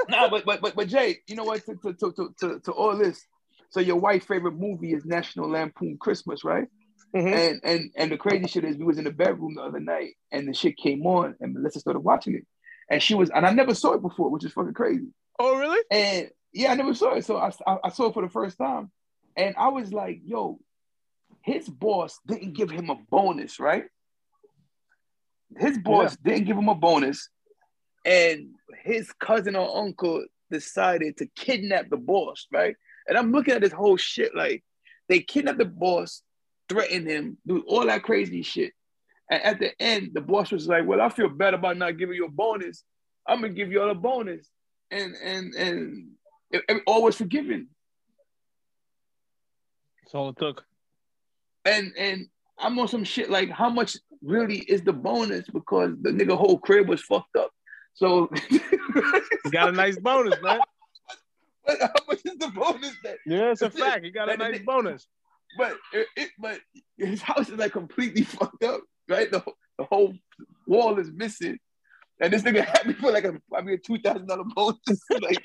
No, 0.09 0.31
but 0.31 0.45
but 0.47 0.61
but 0.61 0.75
but 0.75 0.89
Jay, 0.89 1.19
you 1.27 1.37
know 1.37 1.45
what? 1.45 1.65
To 1.67 1.75
to, 1.75 1.93
to, 1.93 2.13
to, 2.13 2.35
to, 2.41 2.61
to 2.61 2.73
all 2.73 2.97
this, 2.97 3.27
so 3.69 3.81
your 3.81 3.97
wife's 3.97 4.25
favorite 4.27 4.55
movie 4.55 4.95
is 4.95 5.05
National 5.05 5.49
Lampoon 5.49 5.99
Christmas, 6.01 6.43
right? 6.43 6.67
Mhm. 7.15 7.33
And 7.33 7.61
and 7.65 7.91
and 7.97 8.13
the 8.13 8.17
crazy 8.17 8.47
shit 8.47 8.65
is, 8.65 8.77
we 8.77 8.85
was 8.85 8.99
in 8.99 9.05
the 9.05 9.11
bedroom 9.11 9.55
the 9.57 9.63
other 9.63 9.81
night, 9.81 10.15
and 10.31 10.49
the 10.49 10.55
shit 10.55 10.77
came 10.77 11.07
on, 11.07 11.35
and 11.41 11.55
Melissa 11.55 11.81
started 11.81 12.01
watching 12.01 12.35
it, 12.35 12.47
and 12.89 13.03
she 13.03 13.15
was, 13.15 13.31
and 13.31 13.45
I 13.47 13.51
never 13.53 13.75
saw 13.75 13.95
it 13.95 14.03
before, 14.03 14.31
which 14.31 14.45
is 14.45 14.53
fucking 14.53 14.75
crazy. 14.75 15.09
Oh, 15.39 15.59
really? 15.59 15.83
And 15.91 16.31
yeah, 16.53 16.71
I 16.73 16.75
never 16.75 16.95
saw 16.95 17.15
it. 17.15 17.25
So 17.25 17.37
I, 17.37 17.51
I, 17.67 17.79
I 17.85 17.89
saw 17.91 18.07
it 18.07 18.15
for 18.15 18.23
the 18.23 18.29
first 18.29 18.59
time. 18.59 18.91
And 19.37 19.55
I 19.57 19.69
was 19.69 19.93
like, 19.93 20.21
yo, 20.25 20.59
his 21.43 21.69
boss 21.69 22.19
didn't 22.27 22.53
give 22.53 22.71
him 22.71 22.91
a 22.91 22.97
bonus, 23.11 23.59
right? 23.59 23.85
his 25.59 25.79
boss 25.79 26.17
didn't 26.17 26.45
give 26.45 26.57
him 26.57 26.69
a 26.69 26.75
bonus, 26.75 27.29
and 28.05 28.51
his 28.85 29.13
cousin 29.15 29.57
or 29.57 29.79
uncle 29.79 30.25
decided 30.51 31.17
to 31.17 31.27
kidnap 31.37 31.89
the 31.91 31.97
boss, 31.97 32.47
right? 32.53 32.77
And 33.09 33.19
I'm 33.19 33.33
looking 33.33 33.55
at 33.55 33.61
this 33.61 33.73
whole 33.73 33.97
shit 33.97 34.35
like 34.35 34.63
they 35.09 35.21
kidnapped 35.21 35.59
the 35.59 35.65
boss, 35.65 36.23
threatened 36.71 37.09
him, 37.09 37.37
do 37.47 37.63
all 37.67 37.85
that 37.87 38.05
crazy 38.05 38.43
shit. 38.43 38.73
And 39.31 39.43
at 39.43 39.59
the 39.59 39.81
end, 39.83 40.13
the 40.15 40.21
boss 40.21 40.51
was 40.51 40.67
like, 40.67 40.87
"Well, 40.87 41.01
I 41.01 41.09
feel 41.09 41.29
bad 41.29 41.55
about 41.55 41.77
not 41.77 41.99
giving 41.99 42.17
you 42.17 42.25
a 42.25 42.31
bonus. 42.31 42.85
I'm 43.27 43.43
gonna 43.43 43.53
give 43.53 43.71
you 43.71 43.83
all 43.83 43.91
a 43.91 43.95
bonus." 43.95 44.49
And 44.91 45.15
and 45.23 45.55
and 45.55 46.09
it, 46.51 46.63
it, 46.69 46.83
all 46.87 47.03
was 47.03 47.17
forgiven. 47.17 47.69
That's 50.03 50.15
all 50.15 50.31
it 50.31 50.39
took. 50.39 50.65
And 51.65 51.93
and 51.99 52.27
I'm 52.59 52.79
on 52.79 52.89
some 52.89 53.05
shit 53.05 53.31
like 53.31 53.51
how 53.51 53.69
much 53.69 53.97
really 54.23 54.59
is 54.59 54.83
the 54.83 54.93
bonus 54.93 55.47
because 55.49 55.93
the 56.01 56.11
nigga 56.11 56.37
whole 56.37 56.59
crib 56.59 56.89
was 56.89 57.03
fucked 57.03 57.37
up. 57.37 57.51
So 57.95 58.31
you 58.51 58.61
got 59.51 59.69
a 59.69 59.73
nice 59.73 59.99
bonus, 59.99 60.41
man. 60.43 60.61
But 61.67 61.79
how 61.79 61.93
much 62.09 62.21
is 62.25 62.39
the 62.39 62.49
bonus 62.49 62.95
that? 63.05 63.19
Yeah, 63.27 63.51
it's 63.53 63.61
a 63.61 63.71
fact. 63.71 64.03
He 64.03 64.11
got 64.11 64.33
a 64.33 64.37
nice 64.37 64.63
bonus. 64.63 65.07
But 65.57 65.77
it, 65.93 66.07
it, 66.17 66.31
but 66.39 66.61
his 66.97 67.23
house 67.23 67.49
is 67.49 67.59
like 67.59 67.73
completely 67.73 68.23
fucked 68.37 68.65
up, 68.65 68.83
right? 69.09 69.31
The, 69.31 69.43
the 69.79 69.85
whole 69.85 70.15
wall 70.67 70.99
is 70.99 71.11
missing, 71.13 71.59
and 72.21 72.33
this 72.33 72.43
nigga 72.43 72.65
had 72.77 72.87
me 72.87 72.95
for 72.95 73.11
like 73.11 73.25
a 73.25 73.41
I 73.55 73.63
mean 73.63 73.75
a 73.75 73.79
two 73.79 73.99
thousand 73.99 74.27
dollar 74.27 74.45
bonus. 74.55 74.79
like, 75.21 75.43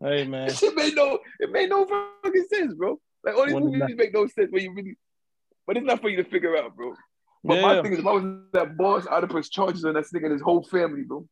hey 0.00 0.24
man, 0.24 0.48
it 0.50 0.74
made 0.76 0.96
no 0.96 1.18
it 1.38 1.50
made 1.50 1.70
no 1.70 1.86
fucking 2.24 2.46
sense, 2.52 2.74
bro. 2.74 2.98
Like 3.24 3.36
all 3.36 3.44
these 3.44 3.54
when 3.54 3.64
movies 3.64 3.96
make 3.96 4.14
no 4.14 4.26
sense 4.26 4.50
when 4.50 4.62
you 4.62 4.72
really, 4.72 4.96
but 5.66 5.76
it's 5.76 5.86
not 5.86 6.00
for 6.00 6.08
you 6.08 6.16
to 6.16 6.24
figure 6.28 6.56
out, 6.56 6.76
bro. 6.76 6.94
But 7.44 7.56
yeah. 7.56 7.62
my 7.62 7.82
thing 7.82 7.92
is, 7.92 8.00
if 8.00 8.06
I 8.06 8.12
was 8.12 8.24
that 8.52 8.76
boss, 8.76 9.06
I'd 9.10 9.22
have 9.22 9.30
pressed 9.30 9.52
charges 9.52 9.84
on 9.84 9.94
that 9.94 10.04
nigga 10.12 10.24
and 10.24 10.32
his 10.32 10.42
whole 10.42 10.64
family, 10.64 11.02
bro. 11.02 11.26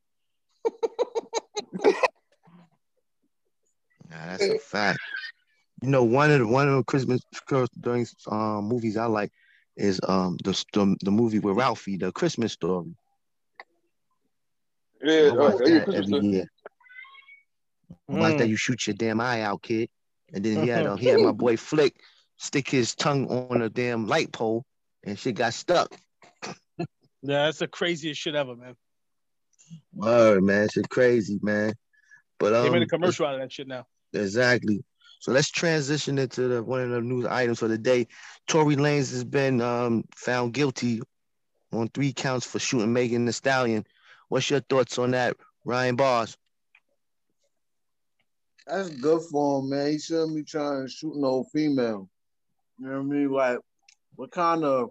nah, 4.11 4.27
that's 4.27 4.43
a 4.43 4.59
fact. 4.59 5.01
You 5.85 5.91
know, 5.91 6.03
one 6.03 6.31
of 6.31 6.39
the 6.39 6.47
one 6.47 6.67
of 6.67 6.77
the 6.77 6.85
Christmas 6.85 7.21
during 7.79 8.07
um, 8.31 8.65
movies 8.65 8.97
I 8.97 9.05
like 9.05 9.31
is 9.77 10.01
um 10.09 10.39
the, 10.43 10.53
the 10.73 10.97
the 11.03 11.11
movie 11.11 11.41
with 11.41 11.59
Ralphie, 11.59 11.99
the 11.99 12.11
Christmas 12.11 12.53
story. 12.53 12.97
Yeah, 15.03 15.29
I 15.29 15.33
watch 15.33 15.55
uh, 15.57 15.59
that 15.59 15.95
every 15.95 16.27
year. 16.27 16.47
Mm. 18.11 18.19
Like 18.19 18.39
that, 18.39 18.49
you 18.49 18.57
shoot 18.57 18.87
your 18.87 18.95
damn 18.95 19.21
eye 19.21 19.43
out, 19.43 19.61
kid. 19.61 19.91
And 20.33 20.43
then 20.43 20.63
he 20.63 20.69
had 20.71 20.87
uh, 20.87 20.97
he 21.03 21.09
had 21.09 21.21
my 21.21 21.33
boy 21.33 21.59
Flick 21.59 22.01
stick 22.39 22.67
his 22.67 22.95
tongue 22.95 23.29
on 23.29 23.61
a 23.61 23.69
damn 23.69 24.07
light 24.07 24.33
pole, 24.33 24.65
and 25.05 25.19
shit 25.19 25.35
got 25.35 25.53
stuck. 25.53 25.95
yeah, 26.79 26.87
that's 27.21 27.59
the 27.59 27.69
craziest 27.69 28.19
shit 28.19 28.35
ever, 28.35 28.57
man. 28.57 28.75
Word, 29.93 30.45
man, 30.45 30.67
shit 30.71 30.89
crazy, 30.89 31.39
man. 31.43 31.75
But 32.39 32.55
um, 32.55 32.63
they 32.65 32.71
made 32.71 32.83
a 32.83 32.87
commercial 32.87 33.27
out 33.27 33.35
of 33.35 33.41
that 33.43 33.53
shit 33.53 33.69
now. 33.69 33.87
Exactly. 34.15 34.83
So 35.25 35.33
let's 35.33 35.51
transition 35.51 36.19
into 36.19 36.49
the 36.49 36.63
one 36.63 36.83
of 36.83 36.91
the 36.91 37.01
news 37.01 37.25
items 37.25 37.59
for 37.59 37.67
the 37.67 37.79
day. 37.79 38.09
Tory 38.47 38.77
Lanez 38.77 39.11
has 39.11 39.25
been 39.25 39.63
um, 39.63 40.05
found 40.15 40.53
guilty 40.53 41.01
on 41.73 41.89
three 41.89 42.13
counts 42.13 42.45
for 42.45 42.59
shooting 42.59 42.93
Megan 42.93 43.25
Thee 43.25 43.33
Stallion. 43.33 43.87
What's 44.29 44.51
your 44.51 44.61
thoughts 44.61 44.99
on 44.99 45.13
that, 45.13 45.39
Ryan 45.65 45.97
Bars? 45.97 46.37
That's 48.67 48.91
good 48.91 49.23
for 49.31 49.61
him, 49.61 49.71
man. 49.71 49.93
He 49.93 49.99
shouldn't 49.99 50.37
be 50.37 50.45
trying 50.45 50.83
to 50.83 50.93
shoot 50.93 51.17
no 51.17 51.45
female. 51.45 52.11
You 52.79 52.89
know 52.89 52.99
what 52.99 52.99
I 52.99 53.03
mean? 53.05 53.33
Like, 53.33 53.59
what 54.17 54.31
kind 54.31 54.63
of 54.63 54.91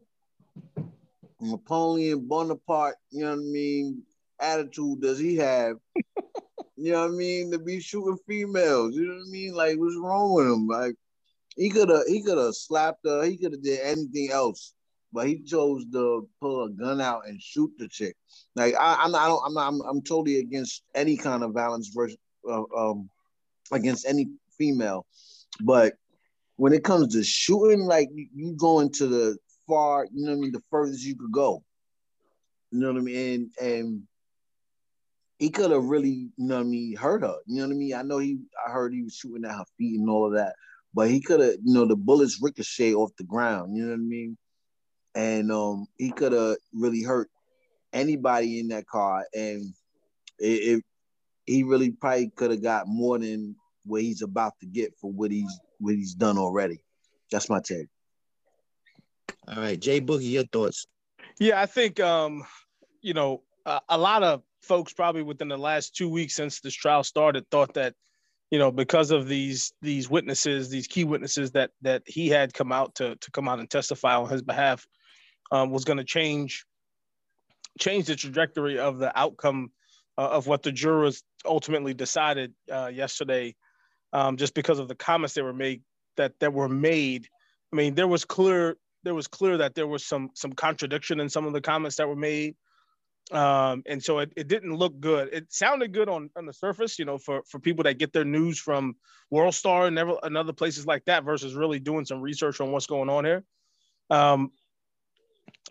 Napoleon 1.39 2.27
Bonaparte, 2.27 2.95
you 3.11 3.21
know 3.21 3.36
what 3.36 3.39
I 3.39 3.51
mean, 3.51 4.01
attitude 4.39 4.99
does 4.99 5.19
he 5.19 5.36
have? 5.36 5.75
You 6.84 6.91
know 6.91 7.01
what 7.03 7.13
I 7.13 7.15
mean? 7.15 7.49
To 7.51 7.59
be 7.59 7.79
shooting 7.79 8.17
females. 8.27 8.93
You 8.95 9.07
know 9.07 9.13
what 9.13 9.27
I 9.27 9.31
mean? 9.31 9.53
Like, 9.53 9.77
what's 9.77 9.95
wrong 9.97 10.34
with 10.34 10.47
him? 10.47 10.67
Like, 10.67 10.95
he 11.55 11.69
could 11.69 11.88
have 11.88 12.03
he 12.07 12.21
could 12.21 12.38
have 12.38 12.55
slapped 12.55 13.05
her, 13.05 13.23
he 13.23 13.38
could 13.38 13.53
have 13.53 13.63
did 13.63 13.79
anything 13.79 14.31
else. 14.31 14.73
But 15.13 15.27
he 15.27 15.41
chose 15.43 15.86
to 15.93 16.27
pull 16.41 16.65
a 16.65 16.69
gun 16.71 16.99
out 16.99 17.27
and 17.27 17.41
shoot 17.41 17.71
the 17.77 17.88
chick. 17.88 18.17
Like 18.55 18.73
I, 18.77 18.97
I'm 18.99 19.11
not, 19.11 19.21
I 19.21 19.27
don't, 19.27 19.43
I'm 19.45 19.53
not, 19.53 19.67
I'm, 19.67 19.81
I'm 19.81 20.01
totally 20.01 20.39
against 20.39 20.84
any 20.93 21.15
kind 21.15 21.43
of 21.43 21.53
violence 21.53 21.89
versus, 21.95 22.17
uh, 22.49 22.63
um, 22.75 23.09
against 23.71 24.05
any 24.05 24.27
female. 24.57 25.05
But 25.61 25.93
when 26.57 26.73
it 26.73 26.84
comes 26.84 27.13
to 27.13 27.23
shooting, 27.23 27.86
like 27.86 28.09
you 28.13 28.55
going 28.57 28.91
to 28.93 29.07
the 29.07 29.38
far, 29.67 30.05
you 30.11 30.25
know 30.25 30.31
what 30.31 30.38
I 30.38 30.41
mean, 30.41 30.51
the 30.51 30.63
furthest 30.69 31.05
you 31.05 31.15
could 31.15 31.31
go. 31.31 31.63
You 32.71 32.79
know 32.79 32.91
what 32.91 32.99
I 32.99 33.03
mean? 33.03 33.51
And 33.61 33.69
and 33.69 34.03
he 35.44 35.50
could 35.50 35.72
have 35.72 35.84
really, 35.84 36.30
you 36.38 36.48
know 36.48 36.56
what 36.56 36.62
I 36.62 36.70
mean, 36.70 36.96
hurt 36.96 37.22
her. 37.22 37.36
You 37.48 37.58
know 37.58 37.68
what 37.68 37.74
I 37.74 37.78
mean? 37.78 37.94
I 37.94 38.02
know 38.02 38.18
he 38.18 38.38
I 38.66 38.72
heard 38.72 38.94
he 38.94 39.04
was 39.04 39.14
shooting 39.14 39.44
at 39.44 39.52
her 39.52 39.66
feet 39.78 40.00
and 40.00 40.10
all 40.10 40.26
of 40.26 40.36
that, 40.36 40.56
but 40.94 41.10
he 41.10 41.20
could 41.20 41.41
have, 41.41 41.56
you 41.62 41.74
know, 41.74 41.86
the 41.86 41.98
bullets 41.98 42.39
ricochet 42.41 42.94
off 42.94 43.12
the 43.18 43.26
ground, 43.26 43.76
you 43.76 43.84
know 43.84 43.89
what 43.89 43.96
I 43.96 43.98
mean? 43.98 44.38
And 45.16 45.52
um 45.52 45.88
he 45.98 46.12
could 46.12 46.32
have 46.32 46.56
really 46.74 47.04
hurt 47.04 47.30
anybody 47.91 48.62
in 48.62 48.70
that 48.70 48.88
car. 48.88 49.26
And 49.34 49.74
it, 50.39 50.78
it 50.78 50.84
he 51.46 51.64
really 51.64 51.91
probably 51.91 52.30
could 52.30 52.52
have 52.52 52.64
got 52.64 52.88
more 52.88 53.20
than 53.20 53.58
what 53.84 54.02
he's 54.02 54.22
about 54.22 54.54
to 54.62 54.66
get 54.66 54.94
for 55.02 55.12
what 55.12 55.30
he's 55.30 55.60
what 55.78 55.94
he's 55.94 56.14
done 56.14 56.38
already. 56.38 56.82
That's 57.34 57.50
my 57.50 57.60
take. 57.60 57.88
All 59.50 59.58
right, 59.58 59.78
Jay 59.78 60.00
Boogie, 60.00 60.32
your 60.32 60.46
thoughts? 60.46 60.88
Yeah, 61.38 61.62
I 61.62 61.66
think 61.66 62.00
um, 62.00 62.46
you 63.02 63.14
know 63.14 63.41
uh, 63.66 63.82
a 63.89 63.98
lot 63.98 64.24
of 64.24 64.41
folks 64.64 64.93
probably 64.93 65.22
within 65.22 65.49
the 65.49 65.57
last 65.57 65.95
two 65.95 66.09
weeks 66.09 66.36
since 66.36 66.59
this 66.61 66.74
trial 66.74 67.03
started 67.03 67.45
thought 67.49 67.74
that 67.74 67.93
you 68.49 68.59
know 68.59 68.72
because 68.72 69.11
of 69.11 69.28
these 69.28 69.74
these 69.82 70.09
witnesses, 70.09 70.70
these 70.70 70.88
key 70.88 71.03
witnesses 71.03 71.51
that 71.51 71.72
that 71.82 72.03
he 72.05 72.30
had 72.30 72.53
come 72.53 72.72
out 72.72 72.95
to 72.95 73.16
to 73.18 73.32
come 73.32 73.47
out 73.47 73.59
and 73.59 73.70
testify 73.70 74.16
on 74.16 74.30
his 74.30 74.41
behalf 74.41 74.86
um, 75.51 75.72
was 75.72 75.86
going 75.86 75.97
to 75.97 76.03
change 76.03 76.66
change 77.80 78.05
the 78.05 78.16
trajectory 78.16 78.80
of 78.80 78.99
the 78.99 79.18
outcome 79.18 79.72
uh, 80.18 80.30
of 80.30 80.47
what 80.47 80.64
the 80.64 80.72
jurors 80.72 81.24
ultimately 81.45 81.93
decided 81.93 82.53
uh, 82.72 82.88
yesterday, 82.93 83.55
um, 84.14 84.38
just 84.38 84.53
because 84.53 84.80
of 84.80 84.88
the 84.88 84.95
comments 84.95 85.34
that 85.34 85.43
were 85.43 85.53
made 85.53 85.82
that 86.18 86.34
that 86.39 86.53
were 86.53 86.70
made. 86.70 87.28
I 87.72 87.76
mean, 87.76 87.95
there 87.95 88.07
was 88.07 88.26
clear 88.26 88.78
there 89.03 89.16
was 89.16 89.28
clear 89.28 89.57
that 89.57 89.76
there 89.76 89.88
was 89.88 90.05
some 90.05 90.30
some 90.36 90.53
contradiction 90.53 91.20
in 91.20 91.30
some 91.30 91.45
of 91.45 91.53
the 91.53 91.61
comments 91.61 91.97
that 91.97 92.07
were 92.07 92.16
made, 92.16 92.55
um, 93.32 93.84
and 93.86 94.03
so 94.03 94.19
it, 94.19 94.34
it 94.36 94.47
didn't 94.47 94.76
look 94.76 94.99
good. 94.99 95.30
It 95.32 95.51
sounded 95.51 95.93
good 95.93 96.09
on 96.09 96.30
on 96.36 96.45
the 96.45 96.53
surface, 96.53 96.99
you 96.99 97.05
know, 97.05 97.17
for 97.17 97.43
for 97.47 97.59
people 97.59 97.84
that 97.84 97.97
get 97.97 98.13
their 98.13 98.26
news 98.26 98.59
from 98.59 98.95
World 99.32 99.55
Star 99.55 99.88
and, 99.88 99.95
never, 99.95 100.17
and 100.24 100.38
other 100.38 100.53
places 100.53 100.86
like 100.86 101.05
that, 101.05 101.24
versus 101.24 101.55
really 101.55 101.80
doing 101.80 102.05
some 102.05 102.21
research 102.21 102.59
on 102.61 102.71
what's 102.71 102.88
going 102.88 103.09
on 103.09 103.26
here. 103.26 103.43
Um, 104.09 104.51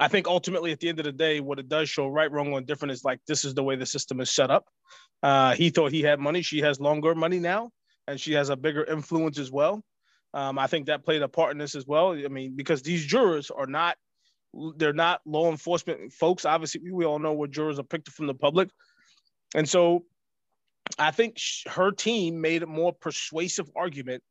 I 0.00 0.09
think 0.09 0.26
ultimately 0.26 0.72
at 0.72 0.80
the 0.80 0.88
end 0.88 0.98
of 1.00 1.05
the 1.05 1.12
day, 1.12 1.40
what 1.40 1.59
it 1.59 1.68
does 1.68 1.88
show 1.88 2.09
right, 2.09 2.30
wrong, 2.30 2.55
and 2.55 2.66
different 2.66 2.92
is 2.92 3.05
like 3.05 3.20
this 3.26 3.44
is 3.44 3.55
the 3.55 3.62
way 3.62 3.76
the 3.76 3.86
system 3.86 4.20
is 4.20 4.30
set 4.30 4.50
up. 4.50 4.64
Uh, 5.22 5.55
he 5.55 5.70
thought 5.70 5.92
he 5.92 6.03
had 6.03 6.18
money. 6.18 6.42
She 6.42 6.61
has 6.61 6.80
longer 6.80 7.14
money 7.14 7.38
now, 7.38 7.70
and 8.09 8.18
she 8.18 8.32
has 8.32 8.48
a 8.48 8.57
bigger 8.57 8.84
influence 8.84 9.38
as 9.38 9.53
well. 9.53 9.84
Um, 10.34 10.59
I 10.59 10.66
think 10.66 10.86
that 10.86 11.05
played 11.05 11.22
a 11.22 11.28
part 11.28 11.53
in 11.53 11.59
this 11.59 11.74
as 11.74 11.86
well. 11.86 12.12
I 12.12 12.28
mean, 12.28 12.57
because 12.57 12.82
these 12.82 13.05
jurors 13.05 13.50
are 13.50 13.66
not, 13.66 13.96
they're 14.76 14.92
not 14.92 15.20
law 15.24 15.50
enforcement 15.50 16.12
folks. 16.12 16.44
Obviously, 16.44 16.90
we 16.90 17.05
all 17.05 17.18
know 17.18 17.32
what 17.32 17.50
jurors 17.50 17.78
are 17.78 17.84
picked 17.84 18.11
from 18.11 18.26
the 18.26 18.34
public. 18.34 18.68
And 19.55 19.68
so 19.68 20.05
I 20.98 21.11
think 21.11 21.38
her 21.66 21.90
team 21.90 22.40
made 22.40 22.62
a 22.62 22.66
more 22.66 22.92
persuasive 22.92 23.70
argument 23.76 24.22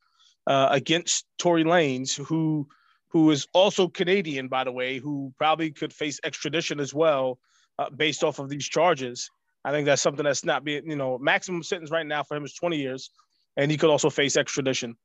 uh, 0.47 0.69
against 0.72 1.26
Tory 1.38 1.63
Lanez, 1.63 2.15
who 2.17 2.67
who 3.09 3.30
is 3.32 3.45
also 3.53 3.89
Canadian, 3.89 4.47
by 4.47 4.63
the 4.63 4.72
way, 4.72 4.97
who 4.97 5.34
probably 5.38 5.69
could 5.72 5.91
face 5.91 6.19
extradition 6.24 6.80
as 6.80 6.93
well 6.93 7.39
uh, 7.78 7.89
based 7.89 8.24
off 8.24 8.39
of 8.39 8.47
these 8.47 8.67
charges. 8.67 9.30
I 9.65 9.72
think 9.72 9.86
that's 9.86 10.01
something 10.01 10.24
that's 10.24 10.45
not 10.45 10.63
being, 10.63 10.89
you 10.89 10.95
know, 10.95 11.17
maximum 11.17 11.61
sentence 11.61 11.91
right 11.91 12.05
now 12.05 12.24
for 12.24 12.38
him 12.38 12.45
is 12.45 12.53
20 12.53 12.78
years, 12.78 13.09
and 13.57 13.69
he 13.69 13.78
could 13.78 13.89
also 13.89 14.09
face 14.09 14.38
extradition 14.38 14.95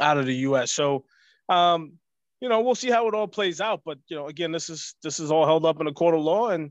out 0.00 0.18
of 0.18 0.26
the 0.26 0.36
U.S. 0.36 0.70
So, 0.70 1.04
um, 1.48 1.94
you 2.40 2.48
know, 2.48 2.60
we'll 2.60 2.74
see 2.74 2.90
how 2.90 3.06
it 3.08 3.14
all 3.14 3.28
plays 3.28 3.60
out. 3.60 3.82
But 3.84 3.98
you 4.08 4.16
know, 4.16 4.26
again, 4.26 4.52
this 4.52 4.68
is 4.68 4.94
this 5.02 5.20
is 5.20 5.30
all 5.30 5.46
held 5.46 5.64
up 5.64 5.80
in 5.80 5.86
a 5.86 5.92
court 5.92 6.14
of 6.14 6.22
law, 6.22 6.48
and 6.50 6.70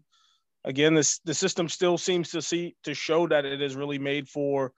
again, 0.66 0.94
this 0.94 1.20
the 1.20 1.34
system 1.34 1.70
still 1.70 1.98
seems 1.98 2.32
to 2.32 2.42
see 2.42 2.76
to 2.84 2.94
show 2.94 3.28
that 3.28 3.46
it 3.46 3.62
is 3.62 3.76
really 3.76 4.00
made 4.00 4.28
for 4.28 4.74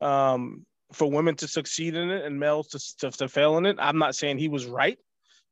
um, 0.00 0.64
for 0.92 1.10
women 1.10 1.34
to 1.36 1.48
succeed 1.48 1.94
in 1.94 2.10
it 2.10 2.24
and 2.24 2.38
males 2.38 2.68
to, 2.68 2.96
to, 2.98 3.16
to 3.18 3.28
fail 3.28 3.58
in 3.58 3.66
it. 3.66 3.76
I'm 3.78 3.98
not 3.98 4.14
saying 4.14 4.38
he 4.38 4.48
was 4.48 4.66
right. 4.66 4.98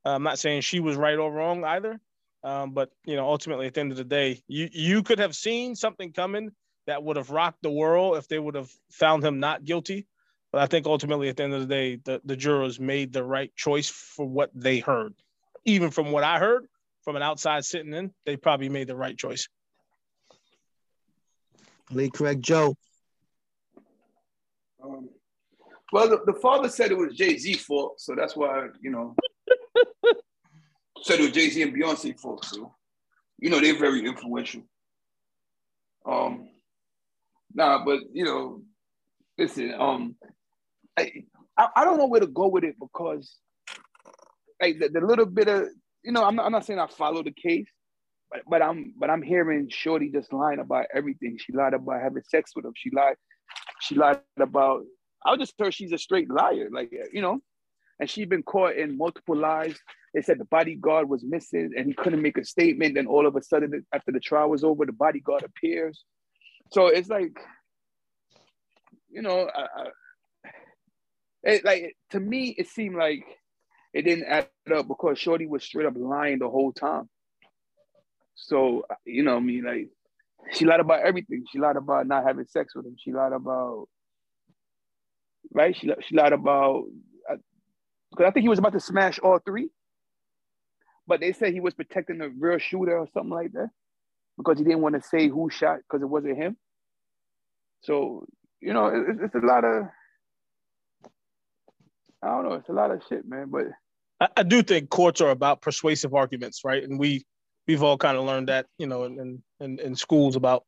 I'm 0.04 0.22
not 0.22 0.38
saying 0.38 0.60
she 0.60 0.80
was 0.80 0.96
right 0.96 1.18
or 1.18 1.32
wrong 1.32 1.64
either. 1.64 1.98
Um, 2.42 2.72
but 2.72 2.90
you 3.06 3.16
know, 3.16 3.26
ultimately, 3.26 3.66
at 3.66 3.74
the 3.74 3.80
end 3.80 3.90
of 3.90 3.96
the 3.96 4.04
day, 4.04 4.42
you 4.46 4.68
you 4.70 5.02
could 5.02 5.18
have 5.18 5.34
seen 5.34 5.74
something 5.74 6.12
coming 6.12 6.50
that 6.86 7.02
would 7.02 7.16
have 7.16 7.30
rocked 7.30 7.62
the 7.62 7.70
world 7.70 8.18
if 8.18 8.28
they 8.28 8.38
would 8.38 8.54
have 8.54 8.70
found 8.90 9.24
him 9.24 9.40
not 9.40 9.64
guilty. 9.64 10.06
But 10.54 10.62
I 10.62 10.66
think 10.66 10.86
ultimately, 10.86 11.28
at 11.28 11.36
the 11.36 11.42
end 11.42 11.52
of 11.52 11.62
the 11.62 11.66
day, 11.66 11.96
the, 11.96 12.20
the 12.24 12.36
jurors 12.36 12.78
made 12.78 13.12
the 13.12 13.24
right 13.24 13.52
choice 13.56 13.88
for 13.88 14.24
what 14.24 14.52
they 14.54 14.78
heard. 14.78 15.12
Even 15.64 15.90
from 15.90 16.12
what 16.12 16.22
I 16.22 16.38
heard, 16.38 16.66
from 17.02 17.16
an 17.16 17.22
outside 17.22 17.64
sitting 17.64 17.92
in, 17.92 18.12
they 18.24 18.36
probably 18.36 18.68
made 18.68 18.86
the 18.86 18.94
right 18.94 19.18
choice. 19.18 19.48
Lee 21.90 22.08
correct 22.08 22.40
Joe. 22.40 22.76
Um, 24.80 25.08
well, 25.92 26.08
the, 26.08 26.20
the 26.24 26.38
father 26.38 26.68
said 26.68 26.92
it 26.92 26.98
was 26.98 27.16
Jay 27.16 27.36
Z 27.36 27.54
fault, 27.54 27.94
so 27.98 28.14
that's 28.16 28.36
why 28.36 28.68
you 28.80 28.92
know 28.92 29.16
said 31.02 31.18
it 31.18 31.22
was 31.22 31.32
Jay 31.32 31.50
Z 31.50 31.62
and 31.62 31.74
Beyonce 31.74 32.16
fault. 32.16 32.44
So 32.44 32.72
you 33.40 33.50
know 33.50 33.58
they're 33.58 33.76
very 33.76 34.06
influential. 34.06 34.62
Um, 36.06 36.48
nah, 37.52 37.84
but 37.84 38.02
you 38.12 38.24
know, 38.24 38.62
listen, 39.36 39.74
um, 39.76 40.14
I, 40.96 41.22
I 41.56 41.84
don't 41.84 41.98
know 41.98 42.06
where 42.06 42.20
to 42.20 42.26
go 42.26 42.48
with 42.48 42.64
it 42.64 42.76
because 42.78 43.36
like 44.60 44.78
the, 44.78 44.88
the 44.88 45.00
little 45.00 45.26
bit 45.26 45.48
of 45.48 45.68
you 46.04 46.12
know 46.12 46.24
I'm 46.24 46.36
not, 46.36 46.46
I'm 46.46 46.52
not 46.52 46.64
saying 46.64 46.78
I 46.78 46.86
follow 46.86 47.22
the 47.22 47.32
case, 47.32 47.68
but 48.30 48.42
but 48.48 48.62
I'm 48.62 48.94
but 48.98 49.10
I'm 49.10 49.22
hearing 49.22 49.68
Shorty 49.70 50.10
just 50.10 50.32
lying 50.32 50.60
about 50.60 50.86
everything. 50.94 51.38
She 51.38 51.52
lied 51.52 51.74
about 51.74 52.02
having 52.02 52.22
sex 52.28 52.52
with 52.54 52.64
him. 52.64 52.72
She 52.76 52.90
lied. 52.90 53.16
She 53.80 53.94
lied 53.94 54.20
about. 54.38 54.82
I 55.26 55.36
just 55.36 55.54
heard 55.58 55.72
she's 55.72 55.92
a 55.92 55.98
straight 55.98 56.30
liar. 56.30 56.68
Like 56.72 56.92
you 57.12 57.22
know, 57.22 57.40
and 58.00 58.08
she'd 58.08 58.28
been 58.28 58.42
caught 58.42 58.76
in 58.76 58.98
multiple 58.98 59.36
lies. 59.36 59.78
They 60.14 60.22
said 60.22 60.38
the 60.38 60.44
bodyguard 60.44 61.08
was 61.08 61.24
missing 61.24 61.72
and 61.76 61.86
he 61.86 61.92
couldn't 61.92 62.22
make 62.22 62.38
a 62.38 62.44
statement. 62.44 62.94
Then 62.94 63.06
all 63.06 63.26
of 63.26 63.34
a 63.34 63.42
sudden, 63.42 63.84
after 63.92 64.12
the 64.12 64.20
trial 64.20 64.50
was 64.50 64.62
over, 64.62 64.86
the 64.86 64.92
bodyguard 64.92 65.42
appears. 65.42 66.04
So 66.70 66.86
it's 66.86 67.08
like, 67.08 67.36
you 69.10 69.22
know, 69.22 69.50
I, 69.52 69.88
it, 71.44 71.64
like 71.64 71.96
to 72.10 72.20
me, 72.20 72.54
it 72.58 72.68
seemed 72.68 72.96
like 72.96 73.24
it 73.92 74.02
didn't 74.02 74.26
add 74.26 74.48
up 74.74 74.88
because 74.88 75.18
Shorty 75.18 75.46
was 75.46 75.62
straight 75.62 75.86
up 75.86 75.94
lying 75.96 76.38
the 76.38 76.48
whole 76.50 76.72
time. 76.72 77.08
So 78.34 78.86
you 79.04 79.22
know, 79.22 79.36
I 79.36 79.40
mean, 79.40 79.64
like 79.64 79.88
she 80.52 80.64
lied 80.64 80.80
about 80.80 81.00
everything. 81.02 81.44
She 81.50 81.58
lied 81.58 81.76
about 81.76 82.06
not 82.06 82.24
having 82.24 82.46
sex 82.46 82.74
with 82.74 82.86
him. 82.86 82.96
She 82.98 83.12
lied 83.12 83.32
about 83.32 83.88
right. 85.52 85.76
She 85.76 85.90
she 86.02 86.16
lied 86.16 86.32
about 86.32 86.84
uh, 87.30 87.36
because 88.10 88.26
I 88.26 88.30
think 88.30 88.42
he 88.42 88.48
was 88.48 88.58
about 88.58 88.72
to 88.72 88.80
smash 88.80 89.18
all 89.20 89.38
three, 89.38 89.70
but 91.06 91.20
they 91.20 91.32
said 91.32 91.52
he 91.52 91.60
was 91.60 91.74
protecting 91.74 92.18
the 92.18 92.30
real 92.30 92.58
shooter 92.58 92.98
or 92.98 93.08
something 93.14 93.30
like 93.30 93.52
that 93.52 93.68
because 94.36 94.58
he 94.58 94.64
didn't 94.64 94.82
want 94.82 94.96
to 94.96 95.02
say 95.02 95.28
who 95.28 95.50
shot 95.50 95.78
because 95.78 96.02
it 96.02 96.08
wasn't 96.08 96.36
him. 96.36 96.56
So 97.82 98.26
you 98.60 98.72
know, 98.72 98.86
it, 98.86 99.16
it's 99.22 99.34
a 99.34 99.46
lot 99.46 99.64
of 99.64 99.84
I 102.24 102.28
don't 102.28 102.48
know, 102.48 102.54
it's 102.54 102.68
a 102.68 102.72
lot 102.72 102.90
of 102.90 103.02
shit, 103.08 103.26
man. 103.28 103.48
But 103.50 103.66
I, 104.20 104.28
I 104.38 104.42
do 104.42 104.62
think 104.62 104.90
courts 104.90 105.20
are 105.20 105.30
about 105.30 105.60
persuasive 105.60 106.14
arguments, 106.14 106.62
right? 106.64 106.82
And 106.82 106.98
we 106.98 107.24
we've 107.66 107.82
all 107.82 107.98
kind 107.98 108.16
of 108.16 108.24
learned 108.24 108.48
that, 108.48 108.66
you 108.78 108.86
know, 108.86 109.04
in, 109.04 109.42
in, 109.60 109.78
in 109.78 109.96
schools 109.96 110.36
about 110.36 110.64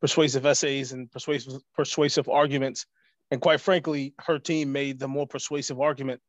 persuasive 0.00 0.46
essays 0.46 0.92
and 0.92 1.10
persuasive 1.10 1.54
persuasive 1.74 2.28
arguments. 2.28 2.86
And 3.30 3.40
quite 3.40 3.60
frankly, 3.60 4.14
her 4.20 4.38
team 4.38 4.72
made 4.72 4.98
the 4.98 5.08
more 5.08 5.26
persuasive 5.26 5.80
argument. 5.80 6.20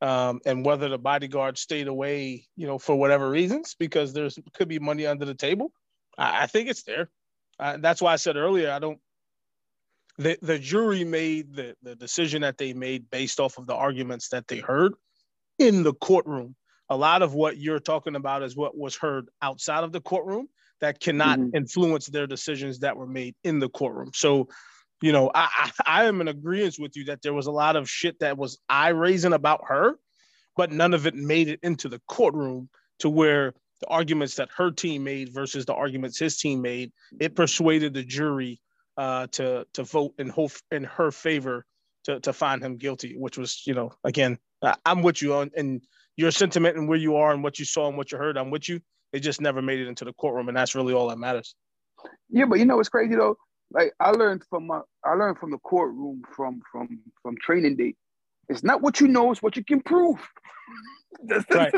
Um, 0.00 0.40
and 0.44 0.66
whether 0.66 0.88
the 0.88 0.98
bodyguard 0.98 1.56
stayed 1.56 1.86
away, 1.86 2.46
you 2.56 2.66
know, 2.66 2.78
for 2.78 2.96
whatever 2.96 3.30
reasons, 3.30 3.76
because 3.78 4.12
there's 4.12 4.38
could 4.54 4.68
be 4.68 4.80
money 4.80 5.06
under 5.06 5.24
the 5.24 5.34
table. 5.34 5.72
I, 6.18 6.42
I 6.42 6.46
think 6.46 6.68
it's 6.68 6.82
there. 6.82 7.08
Uh, 7.60 7.76
that's 7.80 8.02
why 8.02 8.12
I 8.12 8.16
said 8.16 8.36
earlier, 8.36 8.72
I 8.72 8.80
don't. 8.80 8.98
The 10.18 10.38
the 10.42 10.58
jury 10.58 11.04
made 11.04 11.54
the 11.54 11.74
the 11.82 11.96
decision 11.96 12.42
that 12.42 12.58
they 12.58 12.72
made 12.74 13.10
based 13.10 13.40
off 13.40 13.58
of 13.58 13.66
the 13.66 13.74
arguments 13.74 14.28
that 14.28 14.46
they 14.46 14.58
heard 14.58 14.94
in 15.58 15.82
the 15.82 15.94
courtroom 15.94 16.54
a 16.92 16.96
lot 16.96 17.22
of 17.22 17.32
what 17.32 17.56
you're 17.56 17.80
talking 17.80 18.16
about 18.16 18.42
is 18.42 18.54
what 18.54 18.76
was 18.76 18.96
heard 18.96 19.28
outside 19.40 19.82
of 19.82 19.92
the 19.92 20.00
courtroom 20.00 20.46
that 20.82 21.00
cannot 21.00 21.38
mm-hmm. 21.38 21.56
influence 21.56 22.06
their 22.06 22.26
decisions 22.26 22.80
that 22.80 22.98
were 22.98 23.06
made 23.06 23.34
in 23.44 23.60
the 23.60 23.68
courtroom. 23.70 24.10
So, 24.14 24.48
you 25.00 25.10
know, 25.10 25.30
I, 25.34 25.48
I, 25.56 25.70
I 25.86 26.04
am 26.04 26.20
in 26.20 26.28
agreement 26.28 26.76
with 26.78 26.94
you 26.94 27.04
that 27.06 27.22
there 27.22 27.32
was 27.32 27.46
a 27.46 27.50
lot 27.50 27.76
of 27.76 27.88
shit 27.88 28.18
that 28.18 28.36
was 28.36 28.58
eye 28.68 28.90
raising 28.90 29.32
about 29.32 29.62
her, 29.68 29.94
but 30.54 30.70
none 30.70 30.92
of 30.92 31.06
it 31.06 31.14
made 31.14 31.48
it 31.48 31.60
into 31.62 31.88
the 31.88 32.00
courtroom 32.08 32.68
to 32.98 33.08
where 33.08 33.54
the 33.80 33.86
arguments 33.88 34.34
that 34.34 34.50
her 34.54 34.70
team 34.70 35.04
made 35.04 35.32
versus 35.32 35.64
the 35.64 35.74
arguments 35.74 36.18
his 36.18 36.36
team 36.36 36.60
made, 36.60 36.92
it 37.18 37.34
persuaded 37.34 37.94
the 37.94 38.04
jury 38.04 38.60
uh, 38.96 39.26
to 39.32 39.66
to 39.74 39.84
vote 39.84 40.14
in 40.18 40.28
her 40.28 40.46
in 40.70 40.84
her 40.84 41.10
favor 41.10 41.64
to 42.04 42.20
to 42.20 42.32
find 42.32 42.62
him 42.62 42.76
guilty, 42.76 43.16
which 43.16 43.38
was, 43.38 43.62
you 43.66 43.74
know, 43.74 43.92
again, 44.04 44.38
I'm 44.84 45.02
with 45.02 45.22
you 45.22 45.34
on 45.34 45.50
and 45.56 45.82
your 46.16 46.30
sentiment 46.30 46.76
and 46.76 46.88
where 46.88 46.98
you 46.98 47.16
are 47.16 47.32
and 47.32 47.42
what 47.42 47.58
you 47.58 47.64
saw 47.64 47.88
and 47.88 47.96
what 47.96 48.12
you 48.12 48.18
heard, 48.18 48.36
I'm 48.36 48.50
with 48.50 48.68
you. 48.68 48.80
It 49.12 49.20
just 49.20 49.40
never 49.40 49.62
made 49.62 49.78
it 49.78 49.88
into 49.88 50.04
the 50.04 50.12
courtroom, 50.12 50.48
and 50.48 50.56
that's 50.56 50.74
really 50.74 50.94
all 50.94 51.08
that 51.08 51.18
matters. 51.18 51.54
Yeah, 52.30 52.46
but 52.46 52.58
you 52.58 52.64
know 52.64 52.76
what's 52.76 52.88
crazy 52.88 53.14
though? 53.14 53.36
Like 53.70 53.92
I 54.00 54.10
learned 54.10 54.44
from 54.48 54.66
my, 54.66 54.80
I 55.04 55.14
learned 55.14 55.38
from 55.38 55.50
the 55.50 55.58
courtroom 55.58 56.22
from 56.34 56.60
from 56.70 57.00
from 57.22 57.36
training 57.38 57.76
day. 57.76 57.94
It's 58.48 58.62
not 58.62 58.82
what 58.82 59.00
you 59.00 59.08
know; 59.08 59.30
it's 59.30 59.42
what 59.42 59.56
you 59.56 59.64
can 59.64 59.80
prove. 59.82 60.18
right. 61.50 61.72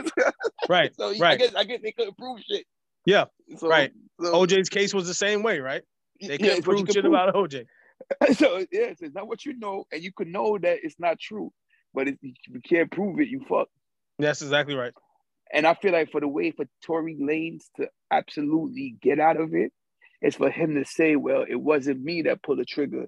right. 0.68 0.90
So 0.96 1.08
right. 1.18 1.22
I 1.22 1.36
guess 1.36 1.54
I 1.54 1.64
guess 1.64 1.80
they 1.82 1.92
couldn't 1.92 2.16
prove 2.16 2.40
shit. 2.48 2.64
Yeah. 3.04 3.24
So, 3.56 3.68
right. 3.68 3.92
So, 4.20 4.32
OJ's 4.32 4.68
case 4.68 4.94
was 4.94 5.06
the 5.06 5.14
same 5.14 5.42
way, 5.42 5.58
right? 5.58 5.82
They 6.20 6.38
couldn't 6.38 6.56
yeah, 6.56 6.60
prove 6.62 6.88
shit 6.90 7.04
about 7.04 7.34
OJ. 7.34 7.66
so 8.34 8.58
yeah, 8.58 8.92
it's 9.00 9.14
not 9.14 9.28
what 9.28 9.44
you 9.44 9.58
know, 9.58 9.84
and 9.92 10.02
you 10.02 10.12
can 10.12 10.32
know 10.32 10.58
that 10.58 10.78
it's 10.82 10.98
not 10.98 11.18
true, 11.18 11.52
but 11.92 12.08
if 12.08 12.16
you 12.22 12.60
can't 12.68 12.90
prove 12.90 13.20
it, 13.20 13.28
you 13.28 13.44
fuck. 13.48 13.68
That's 14.18 14.42
exactly 14.42 14.74
right. 14.74 14.92
And 15.52 15.66
I 15.66 15.74
feel 15.74 15.92
like 15.92 16.10
for 16.10 16.20
the 16.20 16.28
way 16.28 16.50
for 16.50 16.64
Tory 16.84 17.16
Lanez 17.20 17.64
to 17.76 17.88
absolutely 18.10 18.96
get 19.00 19.20
out 19.20 19.40
of 19.40 19.54
it, 19.54 19.72
is 20.22 20.36
for 20.36 20.50
him 20.50 20.74
to 20.74 20.84
say, 20.84 21.16
"Well, 21.16 21.44
it 21.48 21.56
wasn't 21.56 22.02
me 22.02 22.22
that 22.22 22.42
pulled 22.42 22.58
the 22.58 22.64
trigger; 22.64 23.06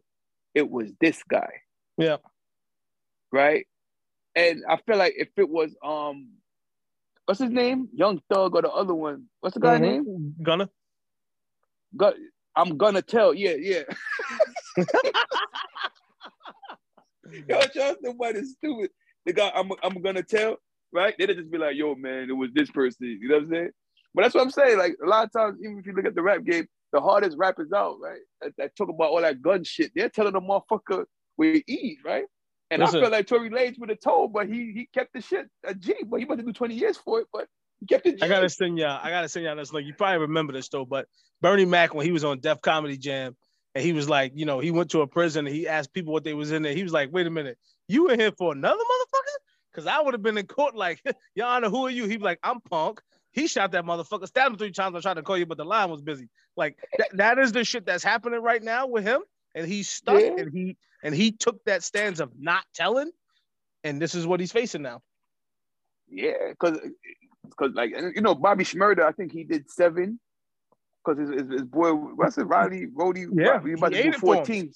it 0.55 0.71
was 0.71 0.93
this 1.01 1.23
guy." 1.25 1.51
Yeah. 1.99 2.19
Right. 3.33 3.67
And 4.35 4.65
I 4.69 4.77
feel 4.87 4.97
like 4.99 5.15
if 5.17 5.29
it 5.37 5.49
was 5.49 5.75
um, 5.85 6.35
what's 7.25 7.41
his 7.41 7.51
name, 7.51 7.89
Young 7.93 8.21
Thug, 8.33 8.55
or 8.55 8.63
the 8.63 8.71
other 8.71 8.95
one, 8.95 9.29
what's 9.41 9.55
the 9.55 9.61
guy 9.61 9.79
Mhm. 9.79 9.81
name? 9.81 10.35
Gunna. 10.43 10.71
Gu- 11.97 12.31
I'm 12.57 12.77
gonna 12.77 13.03
tell. 13.03 13.35
Yeah, 13.35 13.55
yeah. 13.59 13.83
Yo, 17.49 17.61
Charleston 17.75 18.13
White 18.17 18.37
is 18.37 18.53
stupid. 18.53 18.91
The 19.27 19.33
guy 19.33 19.51
I'm 19.55 19.71
I'm 19.83 20.01
gonna 20.01 20.23
tell, 20.23 20.57
right? 20.93 21.15
They'd 21.19 21.37
just 21.37 21.51
be 21.51 21.59
like, 21.59 21.77
yo, 21.77 21.95
man, 21.95 22.31
it 22.31 22.33
was 22.33 22.51
this 22.55 22.71
person. 22.71 23.19
You 23.21 23.29
know 23.29 23.37
what 23.37 23.45
I'm 23.45 23.51
saying? 23.51 23.71
But 24.15 24.23
that's 24.23 24.35
what 24.35 24.43
I'm 24.43 24.51
saying. 24.51 24.79
Like 24.79 24.97
a 25.05 25.09
lot 25.09 25.25
of 25.25 25.33
times, 25.33 25.59
even 25.63 25.79
if 25.79 25.87
you 25.87 25.93
look 25.93 26.07
at 26.07 26.15
the 26.15 26.23
rap 26.23 26.45
game, 26.45 26.67
the 26.93 27.01
hardest 27.01 27.37
rappers 27.37 27.73
out, 27.75 27.97
right? 28.01 28.21
That, 28.41 28.53
that 28.59 28.77
talk 28.77 28.89
about 28.89 29.11
all 29.11 29.21
that 29.21 29.43
gun 29.43 29.65
shit, 29.65 29.93
they're 29.95 30.09
telling 30.09 30.33
the 30.33 30.41
motherfucker 30.41 31.05
where 31.35 31.55
he 31.55 31.65
eat, 31.67 31.99
right? 32.05 32.25
And 32.71 32.81
Listen. 32.81 32.99
I 32.99 33.03
feel 33.03 33.11
like 33.11 33.27
Tory 33.27 33.51
Lanez 33.51 33.79
would 33.79 33.91
have 33.91 34.01
told, 34.01 34.33
but 34.33 34.49
he 34.49 34.73
he 34.73 34.89
kept 34.95 35.13
the 35.13 35.21
shit 35.21 35.49
a 35.65 35.75
G, 35.75 35.95
but 36.07 36.19
he 36.19 36.25
about 36.25 36.39
to 36.39 36.45
do 36.45 36.53
20 36.53 36.75
years 36.75 36.97
for 36.97 37.21
it, 37.21 37.27
but 37.33 37.47
he 37.81 37.87
kept 37.87 38.07
it 38.07 38.19
G. 38.19 38.23
I 38.23 38.29
gotta 38.29 38.49
send 38.49 38.79
y'all. 38.79 38.99
I 39.03 39.11
gotta 39.11 39.29
send 39.29 39.45
y'all 39.45 39.57
this. 39.57 39.73
Like 39.73 39.85
you 39.85 39.95
probably 39.95 40.19
remember 40.19 40.53
this 40.53 40.69
though, 40.69 40.85
but 40.85 41.07
Bernie 41.41 41.65
Mac 41.65 41.95
when 41.95 42.07
he 42.07 42.13
was 42.13 42.25
on 42.25 42.41
Def 42.41 42.61
Comedy 42.63 42.97
Jam, 42.97 43.37
and 43.75 43.85
he 43.85 43.93
was 43.93 44.09
like, 44.09 44.33
you 44.35 44.47
know, 44.47 44.59
he 44.61 44.71
went 44.71 44.91
to 44.93 45.03
a 45.03 45.07
prison 45.07 45.47
and 45.47 45.55
he 45.55 45.69
asked 45.69 45.93
people 45.93 46.13
what 46.13 46.25
they 46.25 46.35
was 46.35 46.53
in 46.53 46.63
there. 46.63 46.73
He 46.75 46.83
was 46.83 46.93
like, 46.93 47.11
wait 47.13 47.27
a 47.27 47.31
minute, 47.31 47.59
you 47.89 48.09
in 48.09 48.19
here 48.19 48.33
for 48.33 48.53
another 48.53 48.79
motherfucker? 48.83 49.37
Because 49.73 49.87
I 49.87 50.01
would 50.01 50.15
have 50.15 50.23
been 50.23 50.39
in 50.39 50.47
court 50.47 50.75
like, 50.75 51.03
Your 51.35 51.47
Honor, 51.47 51.69
who 51.69 51.87
are 51.87 51.91
you? 51.91 52.07
He 52.07 52.17
was 52.17 52.25
like, 52.25 52.39
I'm 52.43 52.61
Punk. 52.63 53.01
He 53.33 53.47
shot 53.49 53.73
that 53.73 53.85
motherfucker, 53.85 54.27
stabbed 54.27 54.53
him 54.55 54.59
three 54.59 54.71
times. 54.73 54.97
I 54.97 55.01
tried 55.01 55.15
to 55.15 55.23
call 55.23 55.37
you, 55.37 55.45
but 55.45 55.59
the 55.59 55.65
line 55.67 55.91
was 55.91 56.01
busy. 56.01 56.31
Like 56.57 56.79
that, 56.97 57.09
that 57.19 57.39
is 57.39 57.53
the 57.53 57.65
shit 57.65 57.85
that's 57.85 58.03
happening 58.03 58.41
right 58.41 58.63
now 58.63 58.87
with 58.87 59.05
him, 59.05 59.21
and 59.55 59.67
he's 59.67 59.91
stuck, 59.91 60.23
Yeah. 60.23 60.37
and 60.39 60.51
he 60.51 60.79
and 61.03 61.15
he 61.15 61.33
took 61.33 61.63
that 61.67 61.83
stance 61.85 62.21
of 62.21 62.33
not 62.39 62.65
telling, 62.75 63.11
and 63.85 64.01
this 64.01 64.15
is 64.15 64.27
what 64.27 64.41
he's 64.41 64.53
facing 64.53 64.81
now. 64.81 65.03
Yeah, 66.09 66.33
because 66.49 66.79
because 67.49 67.73
like 67.75 67.93
and, 67.97 68.15
you 68.15 68.23
know 68.23 68.35
Bobby 68.35 68.65
Shmurda, 68.65 69.03
I 69.03 69.13
think 69.13 69.33
he 69.33 69.45
did 69.45 69.71
seven. 69.71 70.19
Because 71.05 71.21
his, 71.21 71.41
his, 71.41 71.53
his 71.53 71.63
boy, 71.63 71.93
what's 71.93 72.37
it, 72.37 72.45
Riley, 72.45 72.87
Rody, 72.93 73.27
Yeah, 73.33 73.61
he 73.65 73.73
about 73.75 73.93
he 73.93 73.99
to 73.99 74.03
do 74.03 74.09
it 74.09 74.15
for 74.17 74.35
him. 74.35 74.45
14. 74.45 74.73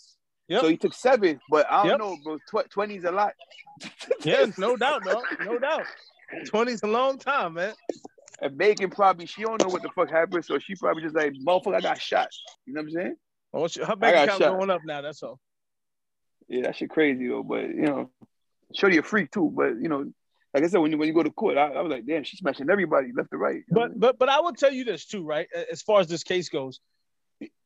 Yep. 0.49 0.61
So 0.61 0.69
he 0.69 0.77
took 0.77 0.95
seven, 0.95 1.41
but 1.51 1.67
I 1.71 1.83
don't 1.83 1.91
Yep. 1.91 1.99
know, 1.99 2.17
bro. 2.23 2.39
20's 2.69 3.05
a 3.05 3.11
lot. 3.13 3.33
Yeah, 4.25 4.47
no 4.59 4.77
doubt, 4.77 5.05
no, 5.05 5.23
no 5.45 5.59
doubt. 5.59 5.87
20's 6.53 6.83
a 6.83 6.87
long 6.87 7.19
time, 7.19 7.55
man. 7.55 7.73
And 8.41 8.57
Megan 8.57 8.91
probably, 8.91 9.27
she 9.27 9.43
don't 9.43 9.61
know 9.61 9.69
what 9.69 9.83
the 9.83 9.89
fuck 9.95 10.09
happened, 10.11 10.45
so 10.45 10.59
she 10.59 10.75
probably 10.77 11.03
just 11.03 11.15
like, 11.17 11.33
motherfucker, 11.45 11.75
I 11.77 11.81
got 11.81 12.01
shot. 12.01 12.29
You 12.67 12.75
know 12.75 12.83
what 12.83 12.89
I'm 12.89 12.91
saying? 12.95 13.15
Oh, 13.53 13.67
she- 13.69 13.83
her 13.83 13.97
bank 13.97 14.17
account 14.17 14.43
shot. 14.43 14.57
going 14.57 14.71
up 14.71 14.83
now. 14.85 15.01
That's 15.03 15.23
all. 15.23 15.41
Yeah, 16.49 16.63
that 16.63 16.77
shit 16.77 16.91
crazy 16.91 17.27
though. 17.29 17.43
But 17.43 17.63
you 17.69 17.83
know, 17.83 18.11
Shorty 18.75 18.99
a 18.99 19.03
freak 19.03 19.31
too. 19.31 19.53
But 19.55 19.81
you 19.81 19.89
know, 19.89 20.13
like 20.55 20.65
I 20.65 20.67
said, 20.67 20.79
when 20.79 20.91
you 20.91 20.99
when 20.99 21.09
you 21.09 21.15
go 21.15 21.23
to 21.23 21.31
court, 21.31 21.57
I, 21.57 21.69
I 21.69 21.81
was 21.81 21.91
like, 21.91 22.07
damn, 22.07 22.25
she's 22.25 22.41
smashing 22.41 22.71
everybody 22.71 23.09
left 23.15 23.31
to 23.31 23.37
right. 23.37 23.57
You 23.57 23.65
know 23.71 23.81
what 23.81 23.91
I 23.91 23.95
But 23.95 24.01
but 24.01 24.19
but 24.19 24.29
I 24.29 24.41
will 24.41 24.53
tell 24.53 24.73
you 24.73 24.85
this 24.85 25.07
too, 25.07 25.25
right? 25.25 25.47
As 25.71 25.83
far 25.83 26.01
as 26.01 26.09
this 26.09 26.25
case 26.25 26.49
goes, 26.49 26.81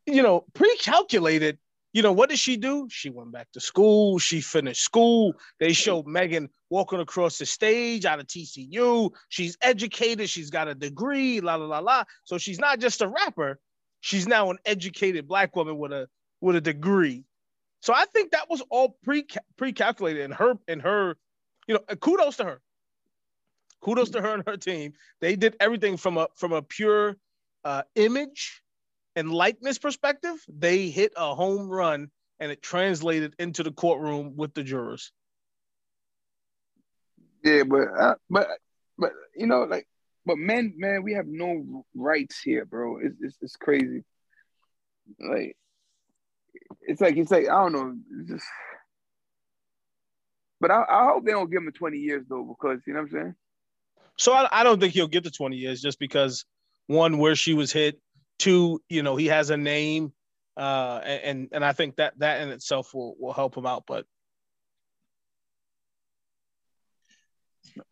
you 0.06 0.22
know, 0.22 0.44
pre-calculated 0.54 1.58
you 1.94 2.02
know, 2.02 2.12
what 2.12 2.28
did 2.28 2.40
she 2.40 2.56
do? 2.56 2.88
She 2.90 3.08
went 3.08 3.30
back 3.30 3.46
to 3.52 3.60
school. 3.60 4.18
She 4.18 4.40
finished 4.40 4.82
school. 4.82 5.32
They 5.60 5.72
showed 5.72 6.08
Megan 6.08 6.50
walking 6.68 6.98
across 6.98 7.38
the 7.38 7.46
stage 7.46 8.04
out 8.04 8.18
of 8.18 8.26
TCU. 8.26 9.12
She's 9.28 9.56
educated. 9.62 10.28
She's 10.28 10.50
got 10.50 10.66
a 10.66 10.74
degree, 10.74 11.40
la 11.40 11.54
la 11.54 11.66
la 11.66 11.78
la. 11.78 12.02
So 12.24 12.36
she's 12.36 12.58
not 12.58 12.80
just 12.80 13.00
a 13.00 13.06
rapper. 13.06 13.60
She's 14.00 14.26
now 14.26 14.50
an 14.50 14.58
educated 14.66 15.28
black 15.28 15.54
woman 15.54 15.78
with 15.78 15.92
a 15.92 16.08
with 16.40 16.56
a 16.56 16.60
degree. 16.60 17.24
So 17.80 17.94
I 17.94 18.06
think 18.06 18.32
that 18.32 18.50
was 18.50 18.60
all 18.70 18.98
pre 19.04 19.24
pre 19.56 19.72
calculated 19.72 20.24
in 20.24 20.32
her 20.32 20.54
in 20.66 20.80
her, 20.80 21.16
you 21.68 21.74
know, 21.74 21.80
uh, 21.88 21.94
kudos 21.94 22.38
to 22.38 22.44
her. 22.44 22.60
Kudos 23.84 24.10
to 24.10 24.22
her 24.22 24.34
and 24.34 24.42
her 24.46 24.56
team. 24.56 24.94
They 25.20 25.36
did 25.36 25.56
everything 25.60 25.96
from 25.96 26.18
a 26.18 26.28
from 26.34 26.52
a 26.52 26.62
pure 26.62 27.16
uh, 27.64 27.82
image 27.94 28.62
and 29.16 29.32
likeness 29.32 29.78
perspective, 29.78 30.44
they 30.48 30.88
hit 30.88 31.12
a 31.16 31.34
home 31.34 31.68
run 31.68 32.10
and 32.40 32.50
it 32.50 32.62
translated 32.62 33.34
into 33.38 33.62
the 33.62 33.72
courtroom 33.72 34.34
with 34.36 34.54
the 34.54 34.62
jurors. 34.64 35.12
Yeah, 37.44 37.62
but 37.64 37.88
uh, 37.98 38.14
but 38.28 38.48
but 38.98 39.12
you 39.36 39.46
know, 39.46 39.64
like, 39.64 39.86
but 40.26 40.38
men, 40.38 40.74
man, 40.76 41.02
we 41.02 41.12
have 41.12 41.26
no 41.26 41.84
rights 41.94 42.40
here, 42.40 42.64
bro. 42.64 42.98
It's 42.98 43.16
it's, 43.20 43.36
it's 43.40 43.56
crazy. 43.56 44.02
Like, 45.20 45.56
it's 46.80 47.00
like 47.00 47.16
it's 47.16 47.30
like 47.30 47.44
I 47.44 47.68
don't 47.68 47.72
know, 47.72 47.94
just. 48.26 48.46
But 50.60 50.70
I, 50.70 50.84
I 50.88 51.04
hope 51.04 51.26
they 51.26 51.32
don't 51.32 51.50
give 51.50 51.62
him 51.62 51.70
20 51.72 51.98
years 51.98 52.24
though, 52.28 52.42
because 52.44 52.80
you 52.86 52.94
know 52.94 53.00
what 53.00 53.10
I'm 53.10 53.12
saying. 53.12 53.34
So 54.16 54.32
I, 54.32 54.48
I 54.50 54.64
don't 54.64 54.80
think 54.80 54.94
he'll 54.94 55.08
get 55.08 55.24
the 55.24 55.30
20 55.30 55.56
years 55.56 55.80
just 55.80 55.98
because 55.98 56.44
one, 56.86 57.18
where 57.18 57.34
she 57.34 57.54
was 57.54 57.72
hit, 57.72 58.00
Two, 58.38 58.82
you 58.88 59.02
know, 59.02 59.14
he 59.14 59.26
has 59.26 59.50
a 59.50 59.56
name, 59.56 60.12
uh, 60.56 61.00
and 61.04 61.48
and 61.52 61.64
I 61.64 61.72
think 61.72 61.96
that 61.96 62.18
that 62.18 62.42
in 62.42 62.48
itself 62.48 62.92
will 62.92 63.14
will 63.18 63.32
help 63.32 63.56
him 63.56 63.64
out. 63.64 63.84
But 63.86 64.06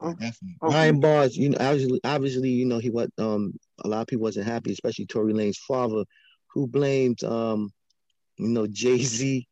Definitely. 0.00 0.56
Ryan 0.60 1.00
Bars, 1.00 1.36
you 1.36 1.50
know, 1.50 1.58
obviously, 1.60 2.00
obviously, 2.04 2.50
you 2.50 2.66
know, 2.66 2.78
he 2.78 2.90
what 2.90 3.10
um 3.18 3.54
a 3.84 3.88
lot 3.88 4.02
of 4.02 4.08
people 4.08 4.24
wasn't 4.24 4.46
happy, 4.46 4.72
especially 4.72 5.06
Tory 5.06 5.32
Lanez 5.32 5.56
father, 5.56 6.04
who 6.48 6.66
blamed 6.66 7.22
um, 7.24 7.72
you 8.36 8.48
know, 8.48 8.66
Jay 8.66 8.98
Z. 8.98 9.46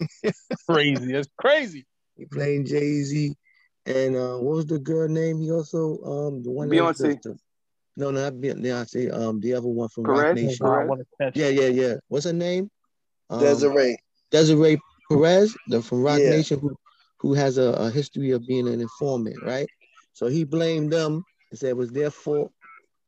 crazy, 0.68 1.12
that's 1.12 1.28
crazy. 1.36 1.86
He 2.16 2.24
blamed 2.24 2.66
Jay 2.66 3.02
Z, 3.02 3.34
and 3.90 4.16
uh, 4.16 4.36
what 4.36 4.56
was 4.56 4.66
the 4.66 4.78
girl 4.78 5.08
name? 5.08 5.40
He 5.40 5.50
also 5.50 5.98
um 6.04 6.42
the 6.42 6.50
one 6.50 6.68
Beyonce. 6.68 7.18
No, 7.96 8.10
not 8.10 8.34
Beyonce. 8.34 9.12
Um, 9.12 9.40
the 9.40 9.54
other 9.54 9.68
one 9.68 9.88
from 9.88 10.04
Roc 10.04 10.34
Nation. 10.34 10.66
Yeah, 11.34 11.48
yeah, 11.48 11.66
yeah. 11.66 11.94
What's 12.08 12.24
her 12.24 12.32
name? 12.32 12.70
Um, 13.28 13.40
Desiree. 13.40 13.98
Desiree 14.30 14.80
Perez, 15.10 15.56
the 15.68 15.82
from 15.82 16.02
Rock 16.02 16.20
yeah. 16.20 16.30
Nation, 16.30 16.60
who 16.60 16.74
who 17.18 17.34
has 17.34 17.58
a, 17.58 17.72
a, 17.72 17.90
history 17.90 18.30
of 18.30 18.46
being 18.46 18.66
an 18.66 18.80
informant, 18.80 19.36
right? 19.42 19.68
So 20.14 20.26
he 20.28 20.44
blamed 20.44 20.90
them 20.92 21.22
and 21.50 21.58
said 21.58 21.70
it 21.70 21.76
was 21.76 21.90
their 21.90 22.10
fault. 22.10 22.50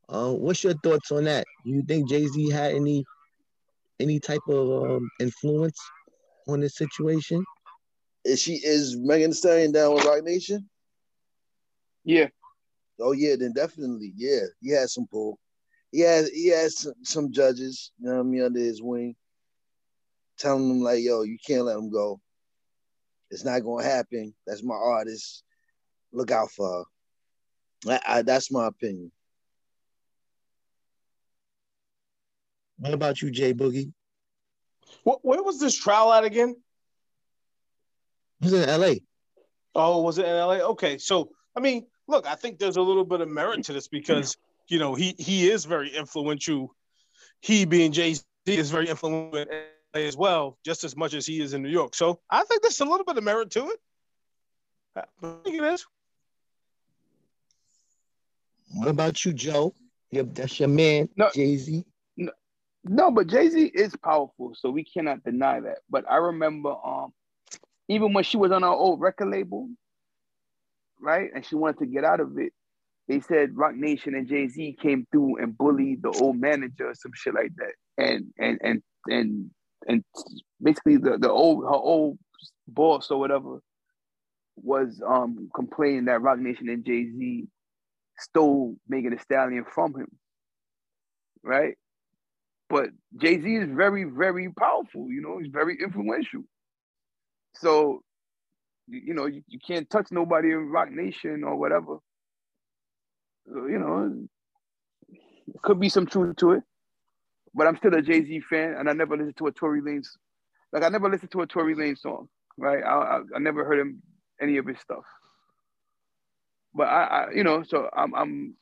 Uh, 0.07 0.31
what's 0.31 0.63
your 0.63 0.75
thoughts 0.83 1.11
on 1.11 1.23
that? 1.23 1.45
Do 1.65 1.71
you 1.71 1.81
think 1.81 2.09
Jay 2.09 2.27
Z 2.27 2.49
had 2.51 2.75
any 2.75 3.03
any 3.99 4.19
type 4.19 4.41
of 4.47 4.91
um, 4.91 5.09
influence 5.19 5.79
on 6.47 6.59
this 6.59 6.75
situation? 6.75 7.43
Is 8.25 8.41
she 8.41 8.53
is 8.53 8.97
Megan 8.97 9.33
Stallion 9.33 9.71
down 9.71 9.95
with 9.95 10.05
Roc 10.05 10.23
Nation? 10.23 10.69
Yeah. 12.03 12.27
Oh 12.99 13.13
yeah, 13.13 13.35
then 13.37 13.53
definitely, 13.53 14.13
yeah, 14.15 14.41
he 14.61 14.69
had 14.69 14.89
some 14.89 15.07
pull. 15.07 15.39
He 15.91 16.01
has 16.01 16.29
he 16.29 16.47
has 16.49 16.79
some, 16.79 16.93
some 17.03 17.31
judges, 17.31 17.91
you 17.99 18.07
know 18.07 18.15
what 18.15 18.19
I 18.21 18.23
mean, 18.23 18.43
under 18.43 18.59
his 18.59 18.81
wing, 18.81 19.15
telling 20.37 20.67
them 20.67 20.81
like, 20.81 21.01
"Yo, 21.01 21.23
you 21.23 21.37
can't 21.45 21.65
let 21.65 21.77
him 21.77 21.91
go. 21.91 22.21
It's 23.31 23.45
not 23.45 23.63
gonna 23.63 23.83
happen. 23.83 24.33
That's 24.45 24.63
my 24.63 24.75
artist. 24.75 25.43
Look 26.11 26.31
out 26.31 26.51
for 26.51 26.69
her." 26.69 26.83
I, 27.93 27.99
I, 28.07 28.21
that's 28.21 28.51
my 28.51 28.67
opinion. 28.67 29.11
What 32.77 32.93
about 32.93 33.21
you, 33.21 33.31
Jay 33.31 33.53
Boogie? 33.53 33.91
What, 35.03 35.19
where 35.23 35.43
was 35.43 35.59
this 35.59 35.75
trial 35.75 36.11
at 36.13 36.23
again? 36.23 36.55
It 38.41 38.45
was 38.45 38.53
in 38.53 38.67
L.A. 38.67 39.01
Oh, 39.75 40.01
was 40.01 40.17
it 40.17 40.25
in 40.25 40.31
L.A.? 40.31 40.61
Okay, 40.69 40.97
so 40.97 41.29
I 41.55 41.59
mean, 41.59 41.85
look, 42.07 42.27
I 42.27 42.35
think 42.35 42.59
there's 42.59 42.77
a 42.77 42.81
little 42.81 43.05
bit 43.05 43.21
of 43.21 43.29
merit 43.29 43.63
to 43.65 43.73
this 43.73 43.87
because 43.87 44.37
you 44.67 44.79
know 44.79 44.95
he 44.95 45.15
he 45.17 45.49
is 45.49 45.65
very 45.65 45.89
influential. 45.95 46.73
He 47.41 47.65
being 47.65 47.91
Jay 47.91 48.13
Z 48.13 48.23
is 48.47 48.71
very 48.71 48.89
influential 48.89 49.47
as 49.93 50.17
well, 50.17 50.57
just 50.65 50.83
as 50.83 50.95
much 50.95 51.13
as 51.13 51.25
he 51.25 51.41
is 51.41 51.53
in 51.53 51.61
New 51.61 51.69
York. 51.69 51.95
So 51.95 52.19
I 52.29 52.43
think 52.43 52.61
there's 52.61 52.79
a 52.79 52.85
little 52.85 53.05
bit 53.05 53.17
of 53.17 53.23
merit 53.23 53.51
to 53.51 53.69
it. 53.69 53.79
I 54.95 55.03
think 55.43 55.57
it 55.57 55.63
is. 55.63 55.85
What 58.75 58.87
about 58.87 59.23
you, 59.23 59.33
Joe? 59.33 59.73
Yep, 60.11 60.27
that's 60.33 60.59
your 60.59 60.69
man, 60.69 61.09
no, 61.15 61.29
Jay 61.33 61.57
Z. 61.57 61.83
No, 62.17 62.31
no, 62.83 63.11
but 63.11 63.27
Jay 63.27 63.49
Z 63.49 63.71
is 63.73 63.95
powerful, 64.03 64.53
so 64.55 64.69
we 64.69 64.83
cannot 64.83 65.23
deny 65.23 65.59
that. 65.59 65.79
But 65.89 66.09
I 66.09 66.17
remember, 66.17 66.75
um, 66.85 67.13
even 67.87 68.13
when 68.13 68.23
she 68.23 68.37
was 68.37 68.51
on 68.51 68.63
our 68.63 68.75
old 68.75 68.99
record 68.99 69.29
label, 69.29 69.69
right? 71.03 71.29
And 71.35 71.45
she 71.45 71.55
wanted 71.55 71.79
to 71.79 71.85
get 71.85 72.03
out 72.03 72.19
of 72.19 72.37
it. 72.37 72.53
They 73.07 73.19
said 73.19 73.57
Roc 73.57 73.75
Nation 73.75 74.15
and 74.15 74.27
Jay 74.27 74.47
Z 74.47 74.77
came 74.81 75.05
through 75.11 75.37
and 75.41 75.57
bullied 75.57 76.01
the 76.01 76.09
old 76.09 76.37
manager 76.37 76.89
or 76.89 76.95
some 76.95 77.11
shit 77.13 77.33
like 77.33 77.51
that. 77.57 77.73
And 77.97 78.27
and 78.39 78.59
and 78.63 78.81
and 79.07 79.51
and 79.87 80.03
basically 80.61 80.97
the, 80.97 81.17
the 81.17 81.29
old 81.29 81.65
her 81.65 81.75
old 81.75 82.17
boss 82.67 83.11
or 83.11 83.19
whatever 83.19 83.59
was 84.55 85.01
um 85.05 85.49
complaining 85.53 86.05
that 86.05 86.21
Roc 86.21 86.39
Nation 86.39 86.69
and 86.69 86.85
Jay 86.85 87.09
Z 87.09 87.47
stole 88.17 88.77
Megan 88.87 89.11
Thee 89.11 89.17
Stallion 89.17 89.65
from 89.65 89.93
him. 89.95 90.07
Right? 91.43 91.75
But 92.69 92.89
Jay 93.17 93.41
Z 93.41 93.53
is 93.53 93.69
very, 93.69 94.05
very 94.05 94.49
powerful, 94.51 95.11
you 95.11 95.21
know, 95.21 95.39
he's 95.39 95.51
very 95.51 95.77
influential. 95.83 96.43
So 97.55 98.01
you, 98.87 99.13
know, 99.13 99.25
you, 99.25 99.43
you 99.47 99.59
can't 99.65 99.89
touch 99.89 100.07
nobody 100.11 100.51
in 100.51 100.69
Roc 100.69 100.91
Nation 100.91 101.43
or 101.43 101.55
whatever. 101.55 101.97
So, 103.47 103.65
you 103.67 103.79
know, 103.79 104.27
could 105.61 105.79
be 105.79 105.89
some 105.89 106.05
truth 106.05 106.35
to 106.37 106.51
it. 106.51 106.63
But 107.53 107.67
I'm 107.67 107.77
still 107.77 107.93
a 107.93 108.01
Jay 108.01 108.23
Z 108.23 108.39
fan, 108.49 108.75
and 108.77 108.89
I 108.89 108.93
never 108.93 109.15
listened 109.15 109.37
to 109.37 109.47
a 109.47 109.51
Tory 109.51 109.81
Lanez. 109.81 110.07
Like 110.71 110.83
I 110.83 110.89
never 110.89 111.09
listened 111.09 111.31
to 111.31 111.41
a 111.41 111.47
Tory 111.47 111.75
Lanez 111.75 111.99
song, 111.99 112.27
right? 112.57 112.83
I, 112.83 112.89
I, 112.89 113.21
I 113.35 113.39
never 113.39 113.63
heard 113.63 113.79
him 113.79 114.01
any 114.41 114.57
of 114.57 114.65
his 114.65 114.79
stuff. 114.79 115.03
But 116.73 116.87
I, 116.87 117.03
I 117.03 117.31
you 117.31 117.43
know, 117.43 117.61
so 117.61 117.89
I'm 117.95 118.15
I'm 118.15 118.55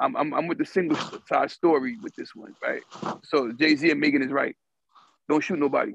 I'm 0.00 0.16
I'm, 0.16 0.34
I'm 0.34 0.46
with 0.46 0.56
the 0.56 0.64
single 0.64 0.96
side 1.28 1.50
story 1.50 1.98
with 2.02 2.14
this 2.14 2.34
one, 2.34 2.54
right? 2.62 2.82
So 3.24 3.52
Jay 3.52 3.76
Z 3.76 3.90
and 3.90 4.00
Megan 4.00 4.22
is 4.22 4.30
right. 4.30 4.56
Don't 5.28 5.44
shoot 5.44 5.58
nobody. 5.58 5.92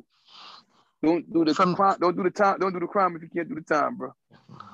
Don't 1.05 1.31
do 1.31 1.45
the 1.45 1.53
From, 1.53 1.75
crime. 1.75 1.97
Don't 1.99 2.17
do 2.17 2.23
the 2.23 2.31
time. 2.31 2.57
Don't 2.59 2.73
do 2.73 2.79
the 2.79 2.87
crime 2.87 3.15
if 3.15 3.21
you 3.21 3.29
can't 3.29 3.47
do 3.47 3.53
the 3.53 3.61
time, 3.61 3.95
bro. 3.95 4.11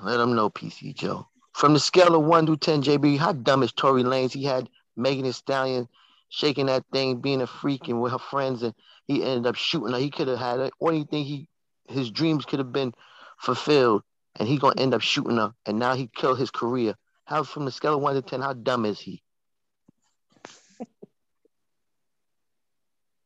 Let 0.02 0.16
them 0.16 0.34
know, 0.34 0.48
PC 0.48 0.94
Joe. 0.94 1.28
From 1.52 1.74
the 1.74 1.80
scale 1.80 2.14
of 2.14 2.24
one 2.24 2.46
to 2.46 2.56
ten, 2.56 2.82
JB, 2.82 3.18
how 3.18 3.32
dumb 3.32 3.62
is 3.62 3.70
Tory 3.72 4.02
Lanez? 4.02 4.32
He 4.32 4.44
had 4.44 4.70
Megan 4.96 5.24
Thee 5.24 5.32
Stallion 5.32 5.86
shaking 6.30 6.66
that 6.66 6.84
thing, 6.90 7.20
being 7.20 7.42
a 7.42 7.46
freak, 7.46 7.88
and 7.88 8.00
with 8.00 8.12
her 8.12 8.18
friends, 8.18 8.62
and 8.62 8.72
he 9.06 9.22
ended 9.22 9.46
up 9.46 9.56
shooting 9.56 9.92
her. 9.92 9.98
He 9.98 10.10
could 10.10 10.28
have 10.28 10.38
had 10.38 10.60
it. 10.60 10.72
Or 10.78 10.90
anything 10.90 11.24
he, 11.24 11.48
his 11.88 12.10
dreams 12.10 12.46
could 12.46 12.60
have 12.60 12.72
been 12.72 12.94
fulfilled, 13.36 14.02
and 14.36 14.48
he 14.48 14.56
gonna 14.56 14.80
end 14.80 14.94
up 14.94 15.02
shooting 15.02 15.36
her, 15.36 15.52
and 15.66 15.78
now 15.78 15.94
he 15.94 16.08
killed 16.14 16.38
his 16.38 16.50
career. 16.50 16.94
How 17.26 17.42
from 17.42 17.66
the 17.66 17.70
scale 17.70 17.96
of 17.96 18.00
one 18.00 18.14
to 18.14 18.22
ten, 18.22 18.40
how 18.40 18.54
dumb 18.54 18.86
is 18.86 18.98
he? 18.98 19.22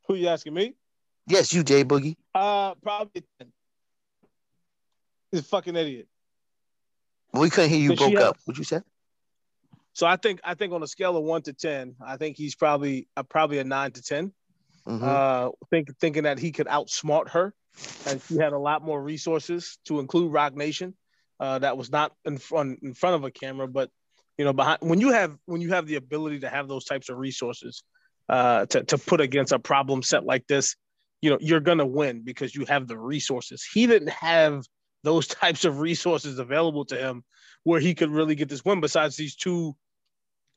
Who 0.08 0.14
you 0.14 0.26
asking 0.26 0.54
me? 0.54 0.74
Yes, 1.26 1.52
you, 1.52 1.64
Jay 1.64 1.84
Boogie. 1.84 2.16
Uh, 2.34 2.74
probably. 2.76 3.24
10. 3.40 3.52
He's 5.30 5.40
a 5.40 5.44
fucking 5.44 5.76
idiot. 5.76 6.06
We 7.32 7.50
couldn't 7.50 7.70
hear 7.70 7.78
you 7.78 7.96
broke 7.96 8.12
had, 8.12 8.22
up. 8.22 8.36
What 8.44 8.56
you 8.56 8.64
said? 8.64 8.82
So 9.92 10.06
I 10.06 10.16
think 10.16 10.40
I 10.44 10.54
think 10.54 10.72
on 10.72 10.82
a 10.82 10.86
scale 10.86 11.16
of 11.16 11.24
one 11.24 11.42
to 11.42 11.52
ten, 11.52 11.96
I 12.04 12.16
think 12.16 12.36
he's 12.36 12.54
probably 12.54 13.08
uh, 13.16 13.22
probably 13.22 13.58
a 13.58 13.64
nine 13.64 13.92
to 13.92 14.02
10 14.02 14.32
mm-hmm. 14.86 15.02
Uh, 15.02 15.50
think 15.70 15.88
thinking 15.98 16.24
that 16.24 16.38
he 16.38 16.52
could 16.52 16.66
outsmart 16.66 17.30
her, 17.30 17.54
and 18.06 18.20
she 18.22 18.36
had 18.36 18.52
a 18.52 18.58
lot 18.58 18.82
more 18.82 19.02
resources 19.02 19.78
to 19.86 20.00
include 20.00 20.32
Roc 20.32 20.54
Nation. 20.54 20.94
Uh, 21.40 21.58
that 21.58 21.76
was 21.76 21.90
not 21.90 22.12
in 22.24 22.38
front 22.38 22.78
in 22.82 22.94
front 22.94 23.16
of 23.16 23.24
a 23.24 23.30
camera, 23.30 23.66
but 23.66 23.90
you 24.38 24.44
know, 24.44 24.52
behind 24.52 24.78
when 24.80 25.00
you 25.00 25.12
have 25.12 25.36
when 25.46 25.60
you 25.60 25.70
have 25.70 25.86
the 25.86 25.96
ability 25.96 26.40
to 26.40 26.48
have 26.48 26.68
those 26.68 26.84
types 26.84 27.08
of 27.08 27.16
resources 27.16 27.82
uh, 28.28 28.66
to 28.66 28.84
to 28.84 28.98
put 28.98 29.20
against 29.20 29.52
a 29.52 29.58
problem 29.58 30.02
set 30.02 30.24
like 30.24 30.46
this, 30.46 30.76
you 31.22 31.30
know 31.30 31.38
you're 31.40 31.60
going 31.60 31.78
to 31.78 31.86
win 31.86 32.22
because 32.22 32.54
you 32.54 32.64
have 32.66 32.86
the 32.86 32.98
resources 32.98 33.64
he 33.64 33.86
didn't 33.86 34.10
have 34.10 34.64
those 35.02 35.26
types 35.26 35.64
of 35.64 35.80
resources 35.80 36.38
available 36.38 36.84
to 36.84 36.96
him 36.96 37.24
where 37.64 37.80
he 37.80 37.94
could 37.94 38.10
really 38.10 38.34
get 38.34 38.48
this 38.48 38.64
win 38.64 38.80
besides 38.80 39.16
these 39.16 39.36
two 39.36 39.74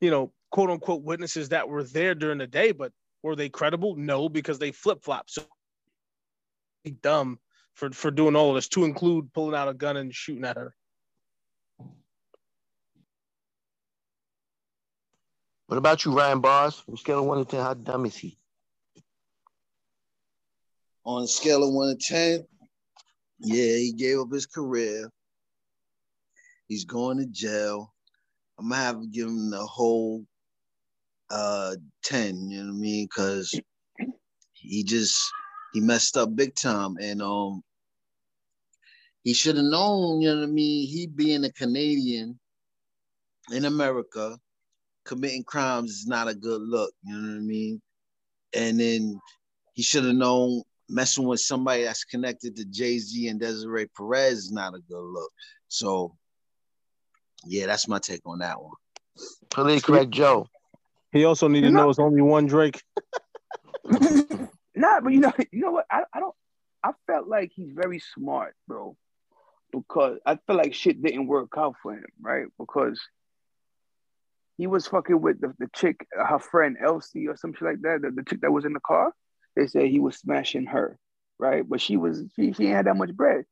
you 0.01 0.12
know 0.12 0.32
quote 0.51 0.70
unquote 0.70 1.03
witnesses 1.03 1.49
that 1.49 1.68
were 1.70 1.84
there 1.84 2.16
during 2.16 2.38
the 2.38 2.47
day 2.47 2.72
but 2.72 2.91
were 3.24 3.36
they 3.36 3.49
credible 3.49 3.95
no 3.95 4.30
because 4.30 4.60
they 4.60 4.72
flip-flop 4.72 5.30
so 5.30 5.43
dumb 7.01 7.39
for 7.80 7.91
for 7.91 8.12
doing 8.12 8.36
all 8.36 8.49
of 8.49 8.55
this, 8.55 8.68
to 8.70 8.86
include 8.86 9.34
pulling 9.34 9.55
out 9.55 9.70
a 9.70 9.74
gun 9.74 9.97
and 9.97 10.14
shooting 10.14 10.45
at 10.45 10.57
her. 10.57 10.76
What 15.68 15.78
about 15.78 16.03
you, 16.03 16.16
Ryan 16.18 16.41
Bars? 16.41 16.80
From 16.80 16.97
scale 16.97 17.20
of 17.20 17.26
one 17.26 17.38
to 17.38 17.45
ten, 17.45 17.62
how 17.62 17.76
dumb 17.76 18.05
is 18.05 18.18
he? 18.18 18.39
On 21.06 21.24
a 21.24 21.28
scale 21.28 21.64
of 21.64 21.74
one 21.74 21.95
to 21.95 22.04
ten, 22.04 22.45
yeah, 23.39 23.76
he 23.76 23.93
gave 23.93 24.20
up 24.20 24.32
his 24.32 24.45
career. 24.45 25.10
He's 26.68 26.86
going 26.86 27.18
to 27.18 27.26
jail. 27.26 27.93
I'm 28.60 28.70
gonna 28.70 28.82
have 28.82 29.02
to 29.02 29.08
give 29.08 29.28
him 29.28 29.50
the 29.50 29.66
whole 29.66 30.26
uh 31.32 31.76
10, 32.04 32.50
you 32.50 32.60
know 32.60 32.72
what 32.72 32.78
I 32.78 32.80
mean? 32.80 33.08
Cause 33.08 33.60
he 34.54 34.84
just 34.84 35.32
he 35.74 35.80
messed 35.80 36.18
up 36.18 36.36
big 36.36 36.56
time 36.56 36.95
and 37.00 37.22
um 37.22 37.64
he 39.24 39.34
should 39.34 39.58
have 39.58 39.66
known, 39.66 40.22
you 40.22 40.30
know 40.30 40.41
what 40.41 40.50
I 40.50 40.52
mean? 40.52 40.88
He 40.88 41.08
being 41.08 41.43
a 41.43 41.52
Canadian 41.52 42.39
in 43.52 43.66
America, 43.66 44.38
committing 45.06 45.43
crimes 45.43 45.91
is 45.91 46.08
not 46.08 46.28
a 46.28 46.34
good 46.34 46.62
look, 46.62 46.91
you 47.04 47.16
know 47.16 47.34
what 47.34 47.38
I 47.38 47.41
mean? 47.41 47.82
And 48.54 48.80
then 48.80 49.20
he 49.74 49.84
should 49.84 50.06
have 50.06 50.16
known 50.16 50.64
messing 50.90 51.26
with 51.26 51.40
somebody 51.40 51.84
that's 51.84 52.04
connected 52.04 52.56
to 52.56 52.66
Jay-Z 52.66 53.28
and 53.28 53.40
Desiree 53.40 53.88
Perez 53.96 54.40
is 54.40 54.52
not 54.52 54.74
a 54.74 54.80
good 54.80 55.04
look. 55.04 55.32
So 55.68 56.16
yeah, 57.46 57.68
that's 57.68 57.88
my 57.88 58.00
take 58.00 58.22
on 58.26 58.40
that 58.40 58.62
one. 58.62 58.74
Politically 59.50 59.98
correct 59.98 60.12
Joe. 60.12 60.48
He 61.12 61.26
also 61.26 61.48
need 61.48 61.62
to 61.62 61.72
know 61.72 61.90
it's 61.90 62.00
only 62.00 62.22
one 62.22 62.46
Drake. 62.46 62.82
Nah, 64.80 65.02
but 65.02 65.12
you 65.12 65.20
know, 65.20 65.34
you 65.52 65.60
know 65.60 65.72
what? 65.72 65.86
I, 65.92 66.04
I 66.14 66.22
don't. 66.22 66.36
I 66.82 66.92
felt 67.06 67.28
like 67.28 67.52
he's 67.54 67.74
very 67.74 68.00
smart, 68.00 68.56
bro, 68.66 68.96
because 69.74 70.20
I 70.26 70.38
feel 70.48 70.56
like 70.56 70.74
shit 70.74 71.04
didn't 71.04 71.28
work 71.28 71.52
out 71.58 71.76
for 71.84 71.94
him, 71.94 72.06
right? 72.22 72.46
Because 72.58 72.98
he 74.58 74.68
was 74.68 74.88
fucking 74.88 75.20
with 75.20 75.42
the, 75.42 75.54
the 75.60 75.68
chick, 75.76 76.08
her 76.14 76.40
friend 76.40 76.78
Elsie 76.82 77.28
or 77.28 77.36
some 77.36 77.54
shit 77.54 77.64
like 77.64 77.82
that. 77.82 78.04
The, 78.04 78.12
the 78.12 78.24
chick 78.24 78.40
that 78.40 78.54
was 78.54 78.64
in 78.64 78.72
the 78.72 78.80
car. 78.80 79.12
They 79.56 79.68
said 79.68 79.88
he 79.88 80.00
was 80.00 80.18
smashing 80.18 80.68
her, 80.68 80.97
right? 81.38 81.64
But 81.68 81.82
she 81.82 81.97
was 81.97 82.24
she 82.36 82.54
she 82.54 82.68
had 82.68 82.86
that 82.86 82.95
much 82.95 83.14
bread. 83.14 83.45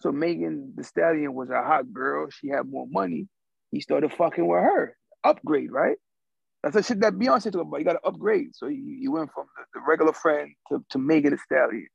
So 0.00 0.12
Megan 0.12 0.74
Thee 0.76 0.82
Stallion 0.82 1.34
was 1.34 1.50
a 1.50 1.62
hot 1.62 1.92
girl. 1.92 2.28
She 2.30 2.48
had 2.48 2.68
more 2.68 2.86
money. 2.88 3.28
He 3.70 3.80
started 3.80 4.12
fucking 4.12 4.46
with 4.46 4.60
her. 4.60 4.96
Upgrade, 5.24 5.72
right? 5.72 5.96
That's 6.62 6.74
the 6.74 6.82
shit 6.82 7.00
that 7.00 7.14
Beyonce 7.14 7.52
talked 7.52 7.66
about. 7.68 7.78
You 7.78 7.84
got 7.84 7.94
to 7.94 8.06
upgrade. 8.06 8.54
So 8.54 8.66
you, 8.66 8.82
you 8.82 9.12
went 9.12 9.30
from 9.32 9.46
the, 9.56 9.64
the 9.74 9.86
regular 9.86 10.12
friend 10.12 10.50
to, 10.68 10.84
to 10.90 10.98
Megan 10.98 11.32
Thee 11.32 11.38
Stallion. 11.44 11.88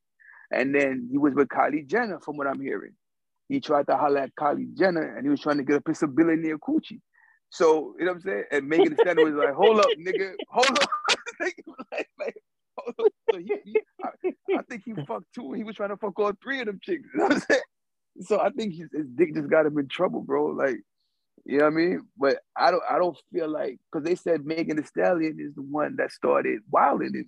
And 0.51 0.73
then 0.73 1.07
he 1.11 1.17
was 1.17 1.33
with 1.33 1.47
Kylie 1.47 1.85
Jenner, 1.85 2.19
from 2.19 2.37
what 2.37 2.47
I'm 2.47 2.61
hearing. 2.61 2.93
He 3.49 3.59
tried 3.59 3.87
to 3.87 3.97
holler 3.97 4.19
at 4.19 4.35
Kylie 4.39 4.73
Jenner 4.77 5.15
and 5.15 5.25
he 5.25 5.29
was 5.29 5.41
trying 5.41 5.57
to 5.57 5.63
get 5.63 5.77
a 5.77 5.81
piece 5.81 6.01
of 6.03 6.15
billionaire 6.15 6.57
coochie. 6.57 7.01
So, 7.49 7.95
you 7.99 8.05
know 8.05 8.13
what 8.13 8.17
I'm 8.17 8.21
saying? 8.21 8.43
And 8.51 8.67
Megan 8.69 8.93
Thee 8.93 8.97
Stallion 9.01 9.35
was 9.35 9.43
like, 9.45 9.53
hold 9.53 9.79
up, 9.79 9.87
nigga, 9.99 10.33
hold 10.49 10.79
up. 10.79 10.89
like, 11.39 11.55
like, 11.91 12.07
hold 12.19 12.29
up. 12.29 12.50
So 13.31 13.37
he, 13.37 13.55
he 13.63 13.79
I, 14.03 14.57
I, 14.57 14.61
think 14.63 14.83
he 14.83 14.93
fucked 15.07 15.33
two. 15.33 15.53
He 15.53 15.63
was 15.63 15.75
trying 15.75 15.89
to 15.89 15.97
fuck 15.97 16.19
all 16.19 16.33
three 16.43 16.59
of 16.59 16.65
them 16.65 16.79
chicks. 16.83 17.07
You 17.13 17.19
know 17.19 17.23
what 17.25 17.33
I'm 17.33 17.39
saying? 17.39 17.61
So 18.21 18.41
I 18.41 18.49
think 18.49 18.73
his, 18.73 18.89
his 18.91 19.07
dick 19.15 19.33
just 19.33 19.49
got 19.49 19.65
him 19.65 19.77
in 19.77 19.87
trouble, 19.87 20.21
bro. 20.21 20.47
Like, 20.47 20.75
you 21.45 21.59
know 21.59 21.65
what 21.65 21.73
I 21.73 21.75
mean? 21.75 22.01
But 22.17 22.39
I 22.57 22.71
don't 22.71 22.83
I 22.89 22.97
don't 22.97 23.17
feel 23.31 23.49
like 23.49 23.79
because 23.91 24.05
they 24.05 24.15
said 24.15 24.45
Megan 24.45 24.77
Thee 24.77 24.83
Stallion 24.83 25.37
is 25.39 25.55
the 25.55 25.61
one 25.61 25.95
that 25.95 26.11
started 26.11 26.59
wilding 26.69 27.11
in 27.13 27.21
it. 27.21 27.27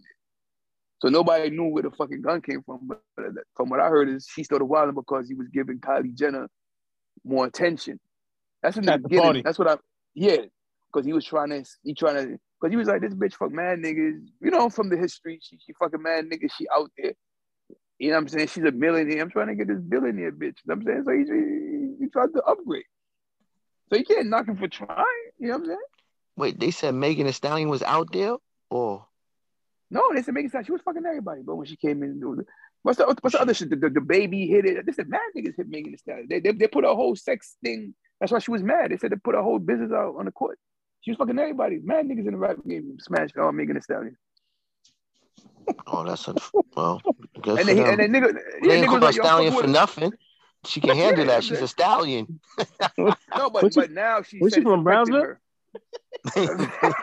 So 1.01 1.09
nobody 1.09 1.49
knew 1.49 1.65
where 1.65 1.83
the 1.83 1.91
fucking 1.91 2.21
gun 2.21 2.41
came 2.41 2.63
from. 2.63 2.79
But 2.83 3.01
uh, 3.17 3.31
from 3.55 3.69
what 3.69 3.79
I 3.79 3.89
heard 3.89 4.09
is 4.09 4.27
she 4.29 4.43
started 4.43 4.65
wilding 4.65 4.95
because 4.95 5.27
he 5.27 5.35
was 5.35 5.47
giving 5.49 5.79
Kylie 5.79 6.15
Jenner 6.15 6.47
more 7.25 7.45
attention. 7.45 7.99
That's 8.61 8.77
in 8.77 8.85
the 8.85 8.93
At 8.93 9.03
the 9.03 9.09
beginning. 9.09 9.25
party. 9.25 9.41
That's 9.41 9.59
what 9.59 9.67
I 9.67 9.77
yeah. 10.15 10.37
Because 10.91 11.05
he 11.05 11.13
was 11.13 11.25
trying 11.25 11.49
to 11.49 11.63
he 11.83 11.93
trying 11.93 12.15
to 12.15 12.39
because 12.63 12.71
he 12.71 12.77
was 12.77 12.87
like 12.87 13.01
this 13.01 13.13
bitch 13.13 13.33
fuck 13.33 13.51
mad 13.51 13.79
niggas. 13.79 14.25
You 14.39 14.51
know 14.51 14.69
from 14.69 14.87
the 14.89 14.95
history 14.95 15.37
she 15.43 15.57
she 15.57 15.73
fucking 15.73 16.01
mad 16.01 16.29
niggas. 16.29 16.51
She 16.57 16.65
out 16.73 16.89
there. 16.97 17.11
You 17.99 18.09
know 18.09 18.15
what 18.15 18.21
I'm 18.21 18.27
saying? 18.29 18.47
She's 18.47 18.63
a 18.63 18.71
millionaire. 18.71 19.21
I'm 19.21 19.29
trying 19.29 19.47
to 19.47 19.55
get 19.55 19.67
this 19.67 19.81
billionaire 19.81 20.31
bitch. 20.31 20.55
You 20.63 20.67
know 20.67 20.75
what 20.75 20.77
I'm 20.77 20.85
saying? 20.85 21.03
So 21.05 21.11
he, 21.11 21.97
he, 21.99 22.05
he 22.05 22.09
tried 22.09 22.33
to 22.35 22.41
upgrade. 22.43 22.85
So 23.89 23.97
you 23.97 24.05
can't 24.05 24.27
knock 24.27 24.47
him 24.47 24.55
for 24.55 24.69
trying. 24.69 25.05
You 25.39 25.49
know 25.49 25.53
what 25.55 25.59
I'm 25.61 25.65
saying? 25.67 25.77
Wait, 26.37 26.59
they 26.59 26.71
said 26.71 26.95
Megan 26.95 27.25
Thee 27.25 27.33
Stallion 27.33 27.69
was 27.69 27.83
out 27.83 28.11
there? 28.13 28.35
Or 28.69 29.05
No, 29.91 30.01
they 30.15 30.21
said 30.21 30.33
Megan 30.33 30.49
Stallion. 30.49 30.65
She 30.65 30.71
was 30.71 30.81
fucking 30.81 31.05
everybody. 31.05 31.41
But 31.45 31.55
when 31.57 31.67
she 31.67 31.75
came 31.75 32.01
in, 32.01 32.19
was- 32.21 32.45
what's 32.81 32.97
the 32.97 33.05
what's 33.05 33.35
the 33.35 33.41
other 33.41 33.53
shit? 33.53 33.69
The, 33.69 33.75
the, 33.75 33.89
the 33.89 34.01
baby 34.01 34.47
hit 34.47 34.65
it. 34.65 34.85
They 34.85 34.91
said 34.93 35.09
mad 35.09 35.19
niggas 35.37 35.55
hit 35.57 35.67
Megan 35.69 35.91
Thee 35.91 35.97
Stallion. 35.97 36.27
They, 36.29 36.39
they 36.39 36.53
they 36.53 36.67
put 36.67 36.85
a 36.85 36.95
whole 36.95 37.15
sex 37.17 37.57
thing. 37.63 37.93
That's 38.21 38.31
why 38.31 38.39
she 38.39 38.51
was 38.51 38.63
mad. 38.63 38.91
They 38.91 38.97
said 38.97 39.11
they 39.11 39.17
put 39.17 39.35
a 39.35 39.43
whole 39.43 39.59
business 39.59 39.91
out 39.91 40.15
on 40.17 40.25
the 40.25 40.31
court. 40.31 40.57
She 41.03 41.11
was 41.11 41.17
fucking 41.17 41.37
everybody. 41.37 41.79
Mad 41.83 42.05
niggas 42.05 42.19
in 42.27 42.31
the 42.31 42.37
rap 42.37 42.57
game 42.67 42.97
smashed 42.99 43.37
on 43.37 43.55
Megan 43.55 43.75
Thee 43.75 43.81
Stallion. 43.81 44.15
oh 45.87 46.03
that's 46.05 46.27
a 46.27 46.35
well 46.75 47.01
good 47.41 47.59
And 47.59 47.59
for 47.59 47.65
then, 47.65 47.77
he, 47.77 47.83
them. 47.83 47.99
and 47.99 47.99
then 47.99 48.11
nigga, 48.23 48.33
They 48.61 48.67
yeah, 48.67 48.73
ain't 48.75 48.83
nigga 48.85 48.87
call 48.89 48.99
was 48.99 49.03
like, 49.03 49.13
stallion 49.15 49.53
for 49.53 49.61
with- 49.61 49.69
nothing. 49.69 50.13
She 50.65 50.79
can 50.79 50.95
handle 50.95 51.25
that. 51.25 51.43
She's 51.43 51.59
a 51.61 51.67
stallion. 51.77 52.39
No, 53.37 53.49
but 53.49 53.73
she- 53.73 53.79
but 53.81 53.91
now 53.91 54.21
she 54.21 54.39
was 54.39 54.53
she 54.53 54.61
from 54.61 54.87
affecting 54.87 55.13
Brownsville? 55.13 55.35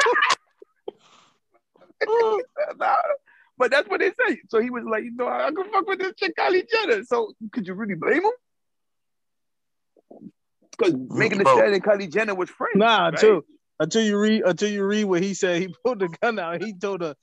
but 3.58 3.70
that's 3.70 3.88
what 3.88 4.00
they 4.00 4.10
say. 4.10 4.40
So 4.48 4.60
he 4.60 4.70
was 4.70 4.84
like, 4.90 5.04
you 5.04 5.12
know, 5.14 5.28
I 5.28 5.50
can 5.50 5.70
fuck 5.70 5.86
with 5.86 5.98
this 5.98 6.14
chick 6.16 6.34
Kylie 6.38 6.66
Jenner. 6.70 7.04
So 7.04 7.32
could 7.52 7.66
you 7.66 7.74
really 7.74 7.94
blame 7.94 8.22
him? 8.24 8.30
Because 10.70 10.94
Megan 11.10 11.38
Thee 11.38 11.44
Bro. 11.44 11.54
Stallion 11.56 11.74
and 11.74 11.84
Kylie 11.84 12.10
Jenner 12.10 12.34
was 12.34 12.48
friends. 12.48 12.76
Nah, 12.76 13.04
right? 13.06 13.14
until 13.14 13.42
until 13.80 14.02
you 14.02 14.16
read 14.18 14.42
until 14.44 14.68
you 14.70 14.84
read 14.84 15.04
what 15.04 15.22
he 15.22 15.34
said. 15.34 15.60
He 15.60 15.74
pulled 15.84 15.98
the 15.98 16.08
gun 16.22 16.38
out. 16.38 16.62
He 16.62 16.72
told 16.72 17.00
her, 17.00 17.16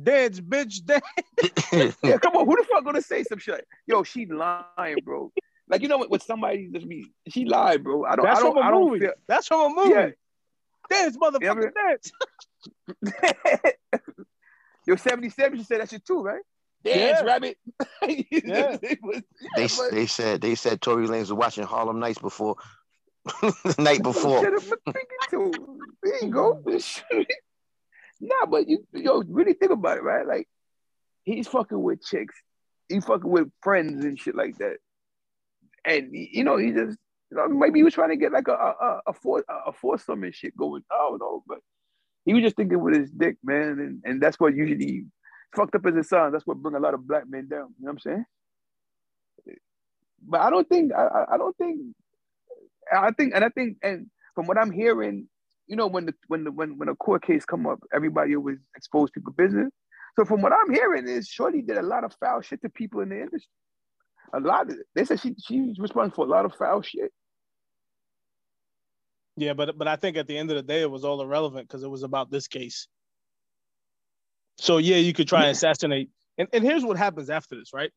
"Dance, 0.00 0.38
bitch, 0.40 0.84
dance." 0.84 1.96
Yeah, 2.04 2.18
come 2.22 2.36
on. 2.36 2.46
Who 2.46 2.54
the 2.56 2.64
fuck 2.70 2.84
gonna 2.84 3.02
say 3.02 3.24
some 3.24 3.38
shit? 3.40 3.66
Yo, 3.86 4.04
she 4.04 4.26
lying, 4.26 4.98
bro. 5.04 5.32
Like 5.68 5.82
you 5.82 5.88
know 5.88 5.98
what? 5.98 6.10
With 6.10 6.22
somebody 6.22 6.68
just 6.72 6.88
be, 6.88 7.06
she 7.28 7.46
lied, 7.46 7.82
bro. 7.82 8.04
I 8.04 8.14
don't. 8.14 8.26
That's 8.26 8.38
I 8.40 8.42
don't. 8.44 8.52
from 8.54 8.62
a 8.62 8.66
I 8.66 8.70
don't 8.70 8.84
movie. 8.88 9.00
feel. 9.00 9.12
That's 9.26 9.46
from 9.48 9.72
a 9.72 9.74
movie. 9.74 9.90
Yeah. 9.90 10.08
Dance, 10.90 11.16
motherfucker, 11.16 11.70
Yeah, 11.74 13.08
dance. 13.12 13.72
Yo, 14.86 14.96
77, 14.96 15.58
she 15.58 15.64
said 15.64 15.80
that 15.80 15.90
shit 15.90 16.04
too, 16.04 16.22
right? 16.22 16.42
Dance, 16.84 17.20
Yeah. 17.20 17.22
rabbit. 17.24 17.56
Yeah. 18.30 18.76
They 19.56 19.68
they 19.92 20.06
said 20.06 20.40
they 20.40 20.54
said 20.56 20.80
Tory 20.80 21.06
Lanez 21.06 21.20
was 21.20 21.32
watching 21.32 21.64
Harlem 21.64 22.00
Nights 22.00 22.18
before 22.18 22.56
the 23.42 23.74
night 23.78 24.02
before. 24.02 24.42
Shut 24.42 24.54
up, 24.54 24.78
I'm 24.86 24.92
thinking 24.92 25.18
too. 25.30 25.78
There 26.02 26.24
you 26.24 26.30
go. 26.30 26.62
nah, 28.20 28.46
but 28.46 28.68
you 28.68 28.86
yo 28.92 29.22
really 29.28 29.52
think 29.52 29.72
about 29.72 29.98
it, 29.98 30.02
right? 30.02 30.26
Like 30.26 30.48
he's 31.24 31.46
fucking 31.48 31.80
with 31.80 32.02
chicks, 32.02 32.34
he's 32.88 33.04
fucking 33.04 33.30
with 33.30 33.50
friends 33.62 34.04
and 34.04 34.18
shit 34.18 34.34
like 34.34 34.58
that, 34.58 34.78
and 35.84 36.08
you 36.12 36.42
know 36.44 36.56
he 36.56 36.72
just 36.72 36.98
you 37.30 37.36
know, 37.36 37.48
maybe 37.48 37.78
he 37.78 37.82
was 37.84 37.94
trying 37.94 38.10
to 38.10 38.16
get 38.16 38.32
like 38.32 38.48
a 38.48 38.52
a 38.52 38.74
a, 38.80 39.00
a, 39.08 39.12
four, 39.12 39.44
a 39.48 39.72
foursome 39.72 40.24
and 40.24 40.34
shit 40.34 40.56
going. 40.56 40.82
I 40.90 40.96
don't 40.96 41.20
know, 41.20 41.42
but 41.46 41.58
he 42.24 42.34
was 42.34 42.42
just 42.42 42.56
thinking 42.56 42.80
with 42.82 42.94
his 42.96 43.10
dick, 43.10 43.36
man, 43.44 43.78
and 43.78 44.02
and 44.04 44.20
that's 44.20 44.38
what 44.40 44.54
usually 44.54 45.04
fucked 45.54 45.74
up 45.74 45.86
as 45.86 45.94
it 45.96 46.06
sounds. 46.06 46.32
That's 46.32 46.46
what 46.46 46.58
bring 46.58 46.74
a 46.74 46.80
lot 46.80 46.94
of 46.94 47.06
black 47.06 47.24
men 47.28 47.46
down. 47.48 47.74
You 47.78 47.86
know 47.86 47.92
what 47.92 47.92
I'm 47.92 47.98
saying? 48.00 48.24
But 50.24 50.40
I 50.40 50.50
don't 50.50 50.68
think 50.68 50.92
I- 50.92 51.26
I 51.32 51.36
don't 51.36 51.56
think 51.56 51.80
I 52.90 53.10
think, 53.12 53.34
and 53.34 53.44
I 53.44 53.48
think, 53.48 53.78
and 53.82 54.06
from 54.34 54.46
what 54.46 54.58
I'm 54.58 54.72
hearing, 54.72 55.28
you 55.66 55.76
know, 55.76 55.86
when 55.86 56.06
the 56.06 56.14
when 56.28 56.44
the 56.44 56.50
when 56.50 56.78
when 56.78 56.88
a 56.88 56.96
court 56.96 57.22
case 57.22 57.44
come 57.44 57.66
up, 57.66 57.80
everybody 57.94 58.36
always 58.36 58.58
expose 58.76 59.10
people 59.10 59.32
business. 59.32 59.70
So 60.16 60.24
from 60.24 60.42
what 60.42 60.52
I'm 60.52 60.72
hearing 60.72 61.08
is 61.08 61.28
Shorty 61.28 61.62
did 61.62 61.78
a 61.78 61.82
lot 61.82 62.04
of 62.04 62.14
foul 62.20 62.42
shit 62.42 62.60
to 62.62 62.68
people 62.68 63.00
in 63.00 63.08
the 63.08 63.16
industry. 63.16 63.48
A 64.34 64.40
lot 64.40 64.70
of 64.70 64.76
they 64.94 65.04
said 65.04 65.20
she 65.20 65.34
she's 65.38 65.78
responsible 65.78 66.24
for 66.24 66.26
a 66.26 66.30
lot 66.30 66.44
of 66.44 66.54
foul 66.54 66.82
shit. 66.82 67.12
Yeah, 69.36 69.54
but 69.54 69.78
but 69.78 69.88
I 69.88 69.96
think 69.96 70.16
at 70.16 70.26
the 70.26 70.36
end 70.36 70.50
of 70.50 70.56
the 70.56 70.62
day, 70.62 70.82
it 70.82 70.90
was 70.90 71.04
all 71.04 71.22
irrelevant 71.22 71.68
because 71.68 71.82
it 71.82 71.90
was 71.90 72.02
about 72.02 72.30
this 72.30 72.48
case. 72.48 72.88
So 74.58 74.78
yeah, 74.78 74.96
you 74.96 75.12
could 75.12 75.28
try 75.28 75.42
and 75.46 75.52
assassinate. 75.52 76.10
And, 76.38 76.48
and 76.52 76.64
here's 76.64 76.84
what 76.84 76.96
happens 76.96 77.30
after 77.30 77.56
this, 77.56 77.70
right? 77.72 77.90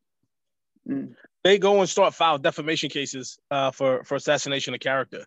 Mm. 0.89 1.15
They 1.43 1.59
go 1.59 1.79
and 1.79 1.89
start 1.89 2.13
file 2.13 2.37
defamation 2.37 2.89
cases 2.89 3.37
uh, 3.51 3.71
for 3.71 4.03
for 4.03 4.15
assassination 4.15 4.73
of 4.73 4.79
character, 4.79 5.23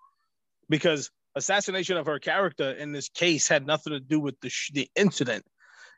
because 0.69 1.11
assassination 1.35 1.97
of 1.97 2.07
her 2.07 2.19
character 2.19 2.73
in 2.73 2.93
this 2.93 3.09
case 3.09 3.47
had 3.49 3.67
nothing 3.67 3.93
to 3.93 4.01
do 4.01 4.19
with 4.19 4.41
the 4.41 4.51
sh- 4.51 4.73
the 4.73 4.91
incident. 4.97 5.45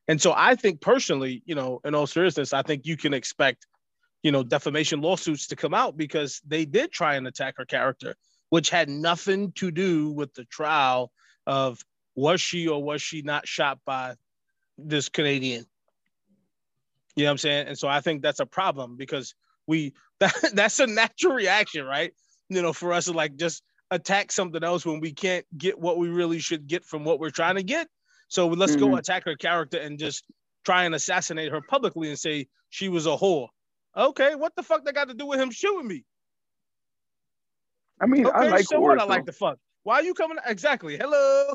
And 0.09 0.21
so 0.21 0.35
I 0.37 0.57
think 0.57 0.81
personally, 0.81 1.43
you 1.47 1.55
know, 1.55 1.81
in 1.85 1.95
all 1.95 2.07
seriousness, 2.07 2.53
I 2.53 2.63
think 2.63 2.87
you 2.87 2.97
can 2.97 3.15
expect, 3.15 3.67
you 4.23 4.33
know, 4.33 4.43
defamation 4.43 5.01
lawsuits 5.01 5.47
to 5.49 5.57
come 5.57 5.73
out 5.73 5.97
because 5.97 6.41
they 6.47 6.65
did 6.65 6.91
try 6.91 7.15
and 7.15 7.27
attack 7.27 7.55
her 7.59 7.65
character 7.65 8.17
which 8.51 8.69
had 8.69 8.89
nothing 8.89 9.53
to 9.53 9.71
do 9.71 10.11
with 10.11 10.35
the 10.35 10.45
trial 10.45 11.11
of 11.47 11.83
was 12.15 12.41
she 12.41 12.69
or 12.69 12.83
was 12.83 13.01
she 13.01 13.23
not 13.23 13.49
shot 13.49 13.79
by 13.87 14.15
this 14.77 15.09
Canadian. 15.09 15.65
You 17.17 17.25
know 17.25 17.31
what 17.31 17.33
I'm 17.33 17.39
saying? 17.39 17.69
And 17.69 17.79
so 17.79 17.89
I 17.89 18.01
think 18.01 18.23
that's 18.23 18.41
a 18.41 18.47
problem 18.47 18.97
because 18.97 19.35
we 19.71 19.95
that 20.21 20.35
that's 20.53 20.81
a 20.81 20.87
natural 20.87 21.33
reaction, 21.33 21.87
right? 21.87 22.13
You 22.51 22.61
know, 22.61 22.75
for 22.75 22.93
us 22.93 23.07
to 23.07 23.13
like 23.13 23.37
just 23.37 23.63
attack 23.91 24.31
something 24.33 24.63
else 24.63 24.85
when 24.85 25.01
we 25.01 25.13
can't 25.13 25.47
get 25.57 25.79
what 25.79 25.97
we 25.99 26.09
really 26.09 26.41
should 26.41 26.67
get 26.67 26.85
from 26.85 27.05
what 27.05 27.19
we're 27.19 27.31
trying 27.31 27.55
to 27.55 27.63
get. 27.63 27.89
So 28.29 28.49
let's 28.49 28.73
mm-hmm. 28.73 28.91
go 28.91 28.97
attack 28.97 29.25
her 29.25 29.37
character 29.37 29.79
and 29.79 29.99
just 29.99 30.25
try 30.65 30.85
and 30.85 30.95
assassinate 30.95 31.51
her 31.53 31.61
publicly 31.61 32.11
and 32.11 32.19
say 32.19 32.47
she 32.69 32.89
was 32.89 33.07
a 33.07 33.11
whore. 33.17 33.49
Okay, 33.97 34.35
what 34.35 34.55
the 34.57 34.63
fuck 34.63 34.85
that 34.85 34.95
got 34.95 35.09
to 35.09 35.15
do 35.15 35.27
with 35.27 35.41
him 35.41 35.51
shooting 35.51 35.89
me? 35.89 36.05
I 38.01 38.07
mean, 38.07 38.27
okay, 38.27 38.37
I 38.37 38.49
like 38.49 38.65
so 38.67 38.81
what? 38.81 39.01
I 39.01 39.05
like 39.05 39.27
the 39.27 39.33
fuck. 39.33 39.59
Why 39.83 39.97
are 39.97 40.03
you 40.03 40.15
coming? 40.15 40.39
Exactly. 40.47 40.97
Hello. 40.97 41.55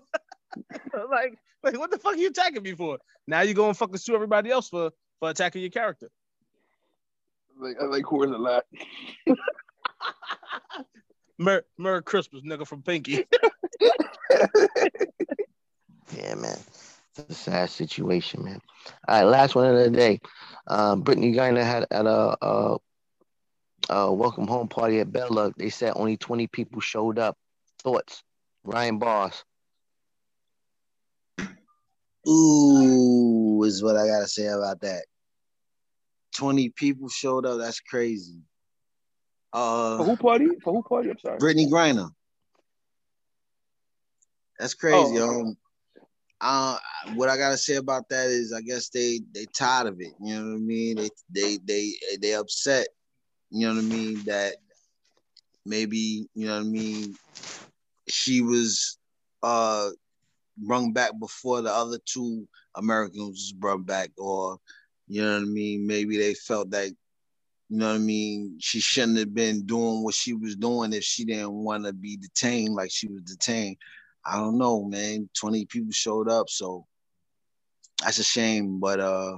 like, 1.09 1.37
like, 1.63 1.77
what 1.77 1.91
the 1.91 1.97
fuck 1.97 2.13
are 2.13 2.17
you 2.17 2.29
attacking 2.29 2.63
me 2.63 2.73
for? 2.73 2.97
Now 3.27 3.41
you 3.41 3.53
go 3.53 3.67
and 3.67 3.77
fucking 3.77 3.97
sue 3.97 4.15
everybody 4.15 4.51
else 4.51 4.69
for 4.69 4.91
for 5.19 5.29
attacking 5.29 5.61
your 5.61 5.71
character. 5.71 6.09
Like, 7.59 7.77
I 7.81 7.85
like 7.85 8.03
whores 8.03 8.33
a 8.33 8.37
lot. 8.37 8.65
Merry, 11.37 11.61
Merry 11.77 12.03
Christmas, 12.03 12.43
nigga 12.43 12.65
from 12.67 12.81
Pinky. 12.81 13.25
yeah, 16.15 16.35
man. 16.35 16.57
It's 17.17 17.29
a 17.29 17.33
sad 17.33 17.69
situation, 17.69 18.43
man. 18.43 18.59
All 19.07 19.17
right, 19.17 19.23
last 19.23 19.55
one 19.55 19.67
of 19.67 19.77
the 19.77 19.89
day. 19.89 20.19
Um, 20.67 21.03
Brittney 21.03 21.33
Griner 21.33 21.63
had 21.63 21.85
at 21.91 22.05
a, 22.05 22.37
a, 22.41 22.77
a 23.89 24.13
welcome 24.13 24.47
home 24.47 24.67
party 24.67 24.99
at 24.99 25.11
Bella. 25.11 25.53
They 25.57 25.69
said 25.69 25.93
only 25.95 26.17
20 26.17 26.47
people 26.47 26.81
showed 26.81 27.19
up. 27.19 27.37
Thoughts? 27.79 28.23
Ryan 28.63 28.97
Bars. 28.97 29.43
Ooh, 32.27 33.63
is 33.63 33.83
what 33.83 33.95
I 33.95 34.07
gotta 34.07 34.27
say 34.27 34.47
about 34.47 34.81
that. 34.81 35.05
20 36.35 36.69
people 36.69 37.09
showed 37.09 37.45
up. 37.45 37.59
That's 37.59 37.79
crazy. 37.79 38.39
Uh, 39.53 39.97
for 39.97 40.03
who 40.05 40.17
party? 40.17 40.47
For 40.63 40.73
who 40.73 40.83
party? 40.83 41.09
I'm 41.09 41.19
sorry. 41.19 41.39
Brittney 41.39 41.69
Griner. 41.69 42.09
That's 44.59 44.73
crazy. 44.73 45.19
Oh, 45.19 45.41
um, 45.41 45.57
uh, 46.41 46.77
what 47.15 47.29
I 47.29 47.37
gotta 47.37 47.57
say 47.57 47.75
about 47.75 48.09
that 48.09 48.27
is, 48.27 48.53
I 48.53 48.61
guess 48.61 48.89
they 48.89 49.21
they 49.33 49.45
tired 49.57 49.87
of 49.87 49.99
it. 49.99 50.13
You 50.21 50.35
know 50.35 50.49
what 50.49 50.55
I 50.55 50.59
mean? 50.59 50.97
They 50.97 51.09
they 51.33 51.57
they 51.65 51.91
they 52.21 52.33
upset. 52.35 52.87
You 53.49 53.67
know 53.67 53.75
what 53.75 53.83
I 53.83 53.87
mean? 53.87 54.23
That 54.25 54.55
maybe 55.65 56.27
you 56.35 56.47
know 56.47 56.55
what 56.55 56.65
I 56.65 56.69
mean. 56.69 57.15
She 58.07 58.41
was 58.41 58.97
uh 59.41 59.89
brung 60.57 60.93
back 60.93 61.11
before 61.19 61.61
the 61.61 61.71
other 61.71 61.99
two 62.05 62.47
Americans 62.75 63.29
was 63.29 63.53
brought 63.53 63.85
back, 63.85 64.11
or 64.17 64.57
you 65.07 65.21
know 65.21 65.33
what 65.33 65.43
I 65.43 65.45
mean. 65.45 65.87
Maybe 65.87 66.17
they 66.17 66.33
felt 66.33 66.71
that 66.71 66.91
you 67.69 67.77
know 67.77 67.87
what 67.87 67.95
I 67.95 67.99
mean? 67.99 68.57
She 68.59 68.79
shouldn't 68.79 69.17
have 69.17 69.33
been 69.33 69.65
doing 69.65 70.03
what 70.03 70.13
she 70.13 70.33
was 70.33 70.55
doing 70.55 70.93
if 70.93 71.03
she 71.03 71.25
didn't 71.25 71.51
want 71.51 71.85
to 71.85 71.93
be 71.93 72.15
detained 72.17 72.75
like 72.75 72.91
she 72.91 73.07
was 73.07 73.21
detained. 73.23 73.77
I 74.23 74.37
don't 74.37 74.57
know, 74.57 74.83
man. 74.83 75.29
20 75.39 75.65
people 75.65 75.91
showed 75.91 76.29
up, 76.29 76.49
so 76.49 76.85
that's 78.03 78.19
a 78.19 78.23
shame. 78.23 78.79
But 78.79 78.99
uh 78.99 79.37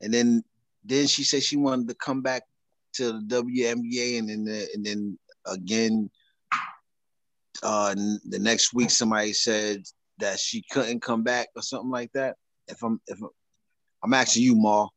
and 0.00 0.12
then 0.12 0.42
then 0.84 1.06
she 1.06 1.24
said 1.24 1.42
she 1.42 1.56
wanted 1.56 1.88
to 1.88 1.94
come 1.94 2.22
back 2.22 2.42
to 2.94 3.12
the 3.12 3.42
WNBA 3.42 4.18
and 4.18 4.28
then 4.28 4.44
the, 4.44 4.68
and 4.74 4.84
then 4.84 5.18
again 5.46 6.10
uh 7.62 7.94
the 7.94 8.38
next 8.38 8.72
week 8.74 8.90
somebody 8.90 9.32
said 9.32 9.82
that 10.18 10.38
she 10.38 10.64
couldn't 10.70 11.00
come 11.00 11.22
back 11.22 11.48
or 11.56 11.62
something 11.62 11.90
like 11.90 12.12
that. 12.12 12.36
If 12.68 12.82
I'm 12.82 13.00
if 13.06 13.20
I'm, 13.20 13.28
I'm 14.04 14.12
asking 14.12 14.42
you, 14.42 14.54
Ma. 14.54 14.88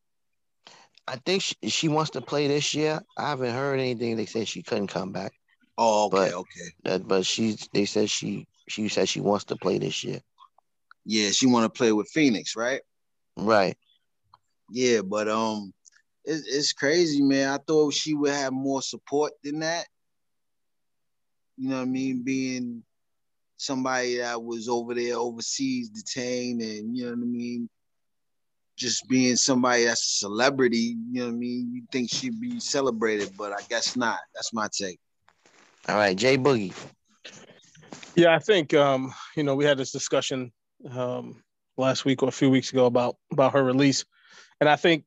I 1.07 1.15
think 1.25 1.41
she, 1.41 1.55
she, 1.69 1.87
wants 1.87 2.11
to 2.11 2.21
play 2.21 2.49
this 2.49 2.75
year. 2.75 2.99
I 3.17 3.29
haven't 3.29 3.53
heard 3.53 3.79
anything. 3.79 4.17
They 4.17 4.25
said 4.25 4.49
she 4.49 4.61
couldn't 4.61 4.87
come 4.87 5.13
back. 5.13 5.31
Oh, 5.77 6.07
okay, 6.07 6.17
but, 6.17 6.33
okay. 6.33 6.67
That, 6.83 7.07
but 7.07 7.25
she, 7.25 7.55
they 7.73 7.85
said 7.85 8.09
she, 8.09 8.45
she 8.67 8.89
said 8.89 9.07
she 9.07 9.21
wants 9.21 9.45
to 9.45 9.55
play 9.55 9.77
this 9.77 10.03
year. 10.03 10.19
Yeah, 11.05 11.29
she 11.29 11.47
want 11.47 11.63
to 11.63 11.77
play 11.77 11.93
with 11.93 12.09
Phoenix, 12.09 12.57
right? 12.57 12.81
Right. 13.37 13.77
Yeah, 14.69 15.01
but 15.01 15.29
um, 15.29 15.73
it's, 16.25 16.45
it's 16.45 16.73
crazy, 16.73 17.21
man. 17.21 17.47
I 17.47 17.59
thought 17.65 17.93
she 17.93 18.13
would 18.13 18.33
have 18.33 18.51
more 18.51 18.81
support 18.81 19.31
than 19.41 19.59
that. 19.59 19.85
You 21.55 21.69
know 21.69 21.77
what 21.77 21.83
I 21.83 21.85
mean? 21.85 22.23
Being 22.23 22.83
somebody 23.55 24.17
that 24.17 24.43
was 24.43 24.67
over 24.67 24.93
there 24.93 25.15
overseas 25.15 25.89
detained, 25.89 26.61
and 26.61 26.95
you 26.95 27.05
know 27.05 27.11
what 27.11 27.19
I 27.19 27.25
mean, 27.25 27.69
just 28.77 29.07
being 29.09 29.35
somebody 29.35 29.85
that's 29.85 30.01
a 30.01 30.19
celebrity, 30.19 30.95
you 31.11 31.21
know 31.21 31.25
what 31.27 31.33
I 31.33 31.37
mean? 31.37 31.71
You 31.73 31.83
think 31.91 32.09
she'd 32.09 32.39
be 32.39 32.59
celebrated, 32.59 33.31
but 33.37 33.51
I 33.51 33.61
guess 33.69 33.95
not. 33.95 34.19
That's 34.33 34.53
my 34.53 34.67
take. 34.71 34.99
All 35.89 35.95
right, 35.95 36.15
Jay 36.15 36.37
Boogie. 36.37 36.73
Yeah, 38.15 38.35
I 38.35 38.39
think 38.39 38.73
um, 38.73 39.13
you 39.35 39.43
know, 39.43 39.55
we 39.55 39.65
had 39.65 39.77
this 39.77 39.91
discussion 39.91 40.51
um 40.91 41.43
last 41.75 42.05
week 42.05 42.21
or 42.21 42.29
a 42.29 42.31
few 42.31 42.49
weeks 42.49 42.71
ago 42.71 42.85
about 42.85 43.15
about 43.31 43.53
her 43.53 43.63
release. 43.63 44.05
And 44.59 44.69
I 44.69 44.75
think 44.75 45.05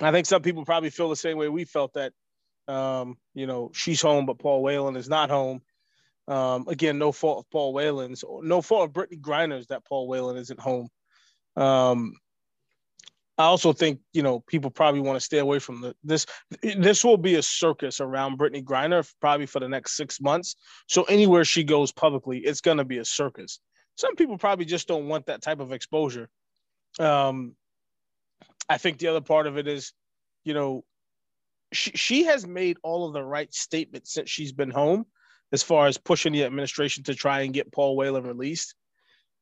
I 0.00 0.12
think 0.12 0.26
some 0.26 0.42
people 0.42 0.64
probably 0.64 0.90
feel 0.90 1.08
the 1.08 1.16
same 1.16 1.38
way 1.38 1.48
we 1.48 1.64
felt 1.64 1.94
that 1.94 2.12
um, 2.68 3.16
you 3.34 3.46
know, 3.46 3.70
she's 3.74 4.02
home, 4.02 4.26
but 4.26 4.38
Paul 4.38 4.62
Whelan 4.62 4.96
is 4.96 5.08
not 5.08 5.30
home. 5.30 5.62
Um, 6.28 6.66
again, 6.66 6.98
no 6.98 7.12
fault 7.12 7.44
of 7.44 7.50
Paul 7.50 7.72
Whelan's, 7.72 8.24
no 8.42 8.60
fault 8.60 8.88
of 8.88 8.92
Brittney 8.92 9.20
Griner's 9.20 9.68
that 9.68 9.84
Paul 9.84 10.08
Whelan 10.08 10.36
isn't 10.36 10.58
home. 10.58 10.88
Um, 11.56 12.14
I 13.38 13.44
also 13.44 13.72
think 13.72 14.00
you 14.12 14.22
know 14.22 14.40
people 14.40 14.70
probably 14.70 15.00
want 15.00 15.16
to 15.16 15.24
stay 15.24 15.38
away 15.38 15.58
from 15.58 15.80
the, 15.80 15.94
this. 16.02 16.26
This 16.62 17.04
will 17.04 17.18
be 17.18 17.34
a 17.34 17.42
circus 17.42 18.00
around 18.00 18.38
Brittney 18.38 18.64
Griner 18.64 19.08
probably 19.20 19.46
for 19.46 19.60
the 19.60 19.68
next 19.68 19.96
six 19.96 20.20
months. 20.20 20.56
So 20.88 21.04
anywhere 21.04 21.44
she 21.44 21.64
goes 21.64 21.92
publicly, 21.92 22.38
it's 22.38 22.60
going 22.60 22.78
to 22.78 22.84
be 22.84 22.98
a 22.98 23.04
circus. 23.04 23.60
Some 23.96 24.16
people 24.16 24.38
probably 24.38 24.64
just 24.64 24.88
don't 24.88 25.08
want 25.08 25.26
that 25.26 25.42
type 25.42 25.60
of 25.60 25.72
exposure. 25.72 26.28
Um, 26.98 27.54
I 28.68 28.78
think 28.78 28.98
the 28.98 29.08
other 29.08 29.20
part 29.20 29.46
of 29.46 29.58
it 29.58 29.68
is, 29.68 29.92
you 30.44 30.54
know, 30.54 30.84
she 31.72 31.90
she 31.92 32.24
has 32.24 32.46
made 32.46 32.78
all 32.82 33.06
of 33.06 33.12
the 33.12 33.22
right 33.22 33.52
statements 33.52 34.14
since 34.14 34.30
she's 34.30 34.52
been 34.52 34.70
home, 34.70 35.04
as 35.52 35.62
far 35.62 35.86
as 35.86 35.98
pushing 35.98 36.32
the 36.32 36.44
administration 36.44 37.04
to 37.04 37.14
try 37.14 37.42
and 37.42 37.52
get 37.52 37.72
Paul 37.72 37.96
Whelan 37.96 38.24
released. 38.24 38.74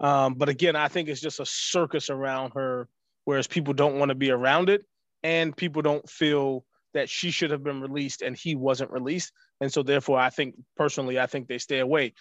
Um, 0.01 0.35
but 0.35 0.49
again, 0.49 0.75
I 0.75 0.89
think 0.89 1.09
it's 1.09 1.21
just 1.21 1.39
a 1.39 1.47
circus 1.47 2.11
around 2.11 2.53
her 2.55 2.89
whereas 3.25 3.47
people 3.47 3.75
don't 3.75 3.99
want 3.99 4.11
to 4.11 4.15
be 4.15 4.31
around 4.31 4.69
it 4.69 4.85
and 5.23 5.57
people 5.57 5.83
don't 5.83 6.09
feel 6.09 6.65
that 6.93 7.09
she 7.09 7.31
should 7.31 7.51
have 7.51 7.65
been 7.65 7.81
released 7.81 8.23
and 8.23 8.37
he 8.37 8.55
wasn't 8.55 8.91
released. 8.91 9.33
And 9.61 9.73
so 9.73 9.83
therefore 9.83 10.19
I 10.19 10.31
think 10.31 10.55
personally 10.77 11.19
I 11.19 11.27
think 11.27 11.49
they 11.49 11.59
stay 11.59 11.81
away. 11.81 12.15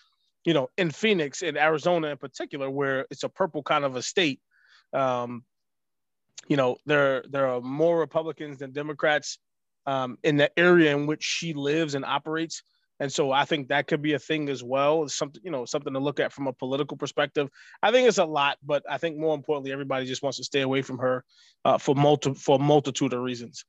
You 0.46 0.54
know, 0.54 0.70
in 0.78 0.92
Phoenix, 0.92 1.42
in 1.42 1.58
Arizona 1.58 2.08
in 2.08 2.18
particular, 2.18 2.70
where 2.70 3.06
it's 3.10 3.24
a 3.24 3.30
purple 3.30 3.64
kind 3.64 3.86
of 3.86 3.96
a 3.96 4.02
state, 4.02 4.42
um, 4.92 5.44
you 6.48 6.58
know, 6.58 6.78
there 6.86 7.24
there 7.30 7.48
are 7.48 7.62
more 7.62 7.98
Republicans 7.98 8.58
than 8.58 8.72
Democrats 8.72 9.38
um, 9.86 10.18
in 10.24 10.38
the 10.38 10.52
area 10.60 10.96
in 10.96 11.08
which 11.08 11.24
she 11.24 11.54
lives 11.54 11.96
and 11.96 12.04
operates. 12.04 12.64
And 13.00 13.12
so 13.12 13.32
I 13.32 13.46
think 13.46 13.70
that 13.70 13.88
could 13.88 14.02
be 14.02 14.14
a 14.14 14.20
thing 14.20 14.50
as 14.50 14.64
well. 14.64 15.04
It's 15.04 15.16
something, 15.16 15.42
you 15.44 15.52
know, 15.52 15.66
something 15.66 15.94
to 15.94 16.00
look 16.00 16.20
at 16.20 16.32
from 16.32 16.48
a 16.48 16.54
political 16.54 16.96
perspective. 16.96 17.50
I 17.82 17.92
think 17.92 18.08
it's 18.08 18.20
a 18.20 18.26
lot, 18.26 18.58
but 18.64 18.84
I 18.90 18.98
think 18.98 19.18
more 19.18 19.36
importantly, 19.36 19.72
everybody 19.72 20.06
just 20.06 20.22
wants 20.22 20.38
to 20.38 20.44
stay 20.44 20.62
away 20.62 20.84
from 20.84 21.00
her 21.00 21.24
uh, 21.66 21.78
for 21.78 21.96
multi 21.96 22.34
for 22.34 22.58
a 22.58 22.60
multitude 22.60 23.14
of 23.14 23.22
reasons. 23.22 23.66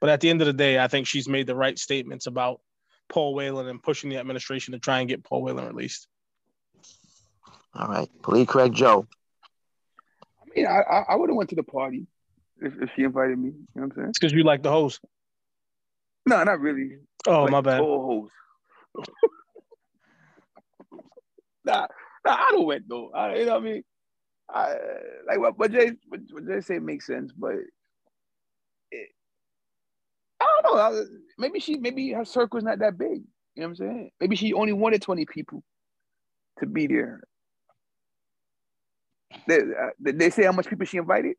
But 0.00 0.10
at 0.10 0.20
the 0.20 0.30
end 0.30 0.40
of 0.40 0.46
the 0.46 0.52
day, 0.52 0.78
I 0.78 0.88
think 0.88 1.06
she's 1.06 1.28
made 1.28 1.46
the 1.46 1.54
right 1.54 1.78
statements 1.78 2.26
about 2.26 2.60
Paul 3.08 3.34
Whelan 3.34 3.66
and 3.66 3.82
pushing 3.82 4.08
the 4.08 4.16
administration 4.16 4.72
to 4.72 4.78
try 4.78 5.00
and 5.00 5.08
get 5.08 5.24
Paul 5.24 5.42
Whelan 5.42 5.66
released. 5.66 6.06
All 7.74 7.88
right, 7.88 8.08
Police 8.22 8.46
Cred 8.46 8.72
Joe. 8.72 9.06
I 10.42 10.48
mean, 10.54 10.66
I 10.66 11.04
I 11.08 11.16
would 11.16 11.28
have 11.28 11.36
went 11.36 11.50
to 11.50 11.56
the 11.56 11.62
party 11.62 12.06
if, 12.60 12.72
if 12.80 12.90
she 12.96 13.02
invited 13.02 13.38
me. 13.38 13.48
You 13.48 13.54
know 13.74 13.82
what 13.82 13.82
I'm 13.82 13.92
saying? 13.96 14.12
Because 14.14 14.32
you 14.32 14.44
like 14.44 14.62
the 14.62 14.70
host. 14.70 15.00
No, 16.26 16.42
not 16.44 16.60
really. 16.60 16.98
Oh, 17.26 17.42
like 17.42 17.50
my 17.50 17.60
bad. 17.60 17.80
host. 17.80 18.32
nah, 21.64 21.86
nah, 22.24 22.36
I 22.36 22.48
don't 22.52 22.66
went 22.66 22.88
though. 22.88 23.10
I, 23.14 23.36
you 23.36 23.46
know 23.46 23.52
what 23.54 23.62
I 23.62 23.64
mean? 23.64 23.82
I 24.48 24.74
like 25.26 25.38
what, 25.38 25.58
what 25.58 25.72
Jay 25.72 25.92
what, 26.08 26.20
what 26.30 26.46
Jay 26.46 26.60
say 26.60 26.78
makes 26.78 27.06
sense, 27.06 27.32
but 27.36 27.54
it, 28.90 29.08
I 30.40 30.60
don't 30.62 30.76
know. 30.76 31.04
Maybe 31.38 31.60
she 31.60 31.76
maybe 31.76 32.12
her 32.12 32.24
circle's 32.24 32.64
not 32.64 32.80
that 32.80 32.98
big. 32.98 33.22
You 33.54 33.62
know 33.62 33.68
what 33.68 33.68
I'm 33.68 33.76
saying? 33.76 34.10
Maybe 34.20 34.36
she 34.36 34.52
only 34.52 34.72
wanted 34.72 35.02
20 35.02 35.26
people 35.26 35.62
to 36.60 36.66
be 36.66 36.86
there. 36.86 37.20
They, 39.46 39.58
uh, 39.58 39.90
they 40.00 40.30
say 40.30 40.44
how 40.44 40.52
much 40.52 40.68
people 40.68 40.86
she 40.86 40.96
invited? 40.96 41.36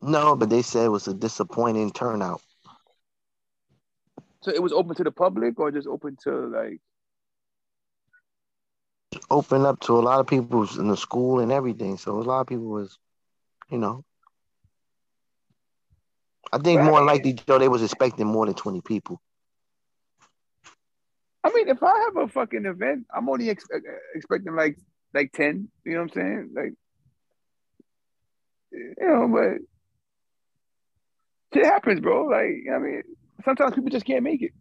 No, 0.00 0.36
but 0.36 0.50
they 0.50 0.62
said 0.62 0.86
it 0.86 0.90
was 0.90 1.08
a 1.08 1.14
disappointing 1.14 1.90
turnout. 1.90 2.42
So 4.44 4.50
it 4.50 4.62
was 4.62 4.74
open 4.74 4.94
to 4.96 5.04
the 5.04 5.10
public 5.10 5.58
or 5.58 5.70
just 5.70 5.88
open 5.88 6.18
to 6.24 6.48
like 6.48 6.78
open 9.30 9.64
up 9.64 9.80
to 9.80 9.94
a 9.94 10.00
lot 10.00 10.20
of 10.20 10.26
people 10.26 10.68
in 10.78 10.88
the 10.88 10.98
school 10.98 11.40
and 11.40 11.50
everything. 11.50 11.96
So 11.96 12.20
a 12.20 12.20
lot 12.20 12.42
of 12.42 12.46
people 12.46 12.66
was, 12.66 12.98
you 13.70 13.78
know. 13.78 14.04
I 16.52 16.58
think 16.58 16.82
more 16.82 17.02
likely, 17.02 17.32
Joe, 17.32 17.58
they 17.58 17.68
was 17.68 17.82
expecting 17.82 18.26
more 18.26 18.44
than 18.44 18.54
20 18.54 18.82
people. 18.82 19.18
I 21.42 21.50
mean, 21.54 21.68
if 21.68 21.82
I 21.82 21.98
have 22.00 22.16
a 22.18 22.28
fucking 22.28 22.66
event, 22.66 23.06
I'm 23.16 23.30
only 23.30 23.48
ex- 23.48 23.64
uh, 23.74 23.78
expecting 24.14 24.54
like 24.54 24.76
like 25.14 25.32
ten. 25.32 25.68
You 25.86 25.94
know 25.94 26.02
what 26.02 26.16
I'm 26.16 26.22
saying? 26.22 26.50
Like, 26.54 26.74
you 28.72 28.94
know, 29.00 29.26
but 29.32 29.58
shit 31.54 31.64
happens, 31.64 32.00
bro. 32.00 32.26
Like, 32.26 32.66
I 32.70 32.78
mean, 32.78 33.02
sometimes 33.44 33.74
people 33.74 33.90
just 33.90 34.06
can't 34.06 34.22
make 34.22 34.42
it. 34.42 34.52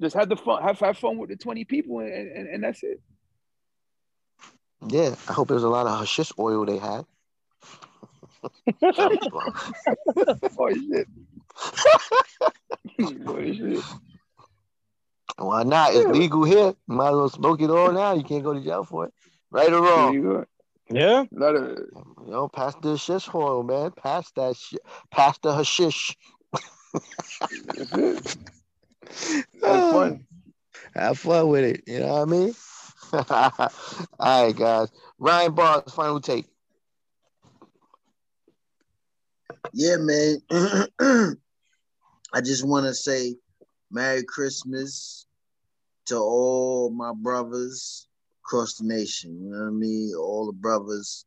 Just 0.00 0.14
have 0.14 0.28
the 0.28 0.36
fun, 0.36 0.62
have, 0.62 0.78
have 0.78 0.98
fun 0.98 1.18
with 1.18 1.30
the 1.30 1.36
20 1.36 1.64
people, 1.64 2.00
and, 2.00 2.12
and, 2.12 2.48
and 2.48 2.62
that's 2.62 2.82
it. 2.82 3.00
Yeah, 4.86 5.14
I 5.28 5.32
hope 5.32 5.48
there's 5.48 5.64
a 5.64 5.68
lot 5.68 5.86
of 5.86 5.98
hashish 5.98 6.32
oil 6.38 6.64
they 6.64 6.78
had. 6.78 7.04
oh 8.82 9.16
shit. 10.72 11.08
oh 13.00 13.52
shit. 13.52 13.84
Why 15.36 15.62
not? 15.64 15.94
It's 15.94 16.06
legal 16.06 16.44
here. 16.44 16.74
You 16.88 16.94
might 16.94 17.08
as 17.08 17.14
well 17.14 17.28
smoke 17.28 17.60
it 17.60 17.70
all 17.70 17.92
now. 17.92 18.14
You 18.14 18.22
can't 18.22 18.44
go 18.44 18.52
to 18.52 18.60
jail 18.60 18.84
for 18.84 19.06
it. 19.06 19.14
Right 19.50 19.72
or 19.72 19.82
wrong? 19.82 20.14
you 20.14 20.22
go. 20.22 20.44
Yeah. 20.90 21.24
A 21.24 21.38
lot 21.38 21.56
of 21.56 21.78
You 22.24 22.30
know, 22.30 22.48
pass 22.48 22.74
the 22.76 22.92
hashish 22.92 23.28
oil, 23.34 23.62
man. 23.62 23.90
Pass 23.92 24.30
that 24.32 24.56
shit. 24.56 24.80
Pass 25.10 25.38
the 25.38 25.54
hashish. 25.54 26.16
That's. 26.92 28.36
Have 29.18 29.46
oh. 29.62 29.92
fun. 29.92 30.26
Have 30.94 31.18
fun 31.18 31.48
with 31.48 31.64
it. 31.64 31.82
You 31.86 32.00
know 32.00 32.14
what 32.14 32.22
I 32.22 32.24
mean? 32.24 32.54
All 34.20 34.44
right, 34.46 34.56
guys. 34.56 34.88
Ryan 35.18 35.54
Bars, 35.54 35.92
final 35.92 36.20
take. 36.20 36.46
Yeah, 39.72 39.96
man. 39.98 40.38
I 42.34 42.40
just 42.42 42.66
want 42.66 42.86
to 42.86 42.94
say 42.94 43.36
Merry 43.90 44.22
Christmas 44.24 45.26
to 46.06 46.16
all 46.16 46.90
my 46.90 47.12
brothers 47.14 48.08
across 48.44 48.74
the 48.74 48.86
nation. 48.86 49.38
You 49.42 49.50
know 49.50 49.58
what 49.64 49.68
I 49.68 49.70
mean? 49.70 50.14
All 50.14 50.46
the 50.46 50.52
brothers 50.52 51.24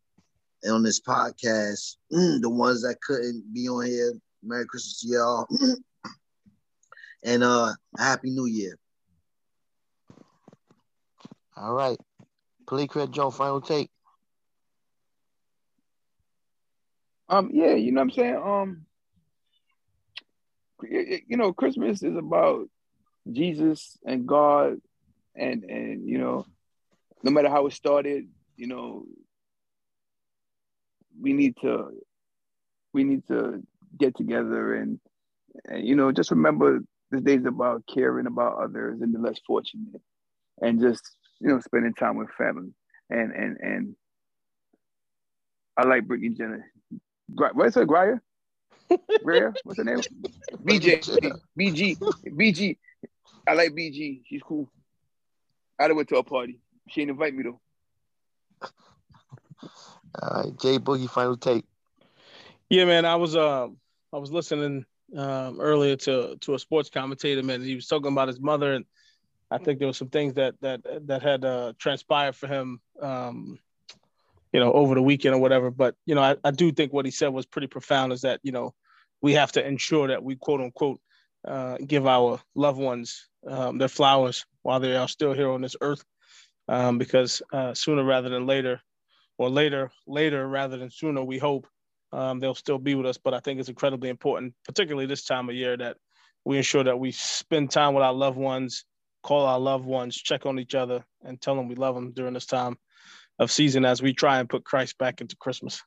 on 0.70 0.84
this 0.84 1.00
podcast, 1.00 1.98
the 2.10 2.50
ones 2.50 2.82
that 2.84 3.02
couldn't 3.02 3.54
be 3.54 3.68
on 3.68 3.86
here. 3.86 4.14
Merry 4.44 4.66
Christmas 4.66 5.00
to 5.02 5.08
y'all. 5.08 5.48
and 7.24 7.44
uh 7.44 7.74
Happy 7.98 8.30
New 8.32 8.46
Year. 8.46 8.78
All 11.56 11.74
right. 11.74 11.98
Police 12.68 12.88
Cred 12.88 13.12
Joe, 13.12 13.30
final 13.32 13.62
take. 13.62 13.90
Um, 17.30 17.50
yeah, 17.54 17.76
you 17.76 17.92
know 17.92 18.02
what 18.02 18.06
I'm 18.06 18.12
saying? 18.12 18.36
Um, 18.36 18.86
y- 20.82 21.06
y- 21.10 21.22
you 21.28 21.38
know, 21.38 21.54
Christmas 21.54 22.04
is 22.04 22.16
about 22.16 22.70
Jesus 23.32 23.98
and 24.06 24.28
God, 24.28 24.82
and 25.36 25.64
and 25.64 26.08
you 26.10 26.18
know, 26.18 26.46
no 27.24 27.32
matter 27.32 27.50
how 27.50 27.68
it 27.68 27.74
started, 27.74 28.28
you 28.58 28.68
know, 28.68 29.06
we 31.22 31.34
need 31.34 31.56
to 31.62 31.92
we 32.94 33.04
need 33.04 33.26
to 33.28 33.64
get 33.98 34.16
together 34.16 34.76
and, 34.76 35.00
and 35.66 35.88
you 35.88 35.96
know 35.96 36.12
just 36.12 36.32
remember 36.32 36.80
the 37.12 37.20
day's 37.20 37.46
about 37.46 37.84
caring 37.94 38.28
about 38.28 38.58
others 38.58 39.02
and 39.02 39.14
the 39.14 39.20
less 39.20 39.40
fortunate, 39.46 40.02
and 40.62 40.80
just 40.80 41.04
you 41.40 41.50
know 41.50 41.60
spending 41.60 41.94
time 41.94 42.18
with 42.18 42.30
family 42.38 42.72
and 43.10 43.32
and 43.34 43.58
and 43.62 43.96
I 45.78 45.86
like 45.88 46.08
Brittany 46.08 46.30
Jenner. 46.30 46.72
Gri- 47.34 47.52
What's 47.54 47.76
her 47.76 47.86
Grier? 47.86 48.22
Grier? 49.24 49.54
What's 49.64 49.78
her 49.80 49.84
name? 49.84 50.02
BJ. 50.66 51.02
BG. 51.58 51.98
BG. 52.28 52.78
I 53.48 53.54
like 53.54 53.72
BG. 53.72 54.22
She's 54.26 54.42
cool. 54.44 54.70
I 55.80 55.88
done 55.88 55.98
went 55.98 56.10
to 56.10 56.18
a 56.18 56.24
party. 56.24 56.60
She 56.90 57.02
didn't 57.02 57.12
invite 57.12 57.34
me 57.34 57.44
though. 57.44 57.60
All 60.22 60.44
right. 60.44 60.60
Jay 60.60 60.78
Boogie, 60.78 61.10
final 61.10 61.38
take. 61.38 61.66
Yeah, 62.70 62.86
man. 62.86 63.06
I 63.06 63.16
was 63.16 63.36
um 63.36 63.78
I 64.14 64.18
was 64.18 64.32
listening 64.32 64.86
um 65.18 65.60
earlier 65.60 65.96
to 65.98 66.38
to 66.42 66.54
a 66.54 66.60
sports 66.60 66.90
commentator, 66.90 67.44
man. 67.44 67.62
He 67.62 67.76
was 67.76 67.88
talking 67.88 68.12
about 68.12 68.28
his 68.28 68.40
mother, 68.40 68.74
and 68.74 68.86
I 69.50 69.58
think 69.58 69.80
there 69.80 69.88
were 69.88 69.94
some 69.94 70.10
things 70.10 70.36
that 70.36 70.56
that 70.62 70.82
that 71.08 71.22
had 71.22 71.44
uh, 71.44 71.74
transpired 71.78 72.36
for 72.36 72.48
him, 72.48 72.82
um, 73.02 73.60
you 74.54 74.60
know, 74.60 74.72
over 74.74 74.96
the 74.96 75.02
weekend 75.02 75.36
or 75.36 75.40
whatever. 75.40 75.70
But 75.70 75.96
you 76.06 76.16
know, 76.16 76.22
I, 76.22 76.38
I 76.44 76.52
do 76.52 76.72
think 76.72 76.94
what 76.94 77.06
he 77.06 77.12
said 77.12 77.30
was 77.30 77.46
pretty 77.46 77.68
profound. 77.68 78.14
Is 78.14 78.22
that 78.22 78.40
you 78.44 78.52
know 78.52 78.74
we 79.22 79.34
have 79.34 79.52
to 79.54 79.66
ensure 79.66 80.08
that 80.08 80.24
we 80.24 80.36
quote 80.36 80.62
unquote 80.62 81.00
uh, 81.46 81.78
give 81.86 82.08
our 82.08 82.40
loved 82.56 82.80
ones 82.80 83.28
um, 83.48 83.78
their 83.78 83.90
flowers 83.90 84.46
while 84.64 84.80
they 84.80 84.96
are 84.96 85.08
still 85.08 85.34
here 85.34 85.50
on 85.52 85.62
this 85.62 85.76
earth, 85.82 86.04
um, 86.68 86.98
because 86.98 87.42
uh, 87.52 87.74
sooner 87.74 88.04
rather 88.04 88.30
than 88.30 88.46
later, 88.46 88.82
or 89.38 89.50
later 89.50 89.92
later 90.08 90.48
rather 90.48 90.78
than 90.78 90.90
sooner, 90.90 91.24
we 91.24 91.38
hope 91.38 91.68
um, 92.12 92.40
they'll 92.40 92.56
still 92.56 92.78
be 92.78 92.96
with 92.96 93.06
us. 93.06 93.18
But 93.18 93.34
I 93.34 93.40
think 93.40 93.60
it's 93.60 93.70
incredibly 93.70 94.10
important, 94.10 94.54
particularly 94.66 95.06
this 95.06 95.24
time 95.24 95.50
of 95.50 95.56
year, 95.56 95.78
that 95.78 95.98
we 96.46 96.58
ensure 96.58 96.84
that 96.84 97.00
we 97.00 97.12
spend 97.12 97.72
time 97.72 97.94
with 97.94 98.04
our 98.04 98.14
loved 98.14 98.38
ones, 98.38 98.86
call 99.24 99.46
our 99.46 99.60
loved 99.60 99.86
ones, 99.86 100.16
check 100.16 100.46
on 100.46 100.60
each 100.60 100.76
other, 100.76 101.06
and 101.24 101.40
tell 101.40 101.56
them 101.56 101.68
we 101.68 101.76
love 101.76 101.96
them 101.96 102.12
during 102.12 102.34
this 102.34 102.46
time 102.46 102.78
of 103.40 103.52
season 103.52 103.86
as 103.86 104.02
we 104.02 104.14
try 104.14 104.40
and 104.40 104.50
put 104.50 104.64
Christ 104.64 104.98
back 104.98 105.22
into 105.22 105.36
Christmas. 105.36 105.82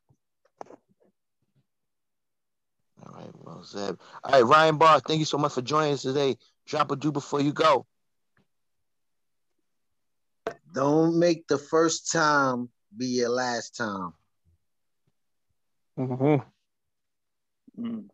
All 3.05 3.15
right, 3.15 3.31
well 3.35 3.63
said. 3.65 3.97
All 4.23 4.33
right, 4.33 4.45
Ryan 4.45 4.79
Bars, 4.79 5.03
thank 5.07 5.19
you 5.19 5.25
so 5.25 5.39
much 5.39 5.53
for 5.53 5.63
joining 5.63 5.93
us 5.93 6.03
today. 6.03 6.37
Drop 6.67 6.91
a 6.91 6.97
do 6.97 7.13
before 7.13 7.41
you 7.41 7.53
go. 7.53 7.87
Don't 10.73 11.19
make 11.19 11.47
the 11.47 11.59
first 11.59 12.11
time 12.11 12.69
be 12.97 13.07
your 13.07 13.29
last 13.29 13.77
time. 13.77 14.15
Mm-hmm. 15.99 16.43
Mm. 17.81 18.09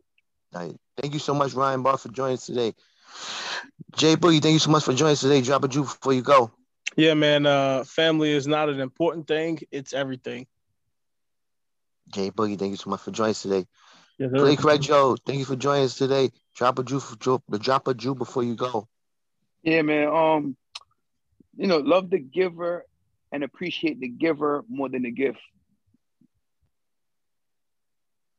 All 0.55 0.63
right, 0.63 0.77
thank 0.97 1.13
you 1.13 1.19
so 1.19 1.35
much, 1.35 1.55
Ryan 1.55 1.83
Bars, 1.83 2.03
for 2.03 2.09
joining 2.09 2.35
us 2.35 2.47
today. 2.47 2.75
Jay 3.97 4.17
Boogie, 4.17 4.43
thank 4.43 4.55
you 4.55 4.59
so 4.59 4.71
much 4.71 4.85
for 4.85 4.93
joining 4.93 5.13
us 5.13 5.21
today. 5.21 5.41
Drop 5.43 5.65
a 5.65 5.69
do 5.69 5.83
before 5.83 6.13
you 6.13 6.23
go. 6.23 6.51
Yeah, 6.97 7.15
man. 7.15 7.47
Uh, 7.47 7.85
family 7.85 8.31
is 8.31 8.47
not 8.47 8.69
an 8.69 8.81
important 8.81 9.27
thing; 9.29 9.61
it's 9.71 9.93
everything. 9.93 10.47
Jay 12.13 12.31
Boogie, 12.31 12.59
thank 12.59 12.71
you 12.71 12.77
so 12.77 12.91
much 12.91 13.01
for 13.01 13.11
joining 13.11 13.31
us 13.31 13.43
today. 13.43 13.67
Yes, 14.19 14.31
Play 14.33 14.57
correct, 14.57 14.83
Joe. 14.83 15.17
Thank 15.25 15.39
you 15.39 15.45
for 15.45 15.57
joining 15.57 15.85
us 15.85 15.97
today. 15.97 16.31
Drop 16.55 16.79
a 16.79 16.85
Jew 16.85 17.01
for 17.01 17.17
Drop 17.17 17.89
a 17.89 17.95
Jew 17.95 18.15
before 18.15 18.43
you 18.43 18.55
go. 18.55 18.89
Yeah, 19.63 19.83
man. 19.83 20.09
Um, 20.09 20.57
you 21.57 21.67
know, 21.67 21.79
love 21.79 22.11
the 22.11 22.19
giver 22.19 22.85
and 23.33 23.45
appreciate 23.45 24.01
the 24.01 24.09
giver 24.09 24.65
more 24.69 24.89
than 24.89 25.03
the 25.03 25.11
gift. 25.11 25.41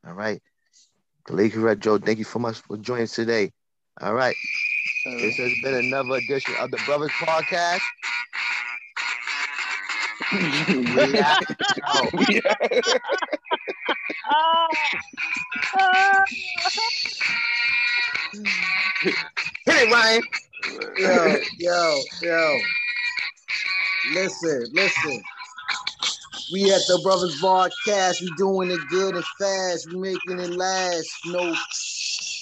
All 0.05 0.13
right. 0.13 0.41
Correct, 1.25 1.81
Joe. 1.81 1.97
Thank 1.97 2.17
you 2.17 2.23
so 2.23 2.39
much 2.39 2.59
for 2.61 2.77
joining 2.77 3.03
us 3.03 3.13
today. 3.15 3.51
All 4.01 4.13
right. 4.13 4.35
Uh, 5.05 5.11
This 5.17 5.37
has 5.37 5.51
been 5.63 5.75
another 5.75 6.15
edition 6.15 6.55
of 6.59 6.71
the 6.71 6.77
Brothers 6.85 7.11
Podcast. 7.11 7.81
We 10.31 11.19
out. 11.19 11.43
yeah. 12.29 12.55
Hit 19.01 19.15
it, 19.67 19.91
Ryan. 19.91 20.21
Yo, 20.97 21.35
yo, 21.59 22.01
yo. 22.21 22.57
Listen, 24.13 24.65
listen. 24.73 25.23
We 26.51 26.71
at 26.71 26.81
the 26.87 26.99
Brothers 27.03 27.39
Broadcast. 27.39 28.21
We 28.21 28.31
doing 28.37 28.71
it 28.71 28.79
good 28.89 29.15
and 29.15 29.25
fast. 29.39 29.87
We 29.93 29.99
making 29.99 30.39
it 30.39 30.49
last. 30.49 31.09
No 31.27 31.55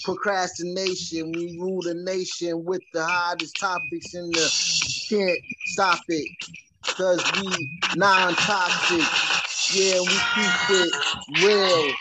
procrastination. 0.03 1.31
We 1.31 1.57
rule 1.59 1.81
the 1.81 1.93
nation 1.93 2.65
with 2.65 2.81
the 2.93 3.05
hottest 3.05 3.55
topics 3.59 4.13
in 4.15 4.29
the 4.31 5.05
can't 5.09 5.39
stop 5.65 5.99
it. 6.07 6.29
Cause 6.85 7.23
we 7.37 7.69
non-toxic. 7.95 9.05
Yeah, 9.73 9.99
we 10.01 10.07
keep 10.07 10.69
it 10.71 10.93
real. 11.43 11.93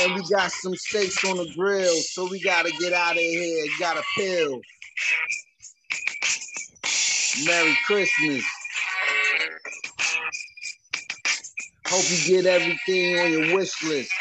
And 0.00 0.14
we 0.14 0.22
got 0.30 0.50
some 0.52 0.74
steaks 0.76 1.24
on 1.24 1.38
the 1.38 1.50
grill. 1.56 1.94
So 2.02 2.28
we 2.28 2.40
gotta 2.42 2.70
get 2.72 2.92
out 2.92 3.12
of 3.12 3.18
here. 3.18 3.66
Got 3.78 3.96
a 3.96 4.02
pill. 4.16 4.60
Merry 7.46 7.76
Christmas. 7.86 8.44
Hope 11.90 12.04
you 12.08 12.36
get 12.42 12.46
everything 12.46 13.18
on 13.18 13.32
your 13.32 13.56
wish 13.56 13.82
list. 13.82 14.12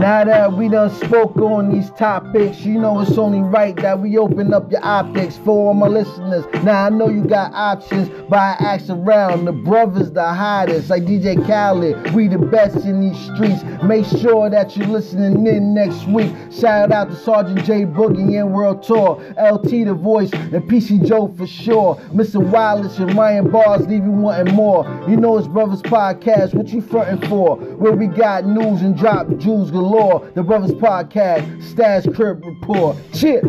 Now 0.00 0.24
that 0.24 0.54
we 0.54 0.70
done 0.70 0.88
spoke 1.04 1.36
on 1.36 1.70
these 1.70 1.90
topics, 1.90 2.60
you 2.60 2.80
know 2.80 3.00
it's 3.00 3.18
only 3.18 3.40
right 3.40 3.76
that 3.82 4.00
we 4.00 4.16
open 4.16 4.54
up 4.54 4.72
your 4.72 4.82
optics 4.82 5.36
for 5.36 5.50
all 5.50 5.74
my 5.74 5.88
listeners. 5.88 6.46
Now 6.64 6.86
I 6.86 6.88
know 6.88 7.10
you 7.10 7.22
got 7.22 7.52
options, 7.52 8.08
but 8.30 8.38
I 8.38 8.56
ask 8.60 8.88
around. 8.88 9.44
The 9.44 9.52
brothers 9.52 10.10
the 10.10 10.24
hottest, 10.24 10.88
like 10.88 11.02
DJ 11.02 11.46
Khaled. 11.46 12.14
We 12.14 12.28
the 12.28 12.38
best 12.38 12.76
in 12.86 13.02
these 13.02 13.18
streets. 13.26 13.62
Make 13.84 14.06
sure 14.06 14.48
that 14.48 14.74
you're 14.74 14.86
listening 14.86 15.46
in 15.46 15.74
next 15.74 16.06
week. 16.06 16.32
Shout 16.50 16.92
out 16.92 17.10
to 17.10 17.16
Sergeant 17.16 17.62
Jay 17.66 17.84
Boogie 17.84 18.40
and 18.40 18.54
World 18.54 18.82
Tour, 18.82 19.22
LT 19.38 19.84
the 19.84 19.92
voice, 19.92 20.32
and 20.32 20.62
PC 20.62 21.06
Joe 21.06 21.28
for 21.36 21.46
sure. 21.46 21.96
Mr. 22.14 22.42
Wallace 22.42 22.98
and 22.98 23.14
Ryan 23.14 23.50
Bars 23.50 23.86
leave 23.86 24.04
you 24.04 24.12
wanting 24.12 24.54
more. 24.54 24.82
You 25.06 25.18
know 25.18 25.36
it's 25.36 25.46
Brothers 25.46 25.82
Podcast. 25.82 26.54
What 26.54 26.68
you 26.68 26.80
fronting 26.80 27.28
for? 27.28 27.56
Where 27.56 27.92
we 27.92 28.06
got 28.06 28.46
news 28.46 28.80
and 28.80 28.96
drop 28.96 29.28
jewels 29.36 29.70
galore. 29.90 30.30
The 30.34 30.42
Brothers 30.42 30.72
Podcast, 30.72 31.74
slash 31.74 32.04
Crib 32.14 32.44
Report. 32.44 32.96
Chip. 33.12 33.42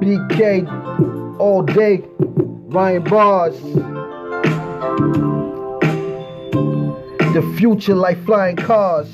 BK 0.00 0.66
all 1.40 1.62
day. 1.62 2.04
Ryan 2.18 3.02
Bars. 3.04 3.60
The 7.34 7.54
future 7.58 7.94
like 7.94 8.24
flying 8.24 8.56
cars. 8.56 9.08